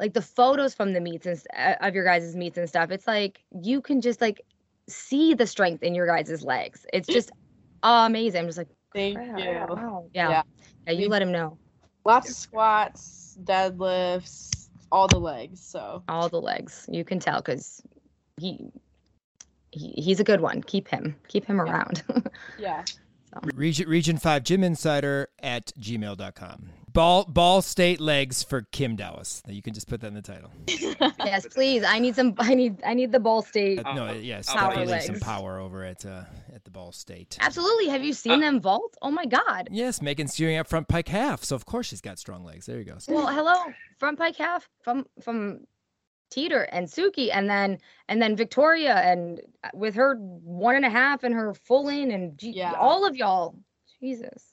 like 0.00 0.14
the 0.14 0.22
photos 0.22 0.74
from 0.74 0.92
the 0.94 1.00
meets 1.00 1.26
and 1.26 1.42
uh, 1.56 1.76
of 1.80 1.94
your 1.94 2.04
guys' 2.04 2.36
meets 2.36 2.58
and 2.58 2.68
stuff, 2.68 2.90
it's 2.92 3.06
like 3.08 3.44
you 3.62 3.82
can 3.82 4.00
just 4.02 4.20
like 4.22 4.42
see 4.88 5.34
the 5.34 5.46
strength 5.46 5.82
in 5.84 5.94
your 5.94 6.06
guys' 6.08 6.42
legs. 6.44 6.86
It's 6.92 7.10
just 7.10 7.30
amazing. 7.84 8.40
I'm 8.42 8.46
just 8.48 8.58
like, 8.58 8.70
thank 8.94 9.22
crap, 9.24 9.36
you 9.36 9.68
wow. 9.68 10.10
Yeah. 10.14 10.30
Yeah. 10.30 10.42
Yeah, 10.86 10.94
you 10.94 11.08
let 11.08 11.22
him 11.22 11.32
know. 11.32 11.59
Lots 12.04 12.30
of 12.30 12.36
squats 12.36 13.36
deadlifts 13.44 14.68
all 14.92 15.06
the 15.08 15.18
legs 15.18 15.60
so 15.60 16.02
all 16.08 16.28
the 16.28 16.40
legs. 16.40 16.86
You 16.90 17.04
can 17.04 17.18
tell 17.20 17.40
because 17.40 17.82
he, 18.38 18.70
he 19.70 19.88
he's 19.96 20.18
a 20.20 20.24
good 20.24 20.40
one. 20.40 20.62
Keep 20.62 20.88
him. 20.88 21.16
Keep 21.28 21.44
him 21.44 21.58
Yeah. 21.58 21.62
around. 21.64 22.02
yeah 22.58 22.84
Region, 23.54 23.88
Region 23.88 24.16
5 24.18 24.42
Gym 24.42 24.64
Insider 24.64 25.28
at 25.40 25.66
gmail.com. 25.78 26.70
Ball, 26.92 27.24
ball 27.24 27.62
State 27.62 28.00
legs 28.00 28.42
for 28.42 28.62
Kim 28.72 28.96
Dallas. 28.96 29.42
You 29.46 29.62
can 29.62 29.74
just 29.74 29.86
put 29.88 30.00
that 30.00 30.08
in 30.08 30.14
the 30.14 30.22
title. 30.22 30.50
yes, 30.66 31.46
please. 31.46 31.84
I 31.84 31.98
need 31.98 32.16
some. 32.16 32.34
I 32.38 32.54
need. 32.54 32.82
I 32.84 32.94
need 32.94 33.12
the 33.12 33.20
Ball 33.20 33.42
State. 33.42 33.84
Uh, 33.84 33.92
no, 33.92 34.12
yes, 34.12 34.52
Power 34.52 34.74
definitely 34.74 35.00
some 35.02 35.20
power 35.20 35.58
over 35.58 35.84
at 35.84 36.04
uh, 36.06 36.24
at 36.54 36.64
the 36.64 36.70
Ball 36.70 36.92
State. 36.92 37.36
Absolutely. 37.40 37.88
Have 37.88 38.02
you 38.02 38.12
seen 38.12 38.40
them 38.40 38.60
vault? 38.60 38.96
Oh 39.02 39.10
my 39.10 39.26
God. 39.26 39.68
Yes, 39.70 40.00
Megan's 40.02 40.34
doing 40.34 40.56
up 40.56 40.66
front 40.68 40.88
pike 40.88 41.08
half, 41.08 41.44
so 41.44 41.54
of 41.54 41.66
course 41.66 41.86
she's 41.86 42.00
got 42.00 42.18
strong 42.18 42.44
legs. 42.44 42.66
There 42.66 42.78
you 42.78 42.84
go. 42.84 42.96
Well, 43.08 43.26
hello, 43.28 43.72
front 43.98 44.18
pike 44.18 44.36
half 44.36 44.68
from 44.82 45.06
from 45.22 45.60
Teeter 46.30 46.62
and 46.62 46.86
Suki, 46.86 47.28
and 47.32 47.48
then 47.50 47.78
and 48.08 48.20
then 48.22 48.36
Victoria, 48.36 48.94
and 48.96 49.40
uh, 49.64 49.68
with 49.74 49.94
her 49.96 50.14
one 50.16 50.76
and 50.76 50.84
a 50.84 50.90
half 50.90 51.24
and 51.24 51.34
her 51.34 51.54
full 51.54 51.88
in, 51.88 52.10
and 52.10 52.38
gee, 52.38 52.50
Yeah. 52.52 52.72
all 52.72 53.06
of 53.06 53.16
y'all. 53.16 53.54
Jesus. 54.00 54.49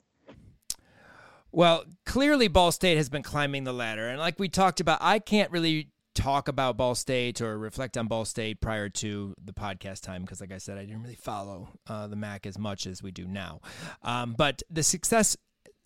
Well, 1.58 1.86
clearly 2.06 2.50
Ball 2.50 2.72
State 2.72 2.98
has 2.98 3.10
been 3.10 3.24
climbing 3.24 3.63
the 3.63 3.74
ladder. 3.74 4.10
And 4.10 4.20
like 4.20 4.38
we 4.38 4.48
talked 4.48 4.80
about, 4.80 5.00
I 5.02 5.17
can't 5.17 5.50
really 5.50 5.89
talk 6.13 6.48
about 6.48 6.78
Ball 6.78 6.93
State 6.93 7.41
or 7.41 7.58
reflect 7.58 7.98
on 7.98 8.06
Ball 8.06 8.26
State 8.26 8.62
prior 8.62 8.89
to 8.89 9.34
the 9.43 9.54
podcast 9.54 10.02
time 10.02 10.22
because, 10.22 10.39
like 10.39 10.52
I 10.52 10.60
said, 10.60 10.78
I 10.78 10.82
didn't 10.86 11.02
really 11.02 11.15
follow 11.15 11.70
uh, 11.88 12.06
the 12.06 12.15
MAC 12.15 12.46
as 12.46 12.60
much 12.60 12.86
as 12.86 13.02
we 13.02 13.10
do 13.10 13.26
now. 13.26 13.62
Um, 14.04 14.36
but 14.38 14.62
the 14.70 14.84
success 14.84 15.36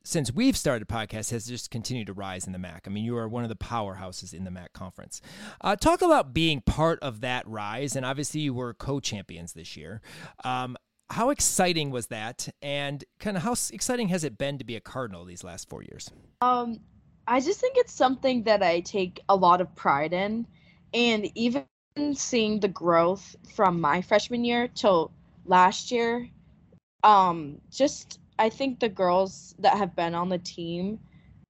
since 0.04 0.30
we've 0.34 0.58
started 0.58 0.90
podcast 0.90 1.32
has 1.32 1.46
just 1.46 1.72
continued 1.72 2.08
to 2.08 2.14
rise 2.14 2.46
in 2.48 2.52
the 2.52 2.60
MAC. 2.60 2.84
I 2.86 2.90
mean, 2.90 3.06
you 3.06 3.16
are 3.16 3.30
one 3.30 3.44
of 3.44 3.50
the 3.50 3.56
powerhouses 3.56 4.34
in 4.34 4.44
the 4.44 4.52
MAC 4.52 4.74
conference. 4.74 5.22
Uh, 5.62 5.78
talk 5.78 6.02
about 6.02 6.34
being 6.34 6.60
part 6.60 7.00
of 7.00 7.22
that 7.22 7.48
rise, 7.48 7.96
and 7.96 8.06
obviously 8.06 8.42
you 8.42 8.54
were 8.54 8.74
co-champions 8.74 9.54
this 9.54 9.78
year. 9.78 10.02
Um, 10.44 10.76
how 11.12 11.30
exciting 11.30 11.92
was 11.92 12.08
that, 12.08 12.48
and 12.62 13.04
kind 13.20 13.38
of 13.38 13.44
how 13.44 13.52
exciting 13.72 14.08
has 14.08 14.24
it 14.24 14.38
been 14.38 14.58
to 14.58 14.64
be 14.64 14.76
a 14.76 14.80
Cardinal 14.80 15.26
these 15.26 15.44
last 15.44 15.70
four 15.70 15.84
years? 15.84 16.10
Um, 16.42 16.80
I 17.28 17.40
just 17.40 17.60
think 17.60 17.76
it's 17.78 17.94
something 17.94 18.44
that 18.44 18.64
I 18.64 18.80
take 18.80 19.20
a 19.30 19.36
lot 19.36 19.62
of 19.62 19.74
pride 19.76 20.14
in, 20.14 20.48
and 20.94 21.30
even 21.36 21.66
seeing 22.14 22.60
the 22.60 22.68
growth 22.68 23.36
from 23.54 23.80
my 23.82 24.02
freshman 24.02 24.46
year 24.46 24.68
till 24.70 25.12
last 25.46 25.92
year, 25.92 26.30
um, 27.04 27.60
just 27.70 28.20
I 28.40 28.50
think 28.50 28.80
the 28.80 28.90
girls 28.90 29.54
that 29.60 29.78
have 29.78 29.96
been 29.96 30.16
on 30.16 30.30
the 30.30 30.38
team, 30.38 31.00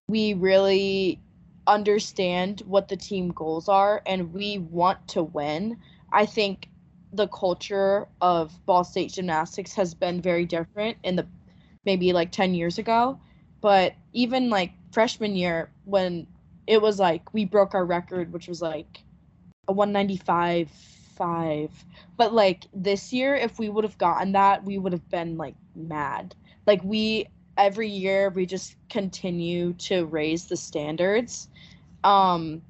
we 0.07 0.33
really 0.33 1.19
understand 1.67 2.61
what 2.65 2.87
the 2.87 2.97
team 2.97 3.29
goals 3.29 3.69
are 3.69 4.01
and 4.05 4.33
we 4.33 4.57
want 4.57 5.07
to 5.09 5.23
win. 5.23 5.77
I 6.11 6.25
think 6.25 6.67
the 7.13 7.27
culture 7.27 8.07
of 8.21 8.65
Ball 8.65 8.83
State 8.83 9.11
gymnastics 9.11 9.73
has 9.73 9.93
been 9.93 10.21
very 10.21 10.45
different 10.45 10.97
in 11.03 11.15
the 11.15 11.27
maybe 11.85 12.13
like 12.13 12.31
10 12.31 12.53
years 12.53 12.77
ago. 12.77 13.19
But 13.61 13.93
even 14.13 14.49
like 14.49 14.71
freshman 14.91 15.35
year, 15.35 15.71
when 15.85 16.27
it 16.67 16.81
was 16.81 16.99
like 16.99 17.33
we 17.33 17.45
broke 17.45 17.73
our 17.75 17.85
record, 17.85 18.31
which 18.33 18.47
was 18.47 18.61
like 18.61 19.03
a 19.67 19.73
195 19.73 20.69
5. 20.69 21.85
But 22.17 22.33
like 22.33 22.65
this 22.73 23.13
year, 23.13 23.35
if 23.35 23.59
we 23.59 23.69
would 23.69 23.83
have 23.83 23.97
gotten 23.97 24.31
that, 24.31 24.63
we 24.63 24.77
would 24.77 24.93
have 24.93 25.09
been 25.09 25.37
like 25.37 25.55
mad. 25.75 26.35
Like 26.65 26.83
we 26.83 27.27
every 27.57 27.87
year 27.87 28.29
we 28.29 28.45
just 28.45 28.75
continue 28.89 29.73
to 29.73 30.05
raise 30.05 30.45
the 30.45 30.55
standards 30.57 31.49
um 32.03 32.61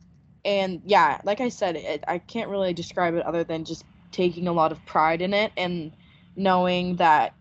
and 0.44 0.82
yeah 0.86 1.22
like 1.24 1.40
i 1.40 1.48
said 1.50 1.76
it, 1.76 2.04
i 2.08 2.18
can't 2.18 2.50
really 2.50 2.74
describe 2.74 3.14
it 3.16 3.26
other 3.26 3.44
than 3.44 3.64
just 3.64 3.86
taking 4.12 4.48
a 4.48 4.54
lot 4.54 4.72
of 4.72 4.86
pride 4.86 5.22
in 5.22 5.34
it 5.34 5.52
and 5.58 5.92
knowing 6.36 6.96
that 6.98 7.34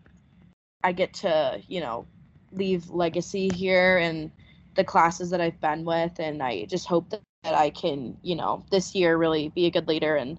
I 0.83 0.93
get 0.93 1.15
to, 1.15 1.61
you 1.69 1.81
know, 1.81 2.07
leave 2.53 2.89
legacy 2.91 3.49
here 3.55 3.99
and 3.99 4.31
the 4.75 4.85
classes 4.85 5.31
that 5.31 5.41
I've 5.41 5.61
been 5.61 5.85
with 5.85 6.19
and 6.19 6.43
I 6.43 6.65
just 6.65 6.87
hope 6.87 7.11
that, 7.11 7.21
that 7.45 7.55
I 7.55 7.71
can, 7.71 8.17
you 8.23 8.37
know, 8.37 8.65
this 8.71 8.95
year 8.95 9.17
really 9.17 9.49
be 9.49 9.67
a 9.67 9.71
good 9.71 9.89
leader 9.89 10.17
and 10.17 10.39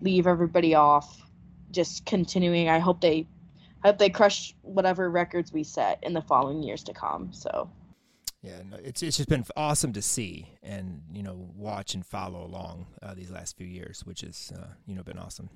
leave 0.00 0.26
everybody 0.26 0.74
off 0.74 1.22
just 1.70 2.04
continuing. 2.06 2.68
I 2.68 2.78
hope 2.78 3.00
they 3.00 3.26
I 3.84 3.88
hope 3.88 3.98
they 3.98 4.10
crush 4.10 4.54
whatever 4.62 5.08
records 5.08 5.52
we 5.52 5.62
set 5.62 6.02
in 6.02 6.12
the 6.12 6.22
following 6.22 6.62
years 6.62 6.82
to 6.84 6.92
come. 6.92 7.32
So 7.32 7.70
yeah, 8.42 8.62
no, 8.68 8.76
it's 8.82 9.02
it's 9.02 9.16
just 9.16 9.28
been 9.28 9.44
awesome 9.56 9.92
to 9.94 10.02
see 10.02 10.48
and 10.62 11.02
you 11.12 11.22
know 11.22 11.48
watch 11.54 11.94
and 11.94 12.04
follow 12.04 12.44
along 12.44 12.86
uh, 13.02 13.14
these 13.14 13.30
last 13.30 13.56
few 13.56 13.66
years, 13.66 14.02
which 14.04 14.20
has 14.20 14.52
uh, 14.56 14.68
you 14.86 14.94
know 14.94 15.02
been 15.02 15.18
awesome. 15.18 15.50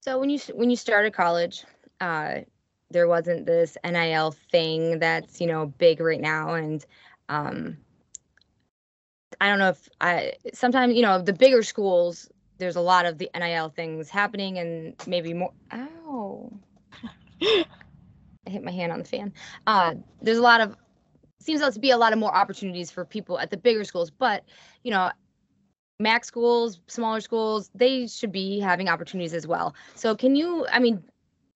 So 0.00 0.18
when 0.18 0.30
you 0.30 0.38
when 0.54 0.70
you 0.70 0.76
started 0.76 1.12
college, 1.12 1.64
uh, 2.00 2.40
there 2.90 3.08
wasn't 3.08 3.46
this 3.46 3.76
NIL 3.84 4.34
thing 4.50 4.98
that's 4.98 5.40
you 5.40 5.46
know 5.46 5.66
big 5.66 6.00
right 6.00 6.20
now, 6.20 6.54
and 6.54 6.84
um, 7.28 7.76
I 9.40 9.48
don't 9.48 9.58
know 9.58 9.70
if 9.70 9.88
I 10.00 10.34
sometimes 10.54 10.94
you 10.94 11.02
know 11.02 11.20
the 11.20 11.32
bigger 11.32 11.62
schools 11.62 12.28
there's 12.58 12.76
a 12.76 12.80
lot 12.80 13.06
of 13.06 13.18
the 13.18 13.30
NIL 13.34 13.70
things 13.70 14.10
happening 14.10 14.58
and 14.58 14.94
maybe 15.06 15.32
more. 15.32 15.52
Ow. 15.72 16.52
I 17.42 18.50
hit 18.50 18.64
my 18.64 18.72
hand 18.72 18.92
on 18.92 18.98
the 18.98 19.04
fan. 19.04 19.32
Uh, 19.66 19.94
there's 20.20 20.38
a 20.38 20.42
lot 20.42 20.60
of 20.60 20.76
seems 21.48 21.74
to 21.74 21.80
be 21.80 21.90
a 21.90 21.96
lot 21.96 22.12
of 22.12 22.18
more 22.18 22.34
opportunities 22.34 22.90
for 22.90 23.06
people 23.06 23.38
at 23.38 23.50
the 23.50 23.56
bigger 23.56 23.82
schools, 23.82 24.10
but 24.10 24.44
you 24.84 24.90
know, 24.90 25.10
MAC 25.98 26.24
schools, 26.24 26.80
smaller 26.86 27.20
schools, 27.20 27.70
they 27.74 28.06
should 28.06 28.30
be 28.30 28.60
having 28.60 28.88
opportunities 28.88 29.32
as 29.32 29.46
well. 29.46 29.74
So 29.94 30.14
can 30.14 30.36
you, 30.36 30.66
I 30.70 30.78
mean, 30.78 31.02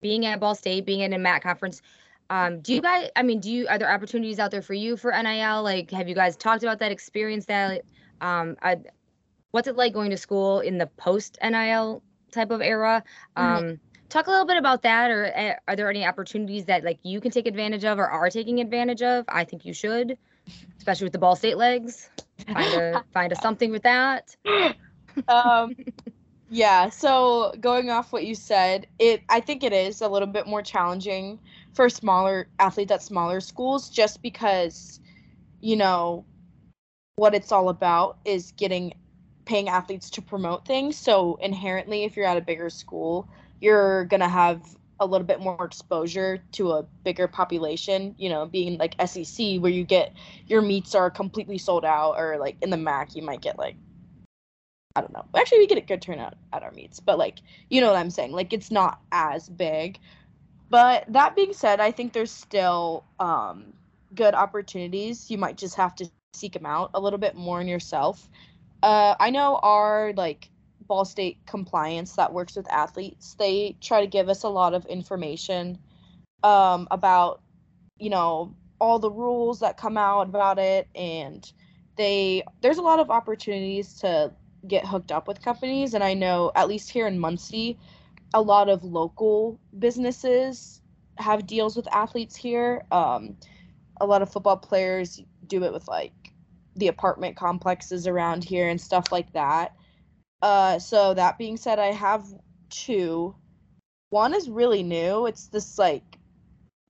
being 0.01 0.25
at 0.25 0.41
Ball 0.41 0.55
State, 0.55 0.87
being 0.87 1.01
in 1.01 1.13
a 1.13 1.19
MAC 1.19 1.43
conference, 1.43 1.83
um, 2.31 2.61
do 2.61 2.75
you 2.75 2.81
guys, 2.81 3.11
I 3.15 3.23
mean, 3.23 3.41
do 3.41 3.51
you, 3.51 3.69
are 3.69 3.79
there 3.79 3.93
opportunities 3.93 4.39
out 4.39 4.51
there 4.51 4.63
for 4.63 4.75
you 4.75 4.97
for 4.97 5.13
NIL? 5.13 5.63
Like, 5.63 5.91
have 5.91 6.09
you 6.09 6.15
guys 6.15 6.37
talked 6.37 6.63
about 6.63 6.79
that, 6.79 6.91
experience 6.91 7.45
that? 7.47 7.83
Um, 8.23 8.57
I, 8.63 8.79
what's 9.51 9.69
it 9.69 9.77
like 9.77 9.93
going 9.93 10.11
to 10.11 10.17
school 10.17 10.61
in 10.61 10.79
the 10.79 10.87
post 10.87 11.39
NIL 11.43 12.03
type 12.33 12.51
of 12.51 12.63
era? 12.63 13.05
Mm-hmm. 13.37 13.57
Um, 13.57 13.65
mm-hmm 13.65 13.75
talk 14.13 14.27
a 14.27 14.31
little 14.31 14.47
bit 14.47 14.57
about 14.57 14.83
that 14.83 15.11
or 15.11 15.33
uh, 15.37 15.55
are 15.67 15.77
there 15.77 15.89
any 15.89 16.05
opportunities 16.05 16.67
that 16.67 16.85
like 16.85 16.99
you 17.03 17.21
can 17.21 17.31
take 17.31 17.47
advantage 17.47 17.85
of 17.85 17.99
or 17.99 18.07
are 18.07 18.31
taking 18.31 18.61
advantage 18.61 19.03
of? 19.03 19.25
I 19.29 19.45
think 19.45 19.65
you 19.65 19.73
should 19.73 20.19
especially 20.77 21.05
with 21.05 21.13
the 21.13 21.19
ball 21.19 21.37
state 21.37 21.57
legs. 21.57 22.11
Find 22.53 22.75
a 22.75 23.05
find 23.13 23.33
a 23.33 23.37
something 23.37 23.71
with 23.71 23.83
that. 23.83 24.37
Um 25.29 25.77
yeah 26.51 26.91
so 26.91 27.55
going 27.61 27.89
off 27.89 28.13
what 28.13 28.27
you 28.27 28.35
said 28.35 28.87
it 28.99 29.23
i 29.31 29.41
think 29.41 29.63
it 29.63 29.73
is 29.73 30.03
a 30.03 30.09
little 30.09 30.29
bit 30.29 30.47
more 30.47 30.61
challenging 30.61 31.39
for 31.73 31.89
smaller 31.89 32.47
athletes 32.59 32.93
at 32.93 33.03
smaller 33.03 33.41
schools 33.41 33.89
just 33.89 34.21
because 34.21 35.01
you 35.63 35.77
know 35.77 36.27
what 37.17 37.35
it's 37.35 37.53
all 37.53 37.71
about 37.71 38.19
is 38.27 38.53
getting 38.53 38.93
paying 39.45 39.69
athletes 39.69 40.11
to 40.11 40.23
promote 40.23 40.65
things. 40.67 40.97
So 40.97 41.39
inherently 41.41 42.05
if 42.05 42.17
you're 42.17 42.27
at 42.27 42.37
a 42.37 42.41
bigger 42.41 42.71
school 42.71 43.29
you're 43.63 44.05
gonna 44.07 44.29
have 44.29 44.61
a 44.99 45.07
little 45.07 45.27
bit 45.27 45.41
more 45.41 45.65
exposure 45.65 46.43
to 46.53 46.73
a 46.73 46.83
bigger 47.05 47.29
population, 47.29 48.15
you 48.19 48.29
know, 48.29 48.45
being 48.45 48.77
like 48.77 48.95
SEC 49.07 49.57
where 49.59 49.71
you 49.71 49.85
get 49.85 50.13
your 50.47 50.61
meets 50.63 50.95
are 50.95 51.11
completely 51.11 51.59
sold 51.59 51.85
out 51.85 52.15
or 52.19 52.39
like 52.39 52.57
in 52.61 52.71
the 52.71 52.77
MAC 52.77 53.15
you 53.15 53.23
might 53.23 53.41
get 53.41 53.59
like 53.59 53.77
I 54.95 55.01
don't 55.01 55.13
know. 55.13 55.25
Actually 55.35 55.59
we 55.59 55.67
get 55.69 55.79
a 55.79 55.83
good 55.83 56.03
turnout 56.03 56.35
at 56.53 56.63
our 56.63 56.73
meets, 56.73 57.01
but 57.01 57.19
like 57.19 57.39
you 57.71 57.81
know 57.81 57.87
what 57.87 57.97
I'm 57.97 58.11
saying? 58.11 58.33
Like 58.33 58.53
it's 58.53 58.71
not 58.71 59.01
as 59.13 59.49
big. 59.49 59.99
But 60.69 61.05
that 61.09 61.37
being 61.37 61.53
said, 61.53 61.81
I 61.81 61.93
think 61.93 62.13
there's 62.13 62.31
still 62.33 63.05
um 63.21 63.73
good 64.15 64.35
opportunities. 64.35 65.31
You 65.31 65.39
might 65.39 65.57
just 65.57 65.77
have 65.77 65.95
to 65.97 66.11
seek 66.35 66.53
them 66.55 66.67
out 66.67 66.91
a 66.95 67.01
little 67.01 67.19
bit 67.19 67.37
more 67.37 67.61
in 67.61 67.69
yourself. 67.69 68.29
Uh 68.83 69.15
I 69.21 69.31
know 69.31 69.61
our 69.63 70.13
like 70.17 70.49
Ball 70.87 71.05
State 71.05 71.39
compliance 71.47 72.17
that 72.17 72.33
works 72.33 72.57
with 72.57 72.71
athletes. 72.73 73.35
They 73.39 73.77
try 73.81 74.01
to 74.01 74.07
give 74.07 74.29
us 74.29 74.43
a 74.43 74.49
lot 74.49 74.75
of 74.75 74.85
information 74.87 75.79
um, 76.43 76.89
about, 76.91 77.41
you 77.99 78.11
know, 78.11 78.55
all 78.81 78.99
the 78.99 79.11
rules 79.11 79.61
that 79.61 79.77
come 79.77 79.97
out 79.97 80.29
about 80.29 80.59
it, 80.59 80.89
and 80.95 81.51
they 81.97 82.43
there's 82.61 82.79
a 82.79 82.83
lot 82.83 82.99
of 82.99 83.11
opportunities 83.11 83.95
to 84.01 84.33
get 84.67 84.87
hooked 84.87 85.13
up 85.13 85.29
with 85.29 85.43
companies. 85.43 85.95
And 85.95 86.03
I 86.03 86.15
know 86.15 86.53
at 86.55 86.69
least 86.69 86.91
here 86.91 87.07
in 87.07 87.19
Muncie, 87.19 87.79
a 88.35 88.41
lot 88.41 88.69
of 88.69 88.85
local 88.85 89.61
businesses 89.79 90.81
have 91.19 91.47
deals 91.47 91.77
with 91.77 91.87
athletes 91.93 92.35
here. 92.37 92.85
Um, 92.91 93.37
a 94.01 94.07
lot 94.07 94.23
of 94.23 94.33
football 94.33 94.57
players 94.57 95.23
do 95.47 95.63
it 95.65 95.73
with 95.73 95.87
like 95.89 96.13
the 96.77 96.89
apartment 96.89 97.37
complexes 97.37 98.07
around 98.07 98.45
here 98.45 98.69
and 98.69 98.81
stuff 98.81 99.13
like 99.13 99.33
that. 99.33 99.77
Uh, 100.43 100.79
so 100.79 101.15
that 101.15 101.39
being 101.39 101.57
said, 101.57 101.79
I 101.79 101.93
have 101.93 102.27
two. 102.69 103.35
One 104.11 104.35
is 104.35 104.51
really 104.51 104.83
new. 104.83 105.27
It's 105.27 105.47
this 105.47 105.79
like 105.79 106.19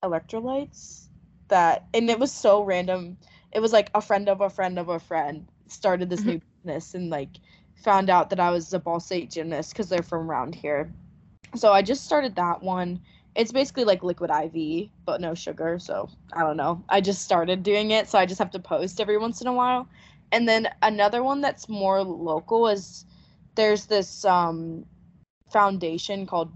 electrolytes 0.02 1.06
that, 1.48 1.84
and 1.94 2.10
it 2.10 2.18
was 2.18 2.32
so 2.32 2.64
random. 2.64 3.18
It 3.52 3.60
was 3.60 3.72
like 3.72 3.90
a 3.94 4.00
friend 4.00 4.28
of 4.28 4.40
a 4.40 4.48
friend 4.48 4.78
of 4.78 4.88
a 4.88 4.98
friend 4.98 5.46
started 5.68 6.08
this 6.10 6.22
new 6.22 6.38
mm-hmm. 6.38 6.68
business 6.68 6.94
and 6.94 7.10
like 7.10 7.28
found 7.74 8.10
out 8.10 8.30
that 8.30 8.40
I 8.40 8.50
was 8.50 8.72
a 8.72 8.78
Ball 8.78 9.00
State 9.00 9.30
gymnast 9.30 9.72
because 9.72 9.88
they're 9.88 10.02
from 10.02 10.30
around 10.30 10.54
here. 10.54 10.92
So 11.54 11.72
I 11.72 11.82
just 11.82 12.04
started 12.04 12.34
that 12.36 12.62
one. 12.62 13.00
It's 13.34 13.52
basically 13.52 13.84
like 13.84 14.02
liquid 14.02 14.30
IV, 14.30 14.88
but 15.04 15.20
no 15.20 15.34
sugar. 15.34 15.78
So 15.78 16.08
I 16.32 16.40
don't 16.40 16.56
know. 16.56 16.82
I 16.88 17.00
just 17.00 17.22
started 17.22 17.62
doing 17.62 17.90
it, 17.90 18.08
so 18.08 18.18
I 18.18 18.26
just 18.26 18.38
have 18.38 18.50
to 18.52 18.58
post 18.58 19.00
every 19.00 19.18
once 19.18 19.40
in 19.40 19.46
a 19.46 19.52
while. 19.52 19.88
And 20.32 20.48
then 20.48 20.68
another 20.82 21.22
one 21.22 21.42
that's 21.42 21.68
more 21.68 22.02
local 22.02 22.68
is 22.68 23.04
there's 23.54 23.86
this 23.86 24.24
um 24.24 24.84
foundation 25.50 26.26
called 26.26 26.52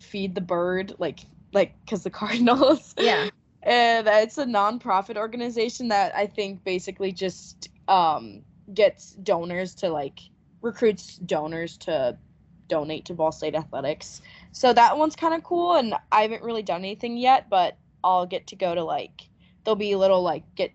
Feed 0.00 0.34
the 0.34 0.40
Bird, 0.40 0.94
like 0.98 1.20
like 1.52 1.74
because 1.84 2.02
the 2.02 2.10
Cardinals. 2.22 2.94
Yeah. 2.98 3.28
and 3.62 4.08
it's 4.08 4.38
a 4.38 4.44
nonprofit 4.44 5.16
organization 5.16 5.88
that 5.88 6.14
I 6.16 6.26
think 6.26 6.64
basically 6.64 7.12
just 7.12 7.68
um 7.88 8.42
gets 8.74 9.12
donors 9.12 9.74
to 9.76 9.88
like 9.88 10.20
recruits 10.62 11.16
donors 11.16 11.76
to 11.78 12.16
donate 12.68 13.04
to 13.06 13.14
Ball 13.14 13.32
State 13.32 13.54
athletics. 13.54 14.22
So 14.52 14.72
that 14.72 14.96
one's 14.96 15.16
kind 15.16 15.34
of 15.34 15.42
cool, 15.42 15.74
and 15.74 15.94
I 16.10 16.22
haven't 16.22 16.42
really 16.42 16.62
done 16.62 16.80
anything 16.80 17.16
yet, 17.16 17.48
but 17.50 17.76
I'll 18.04 18.26
get 18.26 18.46
to 18.48 18.56
go 18.56 18.74
to 18.74 18.82
like 18.82 19.28
there'll 19.64 19.76
be 19.76 19.94
little 19.94 20.22
like 20.22 20.42
get 20.54 20.72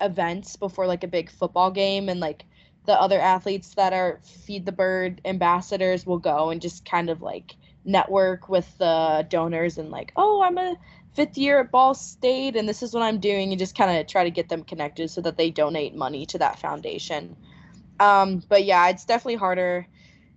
events 0.00 0.56
before 0.56 0.86
like 0.86 1.04
a 1.04 1.08
big 1.08 1.30
football 1.30 1.70
game 1.70 2.08
and 2.08 2.20
like 2.20 2.44
the 2.88 2.98
other 2.98 3.20
athletes 3.20 3.74
that 3.74 3.92
are 3.92 4.18
feed 4.24 4.64
the 4.64 4.72
bird 4.72 5.20
ambassadors 5.26 6.06
will 6.06 6.18
go 6.18 6.48
and 6.48 6.62
just 6.62 6.86
kind 6.86 7.10
of 7.10 7.20
like 7.20 7.54
network 7.84 8.48
with 8.48 8.76
the 8.78 9.26
donors 9.28 9.76
and 9.76 9.90
like 9.90 10.10
oh 10.16 10.42
i'm 10.42 10.56
a 10.56 10.74
fifth 11.12 11.36
year 11.36 11.60
at 11.60 11.70
ball 11.70 11.94
state 11.94 12.56
and 12.56 12.66
this 12.66 12.82
is 12.82 12.94
what 12.94 13.02
i'm 13.02 13.20
doing 13.20 13.50
and 13.50 13.58
just 13.58 13.76
kind 13.76 13.98
of 13.98 14.06
try 14.06 14.24
to 14.24 14.30
get 14.30 14.48
them 14.48 14.64
connected 14.64 15.10
so 15.10 15.20
that 15.20 15.36
they 15.36 15.50
donate 15.50 15.94
money 15.94 16.24
to 16.24 16.38
that 16.38 16.58
foundation 16.58 17.36
um, 18.00 18.42
but 18.48 18.64
yeah 18.64 18.88
it's 18.88 19.04
definitely 19.04 19.36
harder 19.36 19.86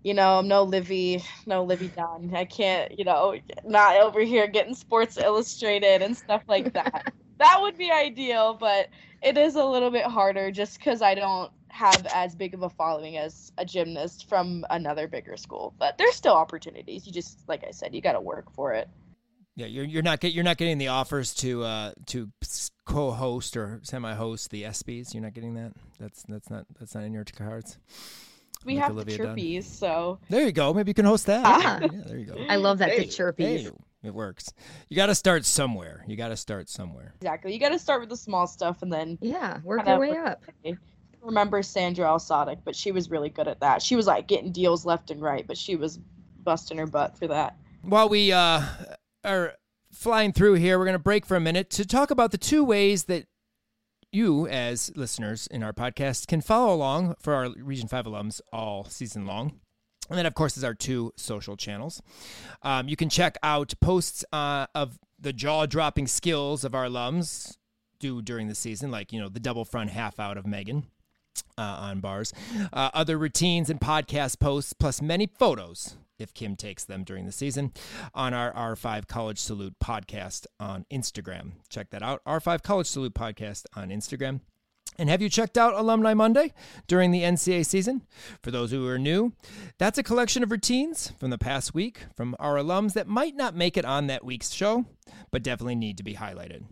you 0.03 0.15
know, 0.15 0.39
I'm 0.39 0.47
no 0.47 0.63
Livvy, 0.63 1.23
no 1.45 1.63
Livvy 1.63 1.89
Dunne. 1.89 2.33
I 2.35 2.45
can't, 2.45 2.97
you 2.97 3.05
know, 3.05 3.35
not 3.63 3.97
over 3.97 4.21
here 4.21 4.47
getting 4.47 4.73
Sports 4.73 5.15
Illustrated 5.15 6.01
and 6.01 6.17
stuff 6.17 6.41
like 6.47 6.73
that. 6.73 7.13
that 7.37 7.59
would 7.61 7.77
be 7.77 7.91
ideal, 7.91 8.55
but 8.59 8.89
it 9.21 9.37
is 9.37 9.55
a 9.55 9.63
little 9.63 9.91
bit 9.91 10.05
harder 10.05 10.49
just 10.49 10.79
because 10.79 11.03
I 11.03 11.13
don't 11.13 11.51
have 11.71 12.05
as 12.13 12.35
big 12.35 12.53
of 12.53 12.63
a 12.63 12.69
following 12.69 13.17
as 13.17 13.51
a 13.57 13.65
gymnast 13.65 14.27
from 14.29 14.65
another 14.69 15.07
bigger 15.07 15.37
school. 15.37 15.73
But 15.79 15.97
there's 15.97 16.15
still 16.15 16.33
opportunities. 16.33 17.05
You 17.07 17.13
just, 17.13 17.47
like 17.47 17.63
I 17.67 17.71
said, 17.71 17.93
you 17.95 18.01
got 18.01 18.13
to 18.13 18.21
work 18.21 18.51
for 18.53 18.73
it. 18.73 18.87
Yeah, 19.55 19.65
you're 19.65 19.83
you're 19.83 20.01
not 20.01 20.21
get 20.21 20.31
you're 20.33 20.45
not 20.45 20.55
getting 20.57 20.77
the 20.77 20.87
offers 20.87 21.33
to 21.35 21.63
uh 21.63 21.91
to 22.07 22.31
co-host 22.85 23.57
or 23.57 23.81
semi-host 23.83 24.49
the 24.49 24.63
ESPYS. 24.63 25.13
You're 25.13 25.23
not 25.23 25.33
getting 25.33 25.55
that. 25.55 25.73
That's 25.99 26.23
that's 26.23 26.49
not 26.49 26.65
that's 26.79 26.95
not 26.95 27.03
in 27.03 27.13
your 27.13 27.25
cards. 27.25 27.77
We 28.63 28.75
Like 28.75 28.83
have 28.83 28.91
Olivia 28.93 29.17
the 29.17 29.23
Dunne. 29.25 29.35
chirpies, 29.37 29.63
so 29.65 30.19
There 30.29 30.45
you 30.45 30.51
go. 30.53 30.73
Maybe 30.73 30.91
you 30.91 30.93
can 30.93 31.05
host 31.05 31.25
that. 31.25 31.41
Ah. 31.45 31.79
Yeah, 31.81 31.87
there 32.05 32.17
you 32.17 32.25
go. 32.25 32.35
I 32.47 32.55
love 32.55 32.77
that 32.77 32.91
Hey, 32.91 32.99
the 32.99 33.05
chirpies. 33.05 33.63
Hey, 33.63 33.69
it 34.03 34.13
works. 34.13 34.53
You 34.87 34.95
got 34.95 35.07
to 35.07 35.15
start 35.15 35.45
somewhere. 35.45 36.03
You 36.07 36.15
got 36.15 36.29
to 36.29 36.37
start 36.37 36.69
somewhere. 36.69 37.13
exactly. 37.21 37.53
You 37.53 37.59
got 37.59 37.69
to 37.69 37.79
start 37.79 38.01
with 38.01 38.09
the 38.09 38.17
small 38.17 38.47
stuff 38.47 38.81
and 38.83 38.91
then 38.93 39.17
Yeah, 39.21 39.59
work 39.63 39.85
your 39.85 39.99
way 39.99 40.09
work 40.11 40.27
up. 40.27 40.43
Remember 41.21 41.61
Sandra 41.63 42.05
Alsodic, 42.05 42.59
but 42.63 42.75
she 42.75 42.91
was 42.91 43.09
really 43.09 43.29
good 43.29 43.47
at 43.47 43.59
that. 43.59 43.81
She 43.81 43.95
was 43.95 44.07
like 44.07 44.27
getting 44.27 44.51
deals 44.51 44.85
left 44.85 45.11
and 45.11 45.21
right, 45.21 45.45
but 45.45 45.57
she 45.57 45.75
was 45.75 45.99
busting 46.43 46.77
her 46.77 46.87
butt 46.87 47.17
for 47.17 47.27
that. 47.27 47.55
While 47.81 48.09
we 48.09 48.31
uh, 48.31 48.63
are 49.23 49.53
flying 49.91 50.33
through 50.33 50.55
here, 50.55 50.77
we're 50.77 50.85
going 50.85 50.93
to 50.93 50.99
break 50.99 51.25
for 51.25 51.35
a 51.35 51.41
minute 51.41 51.69
to 51.71 51.85
talk 51.85 52.11
about 52.11 52.31
the 52.31 52.37
two 52.37 52.63
ways 52.63 53.05
that 53.05 53.25
you, 54.11 54.47
as 54.47 54.91
listeners 54.95 55.47
in 55.47 55.63
our 55.63 55.73
podcast, 55.73 56.27
can 56.27 56.41
follow 56.41 56.73
along 56.73 57.15
for 57.19 57.33
our 57.33 57.49
Region 57.57 57.87
5 57.87 58.05
alums 58.05 58.41
all 58.51 58.83
season 58.85 59.25
long. 59.25 59.59
And 60.09 60.17
then, 60.17 60.25
of 60.25 60.35
course, 60.35 60.57
is 60.57 60.63
our 60.63 60.73
two 60.73 61.13
social 61.15 61.55
channels. 61.55 62.01
Um, 62.63 62.89
you 62.89 62.97
can 62.97 63.09
check 63.09 63.37
out 63.43 63.73
posts 63.79 64.25
uh, 64.33 64.67
of 64.75 64.99
the 65.17 65.31
jaw 65.31 65.65
dropping 65.65 66.07
skills 66.07 66.65
of 66.65 66.75
our 66.75 66.85
alums 66.85 67.55
do 67.99 68.21
during 68.21 68.47
the 68.47 68.55
season, 68.55 68.91
like, 68.91 69.13
you 69.13 69.21
know, 69.21 69.29
the 69.29 69.39
double 69.39 69.63
front 69.63 69.91
half 69.91 70.19
out 70.19 70.37
of 70.37 70.45
Megan 70.45 70.85
uh, 71.57 71.61
on 71.61 71.99
bars, 71.99 72.33
uh, 72.73 72.89
other 72.93 73.17
routines 73.17 73.69
and 73.69 73.79
podcast 73.79 74.39
posts, 74.39 74.73
plus 74.73 75.01
many 75.01 75.27
photos 75.39 75.97
if 76.21 76.33
Kim 76.33 76.55
takes 76.55 76.83
them 76.83 77.03
during 77.03 77.25
the 77.25 77.31
season 77.31 77.73
on 78.13 78.33
our 78.33 78.53
R5 78.53 79.07
College 79.07 79.39
Salute 79.39 79.75
podcast 79.83 80.45
on 80.59 80.85
Instagram. 80.91 81.53
Check 81.69 81.89
that 81.89 82.03
out. 82.03 82.23
R5 82.25 82.61
College 82.63 82.87
Salute 82.87 83.13
podcast 83.13 83.65
on 83.75 83.89
Instagram. 83.89 84.41
And 84.97 85.09
have 85.09 85.21
you 85.21 85.29
checked 85.29 85.57
out 85.57 85.73
Alumni 85.73 86.13
Monday 86.13 86.53
during 86.87 87.11
the 87.11 87.21
NCAA 87.21 87.65
season? 87.65 88.01
For 88.43 88.51
those 88.51 88.71
who 88.71 88.85
are 88.87 88.99
new, 88.99 89.33
that's 89.77 89.97
a 89.97 90.03
collection 90.03 90.43
of 90.43 90.51
routines 90.51 91.11
from 91.17 91.29
the 91.29 91.37
past 91.37 91.73
week 91.73 92.05
from 92.15 92.35
our 92.39 92.55
alums 92.57 92.93
that 92.93 93.07
might 93.07 93.35
not 93.35 93.55
make 93.55 93.77
it 93.77 93.85
on 93.85 94.07
that 94.07 94.25
week's 94.25 94.51
show, 94.51 94.85
but 95.31 95.43
definitely 95.43 95.75
need 95.75 95.97
to 95.97 96.03
be 96.03 96.15
highlighted. 96.15 96.65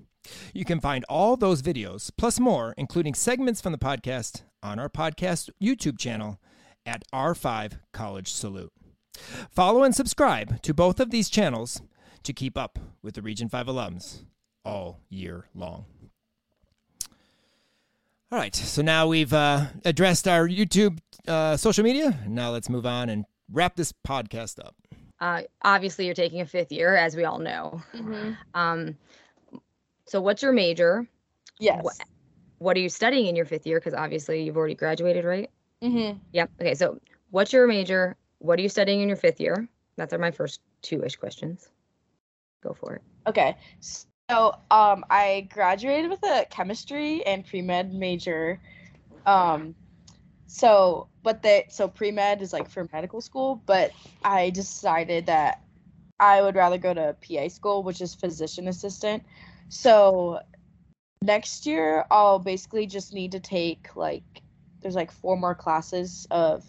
You 0.53 0.65
can 0.65 0.79
find 0.79 1.05
all 1.09 1.37
those 1.37 1.61
videos, 1.61 2.11
plus 2.17 2.39
more, 2.39 2.73
including 2.77 3.13
segments 3.13 3.61
from 3.61 3.71
the 3.71 3.77
podcast, 3.77 4.43
on 4.61 4.79
our 4.79 4.89
podcast 4.89 5.49
YouTube 5.61 5.97
channel 5.97 6.39
at 6.85 7.03
R5 7.13 7.79
College 7.93 8.31
Salute. 8.31 8.71
Follow 9.49 9.83
and 9.83 9.95
subscribe 9.95 10.61
to 10.61 10.73
both 10.73 10.99
of 10.99 11.11
these 11.11 11.29
channels 11.29 11.81
to 12.23 12.33
keep 12.33 12.57
up 12.57 12.79
with 13.01 13.15
the 13.15 13.21
Region 13.21 13.49
5 13.49 13.67
alums 13.67 14.25
all 14.65 14.99
year 15.09 15.45
long. 15.53 15.85
All 18.31 18.37
right, 18.37 18.55
so 18.55 18.81
now 18.83 19.07
we've 19.07 19.33
uh, 19.33 19.65
addressed 19.85 20.27
our 20.27 20.47
YouTube 20.47 20.99
uh, 21.27 21.57
social 21.57 21.83
media. 21.83 22.19
Now 22.27 22.51
let's 22.51 22.69
move 22.69 22.85
on 22.85 23.09
and 23.09 23.25
wrap 23.51 23.75
this 23.75 23.91
podcast 24.07 24.59
up. 24.59 24.75
Uh, 25.19 25.41
obviously, 25.63 26.05
you're 26.05 26.13
taking 26.13 26.39
a 26.39 26.45
fifth 26.45 26.71
year, 26.71 26.95
as 26.95 27.15
we 27.15 27.25
all 27.25 27.39
know. 27.39 27.81
Um, 28.53 28.97
so, 30.09 30.19
what's 30.21 30.41
your 30.41 30.51
major? 30.51 31.07
Yes. 31.59 31.83
What, 31.83 31.95
what 32.57 32.75
are 32.75 32.79
you 32.79 32.89
studying 32.89 33.27
in 33.27 33.35
your 33.35 33.45
fifth 33.45 33.67
year? 33.67 33.79
Because 33.79 33.93
obviously, 33.93 34.41
you've 34.43 34.57
already 34.57 34.73
graduated, 34.73 35.23
right? 35.23 35.51
Mm-hmm. 35.83 36.17
Yep. 36.33 36.49
Okay. 36.59 36.73
So, 36.73 36.99
what's 37.29 37.53
your 37.53 37.67
major? 37.67 38.17
What 38.39 38.57
are 38.57 38.61
you 38.63 38.69
studying 38.69 39.01
in 39.01 39.07
your 39.07 39.17
fifth 39.17 39.39
year? 39.39 39.69
That's 39.97 40.11
are 40.11 40.17
my 40.17 40.31
first 40.31 40.61
two 40.81 41.03
ish 41.03 41.17
questions. 41.17 41.69
Go 42.63 42.73
for 42.73 42.95
it. 42.95 43.03
Okay. 43.27 43.55
So, 43.81 44.55
um, 44.71 45.05
I 45.11 45.47
graduated 45.53 46.09
with 46.09 46.23
a 46.23 46.47
chemistry 46.49 47.23
and 47.27 47.45
pre 47.45 47.61
med 47.61 47.93
major. 47.93 48.59
Um, 49.27 49.75
so, 50.47 51.07
but 51.21 51.43
the 51.43 51.65
so 51.69 51.87
pre 51.87 52.09
med 52.09 52.41
is 52.41 52.51
like 52.51 52.67
for 52.67 52.89
medical 52.91 53.21
school, 53.21 53.61
but 53.67 53.91
I 54.23 54.49
decided 54.49 55.27
that 55.27 55.61
I 56.19 56.41
would 56.41 56.55
rather 56.55 56.79
go 56.79 56.95
to 56.95 57.15
PA 57.21 57.47
school, 57.47 57.83
which 57.83 58.01
is 58.01 58.15
physician 58.15 58.67
assistant. 58.67 59.23
So, 59.69 60.41
next 61.21 61.65
year 61.65 62.05
I'll 62.11 62.39
basically 62.39 62.85
just 62.87 63.13
need 63.13 63.33
to 63.33 63.39
take 63.39 63.89
like 63.95 64.41
there's 64.81 64.95
like 64.95 65.11
four 65.11 65.35
more 65.35 65.53
classes 65.53 66.25
of 66.31 66.63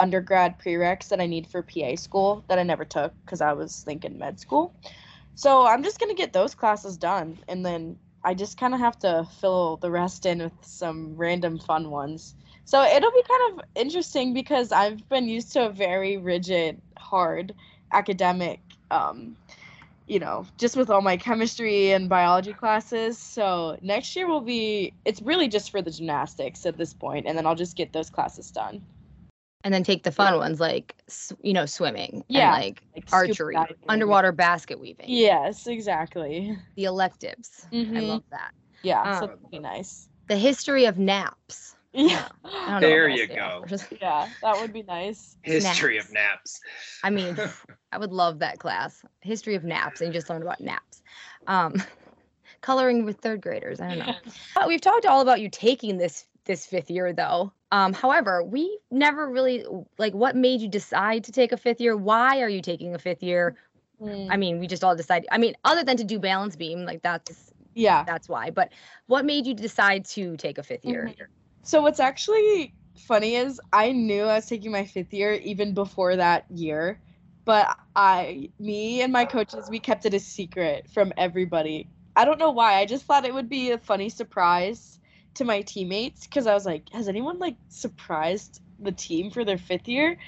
undergrad 0.00 0.58
prereqs 0.58 1.08
that 1.08 1.20
I 1.20 1.26
need 1.26 1.46
for 1.46 1.62
PA 1.62 1.94
school 1.96 2.44
that 2.48 2.58
I 2.58 2.62
never 2.62 2.84
took 2.84 3.14
because 3.24 3.40
I 3.40 3.52
was 3.52 3.82
thinking 3.82 4.18
med 4.18 4.38
school. 4.40 4.74
So 5.34 5.66
I'm 5.66 5.82
just 5.82 6.00
gonna 6.00 6.14
get 6.14 6.32
those 6.32 6.54
classes 6.54 6.96
done, 6.96 7.38
and 7.48 7.64
then 7.64 7.98
I 8.24 8.34
just 8.34 8.58
kind 8.58 8.74
of 8.74 8.80
have 8.80 8.98
to 9.00 9.26
fill 9.40 9.76
the 9.76 9.90
rest 9.90 10.26
in 10.26 10.42
with 10.42 10.52
some 10.62 11.14
random 11.16 11.58
fun 11.58 11.90
ones. 11.90 12.34
So 12.64 12.82
it'll 12.82 13.12
be 13.12 13.22
kind 13.28 13.52
of 13.58 13.64
interesting 13.76 14.34
because 14.34 14.72
I've 14.72 15.08
been 15.08 15.28
used 15.28 15.52
to 15.52 15.66
a 15.66 15.70
very 15.70 16.16
rigid, 16.16 16.80
hard 16.98 17.54
academic, 17.92 18.60
um, 18.90 19.36
you 20.06 20.18
know, 20.18 20.46
just 20.58 20.76
with 20.76 20.88
all 20.90 21.02
my 21.02 21.16
chemistry 21.16 21.92
and 21.92 22.08
biology 22.08 22.52
classes. 22.52 23.18
So 23.18 23.76
next 23.82 24.14
year 24.14 24.28
will 24.28 24.40
be, 24.40 24.92
it's 25.04 25.20
really 25.20 25.48
just 25.48 25.70
for 25.70 25.82
the 25.82 25.90
gymnastics 25.90 26.64
at 26.66 26.76
this 26.76 26.94
point, 26.94 27.26
and 27.26 27.36
then 27.36 27.46
I'll 27.46 27.54
just 27.56 27.76
get 27.76 27.92
those 27.92 28.10
classes 28.10 28.50
done. 28.50 28.82
And 29.64 29.74
then 29.74 29.82
take 29.82 30.04
the 30.04 30.12
fun 30.12 30.36
ones 30.36 30.60
like, 30.60 30.94
you 31.42 31.52
know, 31.52 31.66
swimming. 31.66 32.22
Yeah, 32.28 32.54
And 32.54 32.62
like 32.64 32.82
Like 32.94 33.08
archery, 33.12 33.56
underwater 33.88 34.30
basket 34.30 34.78
weaving. 34.78 35.06
Yes, 35.08 35.66
exactly. 35.66 36.56
The 36.76 36.84
electives. 36.84 37.66
I 37.72 37.74
Mhm. 37.74 38.06
love 38.06 38.22
that. 38.30 38.52
Yeah, 38.82 39.18
so 39.18 39.24
Um, 39.26 39.30
that'd 39.32 39.50
be 39.50 39.58
nice. 39.58 40.08
The 40.28 40.36
history 40.36 40.84
of 40.84 40.98
naps. 40.98 41.74
Yeah. 41.92 42.28
I 42.44 42.72
don't 42.72 42.80
There 42.80 43.08
what 43.08 43.18
you 43.18 43.26
go. 43.26 43.64
offer. 43.64 43.76
Yeah, 44.00 44.28
that 44.42 44.60
would 44.60 44.72
be 44.72 44.82
nice. 44.82 45.36
History 45.42 45.96
Naps. 45.96 46.08
of 46.08 46.12
naps. 46.12 46.60
I 47.02 47.10
mean, 47.10 47.36
I 47.92 47.98
would 47.98 48.12
love 48.12 48.40
that 48.40 48.58
class. 48.58 49.04
History 49.20 49.54
of 49.54 49.64
naps, 49.64 50.00
and 50.00 50.08
you 50.08 50.14
just 50.18 50.28
learned 50.28 50.42
about 50.42 50.60
naps. 50.60 51.02
Um, 51.46 51.82
coloring 52.60 53.04
with 53.04 53.18
third 53.18 53.40
graders. 53.40 53.80
I 53.80 53.94
don't 53.94 54.06
know. 54.06 54.14
We've 54.66 54.80
talked 54.80 55.06
all 55.06 55.20
about 55.20 55.40
you 55.40 55.48
taking 55.48 55.96
this 55.98 56.26
this 56.44 56.66
fifth 56.66 56.90
year, 56.90 57.12
though. 57.12 57.52
Um, 57.72 57.92
however, 57.92 58.42
we 58.42 58.78
never 58.90 59.28
really 59.28 59.64
like 59.98 60.14
what 60.14 60.36
made 60.36 60.60
you 60.60 60.68
decide 60.68 61.24
to 61.24 61.32
take 61.32 61.52
a 61.52 61.56
fifth 61.56 61.80
year. 61.80 61.96
Why 61.96 62.40
are 62.40 62.48
you 62.48 62.62
taking 62.62 62.94
a 62.94 62.98
fifth 62.98 63.22
year? 63.22 63.56
Mm, 64.00 64.28
I 64.30 64.36
mean, 64.36 64.60
we 64.60 64.66
just 64.66 64.84
all 64.84 64.94
decided. 64.94 65.28
I 65.32 65.38
mean, 65.38 65.54
other 65.64 65.82
than 65.82 65.96
to 65.96 66.04
do 66.04 66.18
balance 66.18 66.54
beam, 66.56 66.84
like 66.84 67.02
that's 67.02 67.52
yeah. 67.74 68.04
that's 68.04 68.28
why. 68.28 68.50
But 68.50 68.72
what 69.06 69.24
made 69.24 69.46
you 69.46 69.54
decide 69.54 70.04
to 70.06 70.36
take 70.36 70.58
a 70.58 70.62
fifth 70.62 70.84
year? 70.84 71.12
So 71.62 71.82
what's 71.82 72.00
actually 72.00 72.74
funny 72.96 73.36
is 73.36 73.60
I 73.72 73.92
knew 73.92 74.22
I 74.22 74.36
was 74.36 74.46
taking 74.46 74.72
my 74.72 74.84
fifth 74.84 75.12
year 75.12 75.34
even 75.34 75.74
before 75.74 76.16
that 76.16 76.46
year, 76.50 77.00
but 77.46 77.78
I, 77.96 78.50
me 78.60 79.02
and 79.02 79.12
my 79.12 79.26
coaches, 79.26 79.70
we 79.70 79.80
kept 79.80 80.06
it 80.06 80.14
a 80.14 80.20
secret 80.20 80.90
from 80.90 81.14
everybody. 81.16 81.88
I 82.16 82.26
don't 82.26 82.40
know 82.40 82.52
why. 82.52 82.76
I 82.80 82.86
just 82.86 83.06
thought 83.06 83.26
it 83.26 83.34
would 83.34 83.50
be 83.50 83.72
a 83.72 83.78
funny 83.78 84.10
surprise 84.10 85.00
to 85.36 85.44
my 85.46 85.62
teammates 85.62 86.26
because 86.26 86.48
I 86.48 86.54
was 86.54 86.66
like, 86.66 86.90
has 86.92 87.08
anyone 87.08 87.38
like 87.40 87.56
surprised 87.68 88.62
the 88.80 88.92
team 88.92 89.30
for 89.30 89.44
their 89.44 89.58
fifth 89.58 89.88
year? 89.88 90.18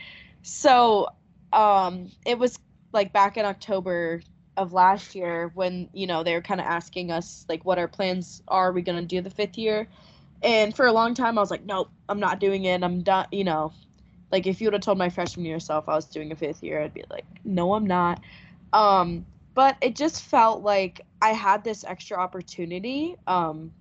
So, 0.43 1.09
um, 1.53 2.13
it 2.27 2.39
was 2.39 2.59
like 2.93 3.13
back 3.13 3.37
in 3.39 3.47
October 3.47 4.23
of 4.57 4.73
last 4.73 5.15
year 5.17 5.51
when 5.55 5.89
you 5.95 6.07
know 6.07 6.25
they 6.25 6.35
were 6.35 6.43
kind 6.43 6.61
of 6.61 6.67
asking 6.67 7.13
us 7.13 7.47
like 7.49 7.65
what 7.65 7.79
our 7.79 7.89
plans 7.89 8.43
are. 8.49 8.69
Are 8.71 8.73
we 8.73 8.83
gonna 8.83 9.03
do 9.03 9.21
the 9.23 9.31
fifth 9.31 9.59
year? 9.59 9.89
And 10.43 10.77
for 10.77 10.87
a 10.87 10.93
long 10.93 11.15
time, 11.15 11.39
I 11.39 11.43
was 11.43 11.51
like, 11.51 11.65
nope, 11.67 11.91
I'm 12.09 12.21
not 12.21 12.41
doing 12.41 12.65
it. 12.67 12.83
I'm 12.85 13.03
done. 13.03 13.27
You 13.33 13.45
know, 13.45 13.73
like 14.33 14.47
if 14.47 14.61
you 14.61 14.67
would 14.67 14.75
have 14.75 14.83
told 14.83 14.99
my 14.99 15.09
freshman 15.09 15.47
year 15.47 15.61
self 15.61 15.89
I 15.89 15.95
was 15.95 16.07
doing 16.07 16.33
a 16.33 16.37
fifth 16.37 16.63
year, 16.63 16.83
I'd 16.83 16.95
be 16.95 17.05
like, 17.11 17.25
no, 17.45 17.75
I'm 17.75 17.87
not. 17.87 18.21
Um, 18.73 19.27
but 19.55 19.77
it 19.81 19.97
just 19.97 20.23
felt 20.23 20.63
like 20.63 21.01
I 21.23 21.31
had 21.31 21.65
this 21.65 21.85
extra 21.85 22.17
opportunity 22.17 23.17
um, 23.27 23.73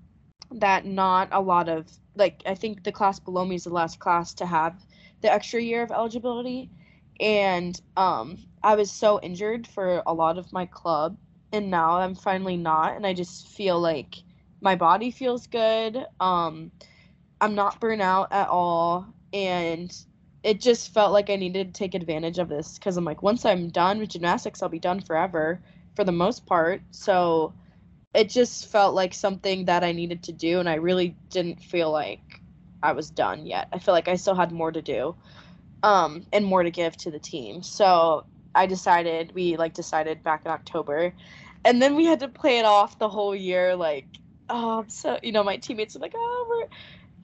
that 0.52 0.86
not 0.86 1.30
a 1.32 1.42
lot 1.42 1.70
of, 1.70 1.86
like, 2.16 2.42
I 2.46 2.56
think 2.56 2.84
the 2.84 2.92
class 2.92 3.20
below 3.20 3.46
me 3.46 3.56
is 3.56 3.66
the 3.66 3.70
last 3.70 4.00
class 4.00 4.34
to 4.36 4.46
have 4.46 4.86
the 5.22 5.32
extra 5.32 5.62
year 5.62 5.84
of 5.84 5.92
eligibility. 5.92 6.70
And 7.20 7.80
um, 7.96 8.38
I 8.64 8.76
was 8.76 8.92
so 8.92 9.20
injured 9.22 9.68
for 9.68 10.02
a 10.08 10.14
lot 10.14 10.38
of 10.38 10.52
my 10.54 10.66
club. 10.66 11.18
And 11.52 11.70
now 11.70 11.98
I'm 11.98 12.16
finally 12.16 12.58
not. 12.58 12.96
And 12.96 13.06
I 13.06 13.14
just 13.14 13.50
feel 13.50 13.80
like 13.80 14.16
my 14.62 14.76
body 14.76 15.12
feels 15.12 15.48
good. 15.48 16.06
Um, 16.20 16.72
I'm 17.40 17.56
not 17.56 17.80
burnt 17.80 18.02
out 18.02 18.32
at 18.32 18.48
all, 18.48 19.06
and 19.32 19.96
it 20.44 20.62
just 20.62 20.94
felt 20.94 21.12
like 21.12 21.30
I 21.30 21.36
needed 21.36 21.68
to 21.68 21.74
take 21.74 21.94
advantage 21.94 22.40
of 22.40 22.50
this 22.50 22.78
because 22.78 22.98
I'm 22.98 23.06
like, 23.06 23.24
once 23.24 23.46
I'm 23.46 23.70
done 23.70 24.00
with 24.00 24.10
gymnastics, 24.10 24.62
I'll 24.62 24.70
be 24.70 24.80
done 24.80 25.02
forever 25.02 25.60
for 25.96 26.04
the 26.04 26.12
most 26.12 26.46
part. 26.46 26.82
So 26.92 27.54
it 28.14 28.30
just 28.30 28.68
felt 28.72 28.96
like 28.96 29.14
something 29.14 29.66
that 29.66 29.84
I 29.84 29.92
needed 29.92 30.24
to 30.24 30.32
do, 30.32 30.60
and 30.60 30.70
I 30.70 30.76
really 30.76 31.16
didn't 31.30 31.62
feel 31.62 31.92
like 31.92 32.42
I 32.82 32.94
was 32.94 33.10
done 33.10 33.46
yet. 33.46 33.68
I 33.74 33.80
feel 33.80 33.94
like 33.94 34.08
I 34.08 34.16
still 34.16 34.36
had 34.36 34.52
more 34.52 34.72
to 34.72 34.82
do, 34.82 35.16
um, 35.84 36.26
and 36.34 36.46
more 36.46 36.64
to 36.64 36.72
give 36.72 36.98
to 36.98 37.12
the 37.12 37.20
team. 37.20 37.62
So 37.64 38.26
I 38.56 38.66
decided 38.66 39.34
we 39.36 39.58
like 39.58 39.74
decided 39.74 40.24
back 40.24 40.44
in 40.46 40.52
October, 40.52 41.14
and 41.66 41.82
then 41.82 41.96
we 41.96 42.06
had 42.06 42.20
to 42.22 42.28
play 42.28 42.60
it 42.60 42.66
off 42.66 43.00
the 43.00 43.10
whole 43.10 43.36
year. 43.36 43.76
Like, 43.76 44.08
oh, 44.50 44.86
so 44.88 45.20
you 45.24 45.32
know, 45.32 45.44
my 45.44 45.58
teammates 45.58 45.96
are 45.96 46.00
like, 46.00 46.14
oh, 46.16 46.48
we're 46.50 46.70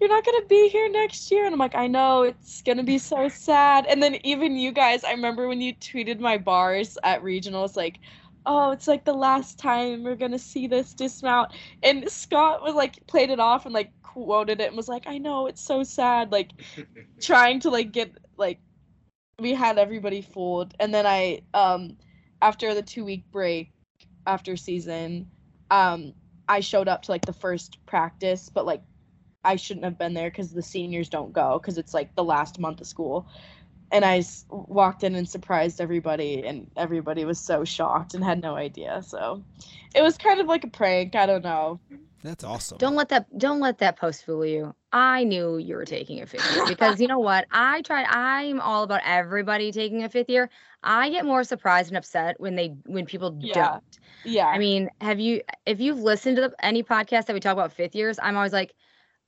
you're 0.03 0.13
not 0.13 0.25
gonna 0.25 0.45
be 0.47 0.67
here 0.67 0.89
next 0.89 1.31
year, 1.31 1.45
and 1.45 1.53
I'm 1.53 1.59
like, 1.59 1.75
I 1.75 1.87
know 1.87 2.23
it's 2.23 2.61
gonna 2.61 2.83
be 2.83 2.97
so 2.97 3.29
sad. 3.29 3.85
And 3.87 4.03
then 4.03 4.17
even 4.25 4.57
you 4.57 4.73
guys, 4.73 5.05
I 5.05 5.11
remember 5.11 5.47
when 5.47 5.61
you 5.61 5.73
tweeted 5.75 6.19
my 6.19 6.37
bars 6.37 6.97
at 7.03 7.23
regionals, 7.23 7.77
like 7.77 7.99
oh, 8.45 8.71
it's 8.71 8.89
like 8.89 9.05
the 9.05 9.13
last 9.13 9.57
time 9.57 10.03
we're 10.03 10.17
gonna 10.17 10.37
see 10.37 10.67
this 10.67 10.93
dismount. 10.93 11.51
And 11.81 12.09
Scott 12.11 12.61
was 12.61 12.75
like 12.75 13.07
played 13.07 13.29
it 13.29 13.39
off 13.39 13.65
and 13.65 13.73
like 13.73 13.91
quoted 14.03 14.59
it 14.59 14.67
and 14.67 14.75
was 14.75 14.89
like, 14.89 15.03
I 15.07 15.17
know, 15.19 15.47
it's 15.47 15.61
so 15.61 15.83
sad. 15.83 16.33
Like 16.33 16.51
trying 17.21 17.61
to 17.61 17.69
like 17.69 17.93
get 17.93 18.11
like 18.35 18.59
we 19.39 19.53
had 19.53 19.77
everybody 19.77 20.21
fooled. 20.21 20.73
And 20.81 20.93
then 20.93 21.05
I 21.05 21.43
um 21.53 21.97
after 22.41 22.73
the 22.73 22.81
two 22.81 23.05
week 23.05 23.23
break 23.31 23.71
after 24.27 24.57
season, 24.57 25.31
um, 25.71 26.13
I 26.49 26.59
showed 26.59 26.89
up 26.89 27.03
to 27.03 27.11
like 27.11 27.25
the 27.25 27.33
first 27.33 27.77
practice, 27.85 28.49
but 28.53 28.65
like 28.65 28.81
I 29.43 29.55
shouldn't 29.57 29.85
have 29.85 29.97
been 29.97 30.13
there 30.13 30.29
because 30.29 30.51
the 30.51 30.61
seniors 30.61 31.09
don't 31.09 31.33
go 31.33 31.59
because 31.59 31.77
it's 31.77 31.93
like 31.93 32.15
the 32.15 32.23
last 32.23 32.59
month 32.59 32.81
of 32.81 32.87
school 32.87 33.27
and 33.91 34.03
I 34.03 34.17
s- 34.19 34.45
walked 34.49 35.03
in 35.03 35.15
and 35.15 35.29
surprised 35.29 35.79
everybody, 35.79 36.43
and 36.45 36.69
everybody 36.75 37.25
was 37.25 37.39
so 37.39 37.63
shocked 37.63 38.15
and 38.15 38.23
had 38.23 38.41
no 38.41 38.55
idea. 38.55 39.03
So 39.03 39.43
it 39.93 40.01
was 40.01 40.17
kind 40.17 40.39
of 40.39 40.47
like 40.47 40.63
a 40.63 40.69
prank. 40.69 41.15
I 41.15 41.25
don't 41.27 41.43
know. 41.43 41.79
That's 42.23 42.43
awesome. 42.43 42.77
Don't 42.79 42.95
let 42.95 43.09
that 43.09 43.37
don't 43.37 43.59
let 43.59 43.77
that 43.79 43.97
post 43.97 44.25
fool 44.25 44.45
you. 44.45 44.73
I 44.91 45.23
knew 45.25 45.57
you 45.57 45.75
were 45.75 45.85
taking 45.85 46.21
a 46.21 46.25
fifth 46.25 46.49
year 46.49 46.63
because 46.65 46.99
you 46.99 47.07
know 47.07 47.19
what? 47.29 47.45
I 47.51 47.81
tried 47.83 48.05
I'm 48.09 48.59
all 48.61 48.83
about 48.83 49.01
everybody 49.05 49.71
taking 49.71 50.03
a 50.03 50.09
fifth 50.09 50.29
year. 50.29 50.49
I 50.81 51.09
get 51.09 51.25
more 51.25 51.43
surprised 51.43 51.89
and 51.89 51.97
upset 51.97 52.39
when 52.39 52.55
they 52.55 52.69
when 52.85 53.05
people 53.05 53.37
Yeah. 53.41 53.53
don't. 53.53 53.83
Yeah. 54.23 54.47
I 54.47 54.57
mean, 54.57 54.89
have 55.01 55.19
you 55.19 55.41
if 55.65 55.79
you've 55.79 55.99
listened 55.99 56.37
to 56.37 56.43
the, 56.43 56.55
any 56.65 56.83
podcast 56.83 57.25
that 57.25 57.33
we 57.33 57.39
talk 57.39 57.53
about 57.53 57.73
fifth 57.73 57.95
years, 57.95 58.17
I'm 58.21 58.35
always 58.37 58.53
like, 58.53 58.73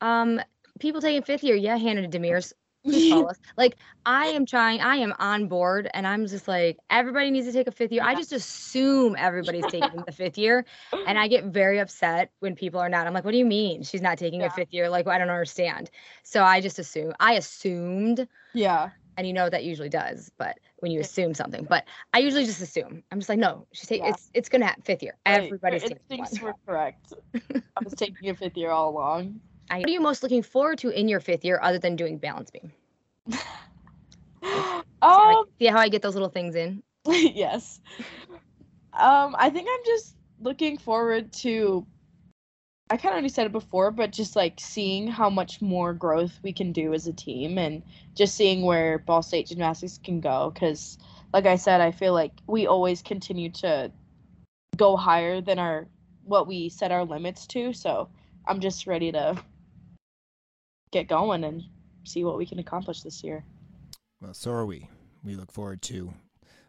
um, 0.06 0.42
people 0.80 1.02
taking 1.02 1.24
fifth 1.24 1.44
year, 1.44 1.56
yeah, 1.56 1.78
Hannah 1.78 2.08
Demirs. 2.08 2.54
Like 3.58 3.78
I 4.06 4.28
am 4.28 4.46
trying, 4.46 4.80
I 4.82 4.98
am 4.98 5.12
on 5.18 5.48
board, 5.48 5.90
and 5.96 6.06
I'm 6.06 6.28
just 6.28 6.48
like, 6.48 6.78
everybody 6.92 7.32
needs 7.32 7.48
to 7.48 7.54
take 7.54 7.66
a 7.68 7.72
fifth 7.72 7.92
year. 7.92 8.04
I 8.04 8.14
just 8.14 8.32
assume 8.32 9.16
everybody's 9.18 9.66
taking 9.72 10.04
the 10.06 10.12
fifth 10.12 10.38
year, 10.38 10.66
and 11.08 11.18
I 11.18 11.28
get 11.28 11.46
very 11.46 11.80
upset 11.80 12.32
when 12.42 12.56
people 12.56 12.80
are 12.80 12.90
not. 12.90 13.08
I'm 13.08 13.14
like, 13.14 13.26
what 13.26 13.32
do 13.32 13.38
you 13.40 13.46
mean 13.46 13.82
she's 13.82 14.04
not 14.04 14.20
taking 14.20 14.42
Yeah. 14.42 14.48
a 14.48 14.50
fifth 14.52 14.72
year? 14.72 14.88
Like 14.90 15.08
I 15.08 15.18
don't 15.18 15.32
understand. 15.32 15.90
So 16.22 16.44
I 16.44 16.62
just 16.62 16.78
assume. 16.78 17.14
I 17.20 17.34
assumed, 17.34 18.28
yeah. 18.54 18.90
and 19.18 19.26
you 19.26 19.34
know 19.34 19.50
that 19.50 19.64
usually 19.64 19.90
does, 19.90 20.32
but 20.38 20.60
when 20.78 20.92
you 20.92 21.00
assume 21.00 21.34
something, 21.34 21.66
but 21.68 21.86
I 22.14 22.20
usually 22.20 22.46
just 22.46 22.62
assume. 22.62 23.02
I'm 23.12 23.20
just 23.20 23.30
like, 23.30 23.40
no, 23.40 23.66
she's 23.72 23.88
taking. 23.88 24.06
Yeah. 24.06 24.12
It's 24.12 24.30
it's 24.36 24.50
gonna 24.50 24.68
happen 24.68 24.84
fifth 24.84 25.02
year. 25.02 25.18
Right, 25.26 25.42
Everybody's 25.46 25.82
Your 25.82 25.90
taking 25.98 26.20
instincts 26.20 26.40
were 26.44 26.54
correct. 26.68 27.14
I 27.34 27.84
was 27.84 27.94
taking 27.96 28.30
a 28.30 28.36
fifth 28.36 28.58
year 28.58 28.70
all 28.70 28.90
along. 28.90 29.40
I, 29.70 29.80
what 29.80 29.88
are 29.88 29.92
you 29.92 30.02
most 30.02 30.24
looking 30.24 30.44
forward 30.44 30.78
to 30.80 30.90
in 30.90 31.08
your 31.08 31.20
fifth 31.20 31.44
year 31.46 31.60
other 31.62 31.80
than 31.80 31.96
doing 31.96 32.18
balance 32.18 32.52
beam? 32.52 32.72
See 33.32 33.40
how 34.44 34.84
I- 35.30 35.36
Um. 35.40 35.46
see 35.60 35.66
how 35.68 35.80
I 35.80 35.90
get 35.90 36.02
those 36.02 36.16
little 36.16 36.30
things 36.30 36.56
in? 36.56 36.82
yes. 37.08 37.80
Um. 38.94 39.36
I 39.38 39.50
think 39.50 39.68
I'm 39.72 39.86
just 39.86 40.16
looking 40.40 40.78
forward 40.78 41.32
to. 41.34 41.86
I 42.90 42.98
kind 42.98 43.10
of 43.10 43.14
already 43.14 43.30
said 43.30 43.48
it 43.48 43.52
before, 43.52 43.90
but 43.90 44.12
just 44.12 44.36
like 44.36 44.60
seeing 44.60 45.08
how 45.08 45.30
much 45.30 45.60
more 45.62 45.94
growth 45.94 46.40
we 46.44 46.54
can 46.54 46.72
do 46.72 46.94
as 46.94 47.08
a 47.08 47.14
team 47.14 47.58
and 47.58 47.82
just 48.14 48.36
seeing 48.36 48.62
where 48.62 49.00
Ball 49.00 49.24
State 49.24 49.48
Gymnastics 49.48 50.00
can 50.04 50.20
go. 50.22 50.52
Because, 50.54 51.00
like 51.34 51.48
I 51.48 51.56
said, 51.56 51.82
I 51.82 51.90
feel 51.92 52.14
like 52.14 52.32
we 52.46 52.68
always 52.68 53.02
continue 53.02 53.50
to 53.54 53.92
go 54.78 54.96
higher 54.98 55.42
than 55.42 55.58
our 55.58 55.88
what 56.26 56.48
we 56.48 56.70
set 56.70 56.92
our 56.92 57.04
limits 57.04 57.48
to. 57.48 57.74
So 57.74 58.08
I'm 58.46 58.60
just 58.60 58.86
ready 58.88 59.12
to 59.12 59.36
get 60.92 61.08
going 61.08 61.44
and 61.44 61.64
see 62.04 62.24
what 62.24 62.38
we 62.38 62.46
can 62.46 62.60
accomplish 62.60 63.02
this 63.02 63.24
year. 63.24 63.44
Well, 64.22 64.34
so 64.34 64.52
are 64.52 64.66
we. 64.66 64.90
We 65.24 65.36
look 65.36 65.52
forward 65.52 65.82
to 65.84 66.14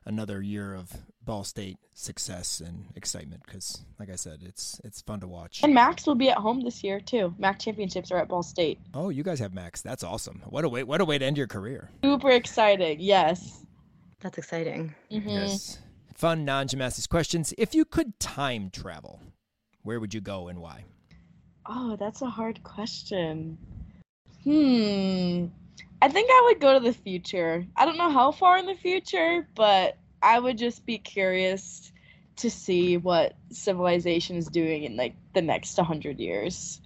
another 0.05 0.41
year 0.41 0.75
of 0.75 0.91
Ball 1.23 1.45
State 1.45 1.79
success 1.95 2.61
and 2.61 2.87
excitement 2.95 3.43
because, 3.45 3.85
like 3.99 4.11
I 4.11 4.17
said, 4.17 4.41
it's 4.45 4.81
it's 4.85 5.03
fun 5.03 5.21
to 5.21 5.27
watch. 5.27 5.61
And 5.63 5.75
MACs 5.75 6.07
will 6.07 6.15
be 6.15 6.31
at 6.31 6.39
home 6.39 6.63
this 6.63 6.83
year 6.83 7.01
too. 7.01 7.35
MAC 7.39 7.59
championships 7.59 8.11
are 8.11 8.19
at 8.19 8.29
Ball 8.29 8.43
State. 8.43 8.79
Oh, 8.95 9.09
you 9.11 9.23
guys 9.23 9.39
have 9.41 9.53
MACs. 9.53 9.83
That's 9.83 10.05
awesome. 10.05 10.43
What 10.47 10.65
a 10.65 10.69
way! 10.69 10.85
What 10.85 11.01
a 11.01 11.05
way 11.05 11.19
to 11.19 11.25
end 11.25 11.37
your 11.37 11.49
career. 11.49 11.91
Super 12.03 12.31
exciting. 12.31 13.01
Yes. 13.01 13.65
That's 14.21 14.39
exciting. 14.39 14.95
Mhm. 15.11 15.29
Yes. 15.29 15.79
Fun 16.15 16.45
non-gymnastics 16.47 17.07
questions. 17.07 17.53
If 17.59 17.75
you 17.75 17.85
could 17.85 18.19
time 18.19 18.71
travel, 18.71 19.21
where 19.83 20.01
would 20.01 20.15
you 20.15 20.23
go 20.23 20.49
and 20.49 20.61
why? 20.61 20.85
Oh, 21.67 21.97
that's 21.97 22.23
a 22.23 22.31
hard 22.31 22.63
question. 22.63 23.59
Hmm. 24.47 25.47
I 26.01 26.09
think 26.09 26.31
I 26.31 26.43
would 26.47 26.61
go 26.61 26.75
to 26.75 26.85
the 26.85 26.93
future. 26.93 27.67
I 27.77 27.85
don't 27.85 27.99
know 27.99 28.11
how 28.11 28.31
far 28.31 28.59
in 28.59 28.67
the 28.67 28.77
future, 28.77 29.49
but 29.57 29.99
I 30.23 30.39
would 30.39 30.57
just 30.57 30.87
be 30.87 30.99
curious 30.99 31.91
to 32.37 32.49
see 32.49 32.97
what 32.97 33.35
civilization 33.51 34.37
is 34.37 34.47
doing 34.47 34.85
in 34.85 34.97
like 34.97 35.17
the 35.35 35.43
next 35.43 35.77
100 35.79 36.21
years. 36.21 36.81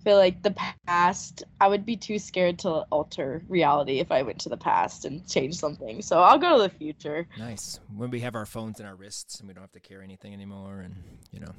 I 0.00 0.02
feel 0.04 0.16
like 0.16 0.42
the 0.42 0.56
past, 0.86 1.44
I 1.60 1.68
would 1.68 1.84
be 1.84 1.96
too 1.96 2.18
scared 2.18 2.58
to 2.60 2.86
alter 2.90 3.42
reality 3.46 4.00
if 4.00 4.10
I 4.10 4.22
went 4.22 4.40
to 4.40 4.48
the 4.48 4.56
past 4.56 5.04
and 5.04 5.28
change 5.28 5.56
something. 5.56 6.00
So 6.00 6.22
I'll 6.22 6.38
go 6.38 6.56
to 6.56 6.62
the 6.62 6.70
future. 6.70 7.28
Nice. 7.36 7.78
When 7.94 8.10
we 8.10 8.20
have 8.20 8.34
our 8.34 8.46
phones 8.46 8.80
in 8.80 8.86
our 8.86 8.96
wrists 8.96 9.38
and 9.38 9.48
we 9.48 9.52
don't 9.52 9.62
have 9.62 9.72
to 9.72 9.80
carry 9.80 10.02
anything 10.02 10.32
anymore, 10.32 10.80
and 10.80 10.94
you 11.30 11.40
know, 11.40 11.52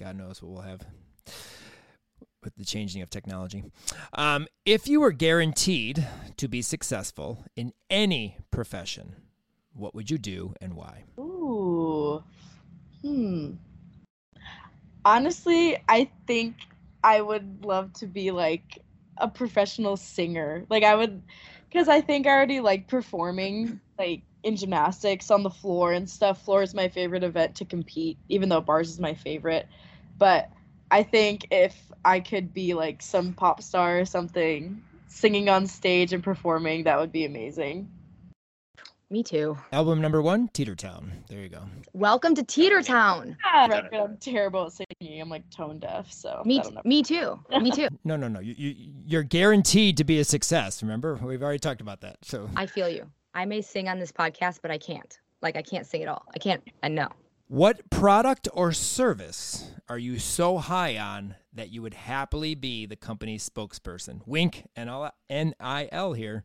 God 0.00 0.16
knows 0.16 0.42
what 0.42 0.50
we'll 0.50 0.62
have 0.62 0.84
with 2.46 2.56
the 2.56 2.64
changing 2.64 3.02
of 3.02 3.10
technology. 3.10 3.64
Um, 4.14 4.46
if 4.64 4.88
you 4.88 5.00
were 5.00 5.12
guaranteed 5.12 6.06
to 6.38 6.48
be 6.48 6.62
successful 6.62 7.44
in 7.56 7.74
any 7.90 8.38
profession, 8.50 9.16
what 9.74 9.94
would 9.94 10.10
you 10.10 10.16
do 10.16 10.54
and 10.62 10.74
why? 10.74 11.04
Ooh. 11.18 12.22
Hmm. 13.02 13.52
Honestly, 15.04 15.76
I 15.88 16.08
think 16.26 16.56
I 17.04 17.20
would 17.20 17.64
love 17.64 17.92
to 17.94 18.06
be 18.06 18.30
like 18.30 18.78
a 19.18 19.28
professional 19.28 19.96
singer. 19.96 20.64
Like 20.70 20.82
I 20.82 20.94
would 20.94 21.22
because 21.68 21.88
I 21.88 22.00
think 22.00 22.26
I 22.26 22.30
already 22.30 22.60
like 22.60 22.88
performing 22.88 23.80
like 23.98 24.22
in 24.44 24.56
gymnastics 24.56 25.30
on 25.30 25.42
the 25.42 25.50
floor 25.50 25.92
and 25.92 26.08
stuff. 26.08 26.44
Floor 26.44 26.62
is 26.62 26.74
my 26.74 26.88
favorite 26.88 27.24
event 27.24 27.56
to 27.56 27.64
compete, 27.64 28.18
even 28.28 28.48
though 28.48 28.60
bars 28.60 28.90
is 28.90 29.00
my 29.00 29.14
favorite. 29.14 29.66
But 30.16 30.50
I 30.90 31.02
think 31.02 31.48
if 31.50 31.74
I 32.04 32.20
could 32.20 32.54
be 32.54 32.74
like 32.74 33.02
some 33.02 33.32
pop 33.32 33.62
star 33.62 33.98
or 34.00 34.04
something, 34.04 34.82
singing 35.08 35.48
on 35.48 35.66
stage 35.66 36.12
and 36.12 36.22
performing, 36.22 36.84
that 36.84 36.98
would 36.98 37.12
be 37.12 37.24
amazing. 37.24 37.90
Me 39.08 39.22
too. 39.22 39.56
Album 39.72 40.00
number 40.00 40.20
one, 40.20 40.48
Teeter 40.48 40.74
Town. 40.74 41.12
There 41.28 41.40
you 41.40 41.48
go. 41.48 41.62
Welcome 41.92 42.34
to 42.34 42.42
Teeter 42.42 42.82
Town. 42.82 43.36
Yeah. 43.44 43.82
I'm 43.92 44.16
terrible 44.16 44.66
at 44.66 44.72
singing. 44.72 45.20
I'm 45.20 45.28
like 45.28 45.48
tone 45.50 45.78
deaf, 45.78 46.10
so 46.10 46.42
Me, 46.44 46.58
I 46.58 46.62
t- 46.62 46.76
me 46.84 47.02
too. 47.04 47.38
Me 47.50 47.70
too. 47.70 47.88
No, 48.04 48.16
no, 48.16 48.26
no. 48.26 48.40
You, 48.40 48.54
you, 48.56 48.92
you're 49.04 49.22
guaranteed 49.22 49.96
to 49.98 50.04
be 50.04 50.18
a 50.18 50.24
success. 50.24 50.82
Remember, 50.82 51.14
we've 51.22 51.42
already 51.42 51.60
talked 51.60 51.80
about 51.80 52.00
that. 52.00 52.16
So, 52.22 52.48
I 52.56 52.66
feel 52.66 52.88
you. 52.88 53.08
I 53.32 53.44
may 53.44 53.60
sing 53.62 53.88
on 53.88 54.00
this 54.00 54.10
podcast, 54.10 54.58
but 54.60 54.70
I 54.72 54.78
can't. 54.78 55.18
Like 55.40 55.56
I 55.56 55.62
can't 55.62 55.86
sing 55.86 56.02
at 56.02 56.08
all. 56.08 56.24
I 56.34 56.38
can't. 56.38 56.62
I 56.82 56.88
know. 56.88 57.08
What 57.48 57.88
product 57.90 58.48
or 58.52 58.72
service 58.72 59.70
are 59.88 59.98
you 59.98 60.18
so 60.18 60.58
high 60.58 60.98
on 60.98 61.36
that 61.52 61.70
you 61.70 61.80
would 61.80 61.94
happily 61.94 62.54
be 62.54 62.86
the 62.86 62.96
company's 62.96 63.48
spokesperson? 63.48 64.20
Wink 64.26 64.68
and 64.74 64.90
N-I-L 65.30 66.12
here, 66.14 66.44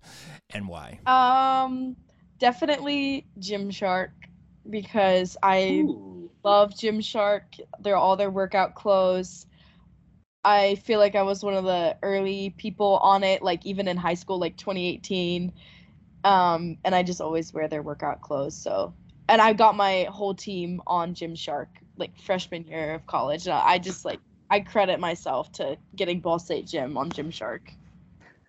and 0.52 0.68
why? 0.68 1.00
Um, 1.08 1.96
definitely 2.40 3.26
Gymshark 3.40 4.10
because 4.70 5.38
I 5.42 5.84
love 6.44 6.72
Gymshark. 6.72 7.60
They're 7.80 7.96
all 7.96 8.16
their 8.16 8.30
workout 8.30 8.76
clothes. 8.76 9.48
I 10.44 10.76
feel 10.76 11.00
like 11.00 11.16
I 11.16 11.24
was 11.24 11.44
one 11.44 11.56
of 11.56 11.66
the 11.66 11.98
early 12.02 12.52
people 12.58 12.98
on 12.98 13.24
it, 13.24 13.42
like 13.42 13.66
even 13.66 13.88
in 13.88 13.98
high 13.98 14.16
school, 14.16 14.40
like 14.40 14.58
2018. 14.58 15.52
Um, 16.24 16.78
and 16.86 16.94
I 16.94 17.02
just 17.02 17.22
always 17.22 17.54
wear 17.54 17.68
their 17.68 17.82
workout 17.82 18.22
clothes. 18.22 18.56
So, 18.56 18.94
and 19.30 19.42
I 19.42 19.54
got 19.54 19.76
my 19.76 20.08
whole 20.10 20.34
team 20.34 20.82
on 20.88 21.14
Gymshark 21.14 21.68
like 21.98 22.20
freshman 22.20 22.66
year 22.66 22.96
of 22.96 23.06
college. 23.06 23.46
And 23.46 23.54
I 23.54 23.78
just 23.78 24.06
like 24.06 24.20
I 24.50 24.60
credit 24.60 25.00
myself 25.00 25.52
to 25.54 25.78
getting 25.96 26.20
Ball 26.20 26.40
State 26.40 26.68
Gym 26.68 26.98
on 26.98 27.10
Gymshark, 27.10 27.62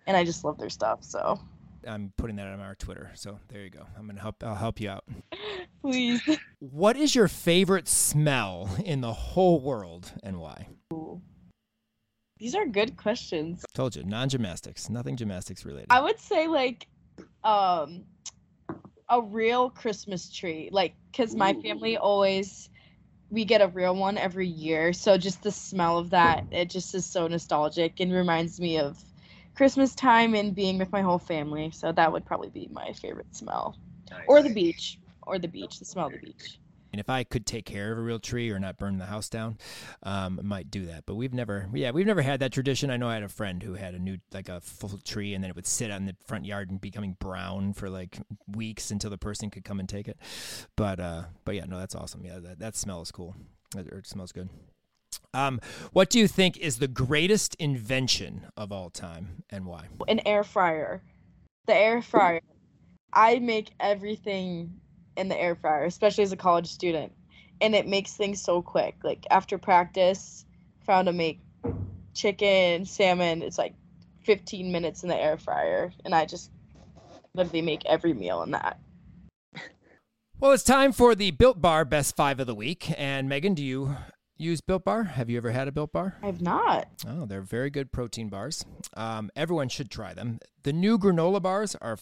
and 0.05 0.17
I 0.17 0.25
just 0.25 0.43
love 0.43 0.57
their 0.57 0.69
stuff. 0.69 1.03
So. 1.03 1.39
I'm 1.85 2.13
putting 2.17 2.37
that 2.37 2.47
on 2.47 2.61
our 2.61 2.75
Twitter. 2.75 3.11
So 3.13 3.39
there 3.49 3.61
you 3.61 3.69
go. 3.69 3.85
I'm 3.97 4.07
gonna 4.07 4.21
help. 4.21 4.41
I'll 4.43 4.55
help 4.55 4.79
you 4.79 4.89
out. 4.89 5.03
Please. 5.81 6.21
What 6.59 6.95
is 6.95 7.13
your 7.13 7.27
favorite 7.27 7.89
smell 7.89 8.69
in 8.85 9.01
the 9.01 9.11
whole 9.11 9.59
world 9.59 10.13
and 10.23 10.39
why? 10.39 10.67
These 12.37 12.55
are 12.55 12.65
good 12.65 12.95
questions. 12.95 13.65
Told 13.73 13.95
you, 13.95 14.03
non-gymnastics, 14.03 14.89
nothing 14.89 15.17
gymnastics 15.17 15.65
related. 15.65 15.87
I 15.89 15.99
would 15.99 16.19
say 16.19 16.47
like 16.47 16.87
um 17.43 18.05
a 19.09 19.21
real 19.21 19.69
Christmas 19.69 20.31
tree. 20.31 20.69
Like 20.71 20.95
cuz 21.15 21.35
my 21.35 21.53
family 21.53 21.97
always 21.97 22.69
we 23.29 23.45
get 23.45 23.61
a 23.61 23.67
real 23.67 23.95
one 23.95 24.17
every 24.17 24.47
year. 24.47 24.93
So 24.93 25.17
just 25.17 25.43
the 25.43 25.51
smell 25.51 25.97
of 25.97 26.11
that, 26.11 26.45
it 26.51 26.69
just 26.69 26.93
is 26.95 27.05
so 27.05 27.27
nostalgic 27.27 27.99
and 27.99 28.11
reminds 28.13 28.59
me 28.59 28.77
of 28.77 29.03
Christmas 29.55 29.95
time 29.95 30.35
and 30.35 30.55
being 30.55 30.77
with 30.77 30.91
my 30.91 31.01
whole 31.01 31.19
family. 31.19 31.71
So 31.71 31.91
that 31.91 32.11
would 32.11 32.25
probably 32.25 32.49
be 32.49 32.69
my 32.71 32.93
favorite 32.93 33.35
smell. 33.35 33.77
Or 34.27 34.41
the 34.41 34.49
beach. 34.49 34.99
Or 35.25 35.39
the 35.39 35.47
beach, 35.47 35.79
the 35.79 35.85
smell 35.85 36.07
of 36.07 36.13
the 36.13 36.19
beach. 36.19 36.59
And 36.93 36.99
if 36.99 37.09
I 37.09 37.23
could 37.23 37.47
take 37.47 37.65
care 37.65 37.91
of 37.91 37.97
a 37.97 38.01
real 38.01 38.19
tree 38.19 38.51
or 38.51 38.59
not 38.59 38.77
burn 38.77 38.99
the 38.99 39.07
house 39.07 39.27
down, 39.27 39.57
um, 40.03 40.37
I 40.39 40.43
might 40.43 40.69
do 40.69 40.85
that. 40.85 41.07
But 41.07 41.15
we've 41.15 41.33
never, 41.33 41.67
yeah, 41.73 41.89
we've 41.89 42.05
never 42.05 42.21
had 42.21 42.39
that 42.41 42.53
tradition. 42.53 42.91
I 42.91 42.97
know 42.97 43.09
I 43.09 43.15
had 43.15 43.23
a 43.23 43.29
friend 43.29 43.63
who 43.63 43.73
had 43.73 43.95
a 43.95 43.99
new, 43.99 44.19
like 44.31 44.47
a 44.47 44.61
full 44.61 44.99
tree, 45.03 45.33
and 45.33 45.43
then 45.43 45.49
it 45.49 45.55
would 45.55 45.65
sit 45.65 45.89
on 45.89 46.05
the 46.05 46.15
front 46.27 46.45
yard 46.45 46.69
and 46.69 46.79
becoming 46.79 47.17
brown 47.19 47.73
for 47.73 47.89
like 47.89 48.19
weeks 48.47 48.91
until 48.91 49.09
the 49.09 49.17
person 49.17 49.49
could 49.49 49.65
come 49.65 49.79
and 49.79 49.89
take 49.89 50.07
it. 50.07 50.17
But, 50.75 50.99
uh, 50.99 51.23
but 51.45 51.55
yeah, 51.55 51.65
no, 51.65 51.79
that's 51.79 51.95
awesome. 51.95 52.23
Yeah, 52.23 52.37
that, 52.37 52.59
that 52.59 52.75
smell 52.75 53.01
is 53.01 53.11
cool. 53.11 53.35
It, 53.75 53.87
it 53.87 54.05
smells 54.05 54.31
good. 54.31 54.49
Um, 55.33 55.59
what 55.93 56.11
do 56.11 56.19
you 56.19 56.27
think 56.27 56.57
is 56.57 56.77
the 56.77 56.87
greatest 56.87 57.55
invention 57.55 58.45
of 58.55 58.71
all 58.71 58.91
time, 58.91 59.43
and 59.49 59.65
why? 59.65 59.87
An 60.07 60.21
air 60.27 60.43
fryer. 60.43 61.01
The 61.65 61.75
air 61.75 62.03
fryer. 62.03 62.41
I 63.11 63.39
make 63.39 63.71
everything 63.79 64.79
in 65.17 65.27
the 65.27 65.39
air 65.39 65.55
fryer, 65.55 65.85
especially 65.85 66.23
as 66.23 66.31
a 66.31 66.37
college 66.37 66.67
student. 66.67 67.11
And 67.61 67.75
it 67.75 67.87
makes 67.87 68.13
things 68.13 68.41
so 68.41 68.61
quick. 68.61 68.95
Like 69.03 69.25
after 69.29 69.57
practice, 69.57 70.45
found 70.85 71.07
to 71.07 71.13
make 71.13 71.39
chicken, 72.13 72.85
salmon. 72.85 73.41
It's 73.41 73.57
like 73.57 73.75
15 74.23 74.71
minutes 74.71 75.03
in 75.03 75.09
the 75.09 75.15
air 75.15 75.37
fryer. 75.37 75.93
And 76.03 76.13
I 76.13 76.25
just 76.25 76.51
literally 77.33 77.61
make 77.61 77.85
every 77.85 78.13
meal 78.13 78.43
in 78.43 78.51
that. 78.51 78.79
Well, 80.39 80.51
it's 80.51 80.63
time 80.63 80.91
for 80.91 81.15
the 81.15 81.31
Built 81.31 81.61
Bar 81.61 81.85
Best 81.85 82.17
Five 82.17 82.39
of 82.39 82.47
the 82.47 82.55
Week. 82.55 82.91
And 82.97 83.29
Megan, 83.29 83.53
do 83.53 83.63
you 83.63 83.95
use 84.35 84.59
Built 84.59 84.83
Bar? 84.83 85.03
Have 85.03 85.29
you 85.29 85.37
ever 85.37 85.51
had 85.51 85.69
a 85.69 85.71
Built 85.71 85.93
Bar? 85.93 86.17
I've 86.21 86.41
not. 86.41 86.87
Oh, 87.07 87.25
they're 87.25 87.41
very 87.41 87.69
good 87.69 87.93
protein 87.93 88.27
bars. 88.27 88.65
Um, 88.97 89.29
everyone 89.37 89.69
should 89.69 89.89
try 89.89 90.13
them. 90.13 90.39
The 90.63 90.73
new 90.73 90.97
granola 90.97 91.41
bars 91.41 91.75
are 91.81 91.97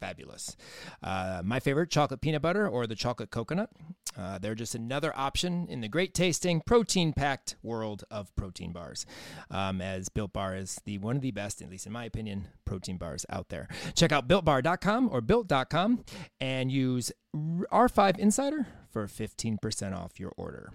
fabulous. 0.00 0.56
Uh, 1.02 1.42
my 1.44 1.60
favorite, 1.60 1.90
chocolate 1.90 2.20
peanut 2.20 2.42
butter 2.42 2.68
or 2.68 2.86
the 2.86 2.94
chocolate 2.94 3.30
coconut. 3.30 3.70
Uh, 4.18 4.38
they're 4.38 4.54
just 4.54 4.74
another 4.74 5.12
option 5.16 5.66
in 5.68 5.80
the 5.80 5.88
great 5.88 6.14
tasting, 6.14 6.62
protein 6.64 7.12
packed 7.12 7.56
world 7.62 8.04
of 8.10 8.34
protein 8.36 8.72
bars. 8.72 9.04
Um, 9.50 9.80
as 9.80 10.08
Built 10.08 10.32
Bar 10.32 10.56
is 10.56 10.80
the 10.84 10.98
one 10.98 11.16
of 11.16 11.22
the 11.22 11.30
best, 11.30 11.60
at 11.60 11.70
least 11.70 11.86
in 11.86 11.92
my 11.92 12.04
opinion, 12.04 12.48
protein 12.64 12.96
bars 12.96 13.26
out 13.28 13.48
there. 13.48 13.68
Check 13.94 14.12
out 14.12 14.28
builtbar.com 14.28 15.08
or 15.12 15.20
built.com 15.20 16.04
and 16.40 16.70
use 16.70 17.12
R5 17.34 18.18
Insider 18.18 18.66
for 18.90 19.06
15% 19.06 19.96
off 19.96 20.18
your 20.18 20.32
order. 20.36 20.72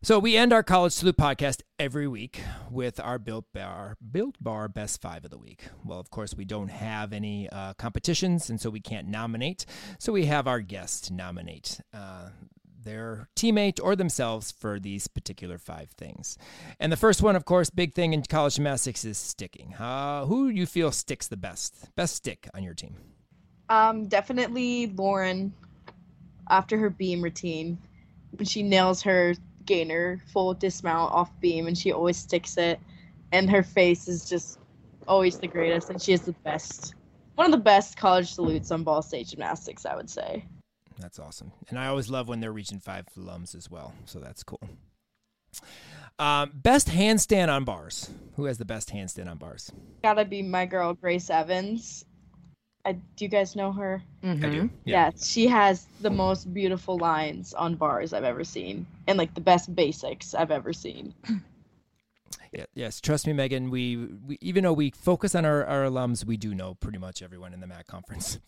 So 0.00 0.20
we 0.20 0.36
end 0.36 0.52
our 0.52 0.62
College 0.62 0.92
Salute 0.92 1.16
podcast 1.16 1.62
every 1.76 2.06
week 2.06 2.40
with 2.70 3.00
our 3.00 3.18
Built 3.18 3.46
Bar 3.52 3.96
Built 4.12 4.36
Bar 4.40 4.68
Best 4.68 5.02
Five 5.02 5.24
of 5.24 5.32
the 5.32 5.38
Week. 5.38 5.64
Well, 5.84 5.98
of 5.98 6.08
course, 6.08 6.34
we 6.36 6.44
don't 6.44 6.68
have 6.68 7.12
any 7.12 7.48
uh, 7.50 7.74
competitions, 7.74 8.48
and 8.48 8.60
so 8.60 8.70
we 8.70 8.80
can't 8.80 9.08
nominate. 9.08 9.66
So 9.98 10.12
we 10.12 10.26
have 10.26 10.46
our 10.46 10.60
guests 10.60 11.10
nominate. 11.10 11.80
Uh, 11.92 12.28
their 12.80 13.28
teammate 13.34 13.80
or 13.82 13.96
themselves 13.96 14.52
for 14.52 14.78
these 14.78 15.08
particular 15.08 15.58
five 15.58 15.90
things. 15.90 16.38
And 16.78 16.92
the 16.92 16.96
first 16.96 17.20
one, 17.20 17.34
of 17.34 17.44
course, 17.44 17.68
big 17.68 17.92
thing 17.92 18.12
in 18.12 18.22
college 18.22 18.54
gymnastics 18.54 19.04
is 19.04 19.18
sticking. 19.18 19.74
Uh, 19.74 20.26
who 20.26 20.52
do 20.52 20.56
you 20.56 20.66
feel 20.66 20.92
sticks 20.92 21.26
the 21.26 21.36
best? 21.36 21.92
Best 21.96 22.14
stick 22.14 22.48
on 22.54 22.62
your 22.62 22.74
team? 22.74 22.94
Um, 23.68 24.06
definitely 24.06 24.86
Lauren. 24.86 25.52
After 26.48 26.78
her 26.78 26.88
beam 26.88 27.20
routine, 27.20 27.78
when 28.30 28.46
she 28.46 28.62
nails 28.62 29.02
her 29.02 29.34
gainer 29.68 30.20
full 30.32 30.54
dismount 30.54 31.12
off 31.12 31.30
beam 31.38 31.68
and 31.68 31.78
she 31.78 31.92
always 31.92 32.16
sticks 32.16 32.56
it. 32.56 32.80
And 33.30 33.48
her 33.50 33.62
face 33.62 34.08
is 34.08 34.28
just 34.28 34.58
always 35.06 35.38
the 35.38 35.46
greatest 35.46 35.90
and 35.90 36.02
she 36.02 36.12
is 36.12 36.22
the 36.22 36.32
best 36.44 36.94
one 37.36 37.46
of 37.46 37.52
the 37.52 37.56
best 37.56 37.96
college 37.96 38.32
salutes 38.32 38.70
on 38.70 38.82
ball 38.82 39.00
state 39.00 39.26
gymnastics 39.28 39.86
i 39.86 39.94
would 39.96 40.10
say. 40.10 40.44
That's 40.98 41.18
awesome. 41.18 41.52
And 41.68 41.78
i 41.78 41.86
always 41.86 42.10
love 42.10 42.28
when 42.28 42.40
they're 42.40 42.52
region 42.52 42.80
5 42.80 43.06
alums 43.16 43.54
as 43.54 43.70
well 43.70 43.94
so 44.04 44.18
that's 44.18 44.42
cool. 44.42 44.60
Um, 46.18 46.50
best 46.52 46.88
handstand 46.88 47.48
on 47.48 47.64
bars. 47.64 48.10
Who 48.34 48.44
has 48.46 48.58
the 48.58 48.64
best 48.64 48.92
handstand 48.92 49.30
on 49.30 49.38
bars? 49.38 49.72
Gotta 50.02 50.24
be 50.24 50.42
my 50.42 50.66
girl 50.66 50.92
grace 50.94 51.30
evans 51.30 52.04
I, 52.88 52.92
do 52.92 53.24
you 53.24 53.28
guys 53.28 53.54
know 53.54 53.72
her? 53.72 54.02
Mm-hmm. 54.24 54.44
I 54.44 54.48
do. 54.48 54.70
Yeah. 54.84 55.06
yeah, 55.06 55.10
she 55.22 55.46
has 55.46 55.86
the 56.00 56.10
most 56.10 56.52
beautiful 56.54 56.96
lines 56.98 57.52
on 57.52 57.74
bars 57.74 58.12
I've 58.14 58.24
ever 58.24 58.44
seen, 58.44 58.86
and 59.06 59.18
like 59.18 59.34
the 59.34 59.42
best 59.42 59.74
basics 59.74 60.34
I've 60.34 60.50
ever 60.50 60.72
seen. 60.72 61.14
Yeah, 62.52 62.64
yes, 62.74 63.00
trust 63.00 63.26
me, 63.26 63.32
Megan. 63.32 63.70
We, 63.70 63.96
we 63.96 64.38
even 64.40 64.64
though 64.64 64.72
we 64.72 64.90
focus 64.90 65.34
on 65.34 65.44
our, 65.44 65.64
our 65.64 65.84
alums, 65.84 66.24
we 66.24 66.36
do 66.36 66.54
know 66.54 66.74
pretty 66.74 66.98
much 66.98 67.22
everyone 67.22 67.52
in 67.52 67.60
the 67.60 67.66
MAC 67.66 67.86
conference 67.86 68.38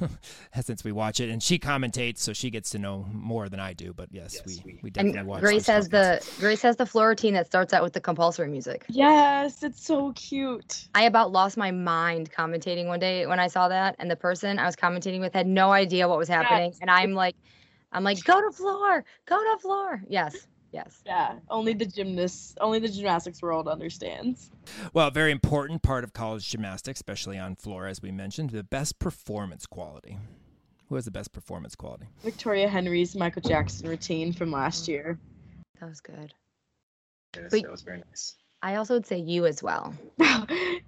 since 0.60 0.84
we 0.84 0.92
watch 0.92 1.20
it, 1.20 1.30
and 1.30 1.42
she 1.42 1.58
commentates, 1.58 2.18
so 2.18 2.32
she 2.32 2.50
gets 2.50 2.70
to 2.70 2.78
know 2.78 3.06
more 3.12 3.48
than 3.48 3.60
I 3.60 3.72
do. 3.72 3.92
But 3.92 4.08
yes, 4.12 4.34
yes 4.34 4.62
we, 4.64 4.78
we 4.82 4.90
definitely 4.90 5.20
and 5.20 5.28
watch. 5.28 5.40
Grace 5.40 5.66
has 5.66 5.88
the 5.88 6.26
Grace 6.38 6.62
has 6.62 6.76
the 6.76 6.86
floor 6.86 7.08
routine 7.08 7.34
that 7.34 7.46
starts 7.46 7.72
out 7.72 7.82
with 7.82 7.92
the 7.92 8.00
compulsory 8.00 8.48
music. 8.48 8.84
Yes, 8.88 9.62
it's 9.62 9.84
so 9.84 10.12
cute. 10.12 10.88
I 10.94 11.04
about 11.04 11.32
lost 11.32 11.56
my 11.56 11.70
mind 11.70 12.32
commentating 12.32 12.86
one 12.86 13.00
day 13.00 13.26
when 13.26 13.40
I 13.40 13.48
saw 13.48 13.68
that, 13.68 13.96
and 13.98 14.10
the 14.10 14.16
person 14.16 14.58
I 14.58 14.66
was 14.66 14.76
commentating 14.76 15.20
with 15.20 15.32
had 15.32 15.46
no 15.46 15.72
idea 15.72 16.08
what 16.08 16.18
was 16.18 16.28
happening, 16.28 16.70
yes. 16.70 16.78
and 16.80 16.90
I'm 16.90 17.12
like, 17.12 17.36
I'm 17.92 18.04
like, 18.04 18.22
go 18.24 18.40
to 18.40 18.50
floor, 18.50 19.04
go 19.26 19.36
to 19.36 19.58
floor. 19.60 20.02
Yes. 20.08 20.46
Yes. 20.72 21.02
Yeah. 21.04 21.34
Only 21.50 21.74
the 21.74 21.84
gymnasts, 21.84 22.54
only 22.60 22.78
the 22.78 22.88
gymnastics 22.88 23.42
world 23.42 23.68
understands. 23.68 24.50
Well, 24.94 25.10
very 25.10 25.30
important 25.30 25.82
part 25.82 26.02
of 26.02 26.14
college 26.14 26.48
gymnastics, 26.48 26.98
especially 26.98 27.38
on 27.38 27.56
floor, 27.56 27.86
as 27.86 28.00
we 28.00 28.10
mentioned, 28.10 28.50
the 28.50 28.64
best 28.64 28.98
performance 28.98 29.66
quality. 29.66 30.18
Who 30.88 30.94
has 30.96 31.04
the 31.04 31.10
best 31.10 31.32
performance 31.32 31.74
quality? 31.74 32.06
Victoria 32.22 32.68
Henry's 32.68 33.14
Michael 33.14 33.42
Jackson 33.42 33.88
routine 33.88 34.32
from 34.32 34.50
last 34.50 34.88
year. 34.88 35.18
That 35.80 35.88
was 35.88 36.00
good. 36.00 36.34
Yes, 37.36 37.46
but 37.50 37.62
that 37.62 37.70
was 37.70 37.82
very 37.82 38.02
nice. 38.08 38.36
I 38.62 38.76
also 38.76 38.94
would 38.94 39.06
say 39.06 39.18
you 39.18 39.46
as 39.46 39.62
well. 39.62 39.94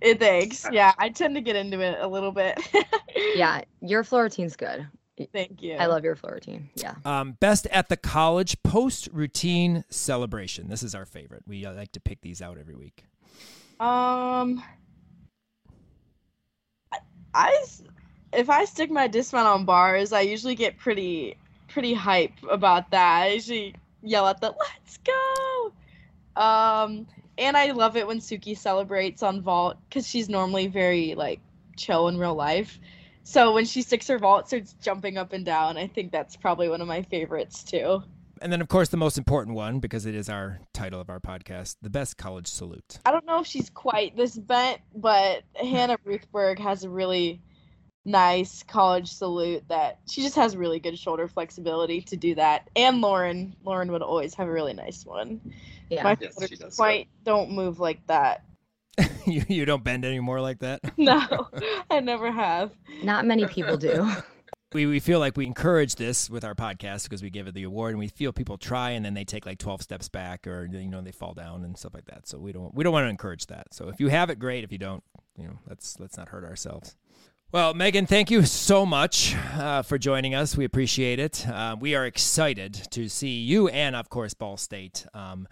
it 0.01 0.21
thanks. 0.21 0.67
Yeah, 0.71 0.93
I 0.99 1.09
tend 1.09 1.35
to 1.35 1.41
get 1.41 1.57
into 1.57 1.81
it 1.81 1.99
a 2.01 2.07
little 2.07 2.33
bit. 2.33 2.59
yeah, 3.35 3.63
your 3.81 4.05
floor 4.05 4.25
routine's 4.25 4.57
good. 4.57 4.87
Thank 5.33 5.63
you. 5.63 5.75
I 5.75 5.87
love 5.87 6.03
your 6.03 6.17
floor 6.17 6.35
routine. 6.35 6.71
Yeah. 6.75 6.95
Um, 7.05 7.37
best 7.39 7.67
at 7.69 7.89
the 7.89 7.97
college 7.97 8.61
post 8.65 9.09
routine 9.13 9.85
celebration. 9.89 10.69
This 10.69 10.83
is 10.83 10.95
our 10.95 11.07
favorite. 11.07 11.45
We 11.47 11.65
uh, 11.65 11.73
like 11.73 11.93
to 11.93 12.01
pick 12.01 12.21
these 12.21 12.43
out 12.43 12.59
every 12.59 12.75
week. 12.75 13.05
Um, 13.79 14.63
I, 16.93 16.99
I 17.33 17.65
if 18.33 18.51
I 18.51 18.65
stick 18.65 18.91
my 18.91 19.07
dismount 19.07 19.47
on 19.47 19.65
bars, 19.65 20.13
I 20.13 20.23
usually 20.23 20.57
get 20.57 20.79
pretty 20.79 21.37
pretty 21.69 21.95
hype 21.95 22.33
about 22.51 22.91
that. 22.91 23.23
I 23.23 23.29
usually 23.29 23.75
yell 24.03 24.27
at 24.27 24.41
the 24.41 24.55
"Let's 24.59 24.99
go!" 24.99 25.73
Um, 26.41 27.07
and 27.39 27.57
I 27.57 27.71
love 27.71 27.97
it 27.97 28.07
when 28.07 28.19
Suki 28.19 28.57
celebrates 28.57 29.23
on 29.23 29.41
vault 29.41 29.77
because 29.89 30.09
she's 30.09 30.29
normally 30.29 30.67
very 30.67 31.15
like 31.15 31.41
chill 31.77 32.09
in 32.09 32.19
real 32.19 32.35
life. 32.35 32.79
So 33.25 33.53
when 33.53 33.65
she 33.65 33.83
sticks 33.83 34.07
her 34.09 34.19
vault, 34.19 34.49
starts 34.49 34.75
jumping 34.83 35.17
up 35.17 35.33
and 35.33 35.45
down. 35.45 35.77
I 35.77 35.87
think 35.87 36.13
that's 36.13 36.37
probably 36.37 36.69
one 36.69 36.81
of 36.81 36.87
my 36.87 37.03
favorites 37.03 37.65
too. 37.65 38.03
And 38.43 38.53
then, 38.53 38.61
of 38.61 38.69
course, 38.69 38.91
the 38.91 38.99
most 38.99 39.17
important 39.17 39.57
one, 39.57 39.81
because 39.81 40.05
it 40.05 40.15
is 40.15 40.29
our 40.29 40.61
title 40.75 41.01
of 41.01 41.09
our 41.09 41.21
podcast, 41.21 41.77
the 41.81 41.89
best 41.89 42.19
college 42.19 42.47
salute. 42.47 42.99
I 43.07 43.11
don't 43.11 43.25
know 43.25 43.41
if 43.41 43.47
she's 43.47 43.71
quite 43.71 44.17
this 44.17 44.37
bent, 44.37 44.81
but 44.95 45.45
Hannah 45.55 45.97
Ruthberg 46.05 46.59
has 46.59 46.85
a 46.85 46.91
really 46.91 47.41
nice 48.05 48.63
college 48.63 49.11
salute 49.11 49.65
that 49.69 50.01
she 50.07 50.21
just 50.21 50.37
has 50.37 50.57
really 50.57 50.79
good 50.79 50.99
shoulder 50.99 51.27
flexibility 51.27 52.03
to 52.03 52.17
do 52.17 52.35
that. 52.35 52.69
And 52.77 53.01
Lauren, 53.01 53.57
Lauren 53.65 53.91
would 53.93 54.03
always 54.03 54.35
have 54.35 54.49
a 54.49 54.53
really 54.53 54.75
nice 54.75 55.07
one. 55.07 55.41
Yeah, 55.89 56.03
my 56.03 56.17
yes, 56.21 56.35
shoulders 56.35 56.77
quite 56.77 57.09
don't 57.25 57.53
move 57.53 57.81
like 57.81 58.07
that. 58.09 58.45
you 59.27 59.43
you 59.49 59.65
don't 59.65 59.85
bend 59.85 60.05
anymore 60.05 60.41
like 60.41 60.61
that? 60.61 60.81
No, 60.97 61.49
I 61.91 62.01
never 62.01 62.31
have. 62.31 62.73
Not 63.03 63.27
many 63.27 63.47
people 63.47 63.77
do. 63.77 64.11
We, 64.73 64.87
we 64.87 64.99
feel 64.99 65.21
like 65.21 65.37
we 65.37 65.47
encourage 65.47 65.95
this 65.95 66.29
with 66.29 66.43
our 66.43 66.57
podcast 66.57 67.05
because 67.05 67.23
we 67.23 67.31
give 67.31 67.47
it 67.47 67.55
the 67.55 67.63
award 67.63 67.91
and 67.91 67.99
we 68.01 68.09
feel 68.09 68.33
people 68.33 68.59
try 68.59 68.91
and 68.91 69.05
then 69.05 69.15
they 69.15 69.25
take 69.25 69.47
like 69.47 69.59
12 69.59 69.83
steps 69.83 70.09
back 70.09 70.49
or 70.49 70.65
you 70.65 70.89
know 70.89 71.01
they 71.01 71.13
fall 71.13 71.33
down 71.33 71.63
and 71.63 71.79
stuff 71.79 71.95
like 71.95 72.07
that 72.07 72.27
so 72.27 72.41
we 72.41 72.51
don't 72.51 72.75
we 72.75 72.83
don't 72.83 72.93
want 72.93 73.05
to 73.05 73.09
encourage 73.09 73.47
that 73.47 73.73
so 73.73 73.89
if 73.89 74.01
you 74.01 74.09
have 74.09 74.31
it 74.31 74.41
great 74.41 74.65
if 74.65 74.73
you 74.73 74.79
don't 74.79 75.05
you 75.37 75.47
know, 75.47 75.59
let's 75.69 75.99
let's 75.99 76.17
not 76.17 76.29
hurt 76.29 76.45
ourselves. 76.45 76.97
Well, 77.53 77.73
Megan, 77.73 78.07
thank 78.07 78.31
you 78.33 78.45
so 78.45 78.85
much 78.85 79.37
uh, 79.55 79.83
for 79.83 79.97
joining 79.97 80.35
us. 80.35 80.57
We 80.57 80.65
appreciate 80.65 81.21
it. 81.21 81.47
Uh, 81.47 81.77
we 81.79 81.95
are 81.95 82.05
excited 82.05 82.75
to 82.91 83.09
see 83.09 83.41
you 83.41 83.69
and, 83.69 83.95
of 83.95 84.09
course, 84.09 84.35
Ball 84.35 84.57
State 84.57 85.07
um, 85.15 85.47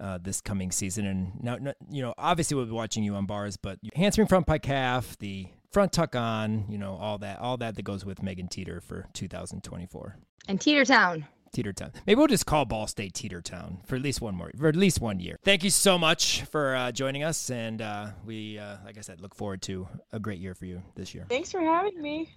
uh, 0.00 0.18
this 0.20 0.40
coming 0.40 0.70
season. 0.70 1.06
And 1.06 1.32
now, 1.42 1.58
you 1.90 2.02
know, 2.02 2.14
obviously 2.18 2.56
we'll 2.56 2.66
be 2.66 2.72
watching 2.72 3.02
you 3.04 3.14
on 3.14 3.26
bars, 3.26 3.56
but 3.56 3.78
handspring 3.94 4.28
front 4.28 4.46
pike 4.46 4.64
half, 4.64 5.18
the 5.18 5.46
front 5.72 5.92
tuck 5.92 6.16
on, 6.16 6.66
you 6.68 6.78
know, 6.78 6.96
all 6.96 7.18
that, 7.18 7.38
all 7.40 7.56
that 7.58 7.76
that 7.76 7.82
goes 7.82 8.04
with 8.04 8.22
Megan 8.22 8.48
Teeter 8.48 8.80
for 8.80 9.06
2024. 9.12 10.16
And 10.48 10.60
Teeter 10.60 10.84
Town. 10.84 11.26
Teeter 11.52 11.72
Town. 11.72 11.92
Maybe 12.06 12.18
we'll 12.18 12.26
just 12.26 12.46
call 12.46 12.64
Ball 12.64 12.86
State 12.86 13.14
Teeter 13.14 13.40
Town 13.40 13.78
for 13.86 13.96
at 13.96 14.02
least 14.02 14.20
one 14.20 14.34
more, 14.34 14.50
for 14.58 14.68
at 14.68 14.76
least 14.76 15.00
one 15.00 15.18
year. 15.20 15.38
Thank 15.44 15.64
you 15.64 15.70
so 15.70 15.98
much 15.98 16.42
for 16.50 16.74
uh, 16.74 16.92
joining 16.92 17.22
us, 17.22 17.50
and 17.50 17.80
uh, 17.80 18.08
we, 18.24 18.58
uh, 18.58 18.76
like 18.84 18.98
I 18.98 19.00
said, 19.00 19.20
look 19.20 19.34
forward 19.34 19.62
to 19.62 19.88
a 20.12 20.20
great 20.20 20.38
year 20.38 20.54
for 20.54 20.66
you 20.66 20.82
this 20.94 21.14
year. 21.14 21.26
Thanks 21.28 21.50
for 21.50 21.60
having 21.60 22.00
me. 22.00 22.30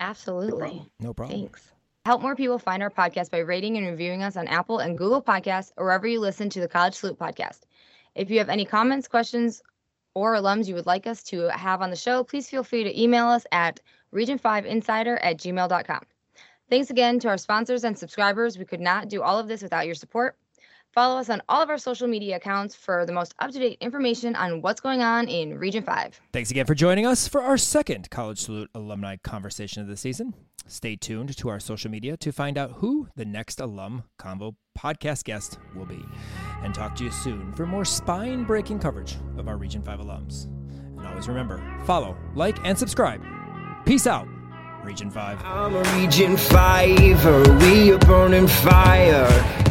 Absolutely. 0.00 0.82
No 1.00 1.12
problem. 1.12 1.40
Thanks. 1.40 1.72
Help 2.08 2.22
more 2.22 2.34
people 2.34 2.58
find 2.58 2.82
our 2.82 2.88
podcast 2.88 3.30
by 3.30 3.40
rating 3.40 3.76
and 3.76 3.86
reviewing 3.86 4.22
us 4.22 4.34
on 4.34 4.48
Apple 4.48 4.78
and 4.78 4.96
Google 4.96 5.20
Podcasts 5.20 5.72
or 5.76 5.84
wherever 5.84 6.06
you 6.06 6.20
listen 6.20 6.48
to 6.48 6.58
the 6.58 6.66
College 6.66 6.94
Salute 6.94 7.18
podcast. 7.18 7.64
If 8.14 8.30
you 8.30 8.38
have 8.38 8.48
any 8.48 8.64
comments, 8.64 9.06
questions, 9.06 9.62
or 10.14 10.34
alums 10.34 10.66
you 10.66 10.74
would 10.74 10.86
like 10.86 11.06
us 11.06 11.22
to 11.24 11.50
have 11.50 11.82
on 11.82 11.90
the 11.90 11.96
show, 11.96 12.24
please 12.24 12.48
feel 12.48 12.64
free 12.64 12.82
to 12.82 12.98
email 12.98 13.26
us 13.26 13.44
at 13.52 13.80
region5insider 14.14 15.18
at 15.20 15.36
gmail.com. 15.36 16.00
Thanks 16.70 16.88
again 16.88 17.18
to 17.18 17.28
our 17.28 17.36
sponsors 17.36 17.84
and 17.84 17.98
subscribers. 17.98 18.56
We 18.56 18.64
could 18.64 18.80
not 18.80 19.10
do 19.10 19.20
all 19.20 19.38
of 19.38 19.46
this 19.46 19.60
without 19.60 19.84
your 19.84 19.94
support. 19.94 20.34
Follow 20.94 21.18
us 21.18 21.28
on 21.30 21.42
all 21.48 21.62
of 21.62 21.70
our 21.70 21.78
social 21.78 22.08
media 22.08 22.36
accounts 22.36 22.74
for 22.74 23.04
the 23.04 23.12
most 23.12 23.34
up 23.38 23.50
to 23.50 23.58
date 23.58 23.78
information 23.80 24.34
on 24.34 24.62
what's 24.62 24.80
going 24.80 25.02
on 25.02 25.28
in 25.28 25.58
Region 25.58 25.82
5. 25.84 26.20
Thanks 26.32 26.50
again 26.50 26.66
for 26.66 26.74
joining 26.74 27.06
us 27.06 27.28
for 27.28 27.42
our 27.42 27.58
second 27.58 28.10
College 28.10 28.40
Salute 28.40 28.70
alumni 28.74 29.16
conversation 29.16 29.82
of 29.82 29.88
the 29.88 29.96
season. 29.96 30.34
Stay 30.66 30.96
tuned 30.96 31.36
to 31.36 31.48
our 31.48 31.60
social 31.60 31.90
media 31.90 32.16
to 32.16 32.32
find 32.32 32.58
out 32.58 32.72
who 32.72 33.08
the 33.16 33.24
next 33.24 33.60
alum 33.60 34.04
convo 34.18 34.54
podcast 34.78 35.24
guest 35.24 35.58
will 35.74 35.86
be. 35.86 36.04
And 36.62 36.74
talk 36.74 36.94
to 36.96 37.04
you 37.04 37.10
soon 37.10 37.52
for 37.54 37.66
more 37.66 37.84
spine 37.84 38.44
breaking 38.44 38.78
coverage 38.78 39.16
of 39.36 39.48
our 39.48 39.56
Region 39.56 39.82
5 39.82 40.00
alums. 40.00 40.46
And 40.96 41.06
always 41.06 41.28
remember 41.28 41.62
follow, 41.84 42.16
like, 42.34 42.58
and 42.66 42.78
subscribe. 42.78 43.22
Peace 43.84 44.06
out. 44.06 44.26
Region 44.82 45.10
5. 45.10 45.44
I'm 45.44 45.74
a 45.74 45.82
Region 46.00 46.36
5, 46.36 47.62
we 47.62 47.92
are 47.92 47.98
burning 47.98 48.48
fire 48.48 49.67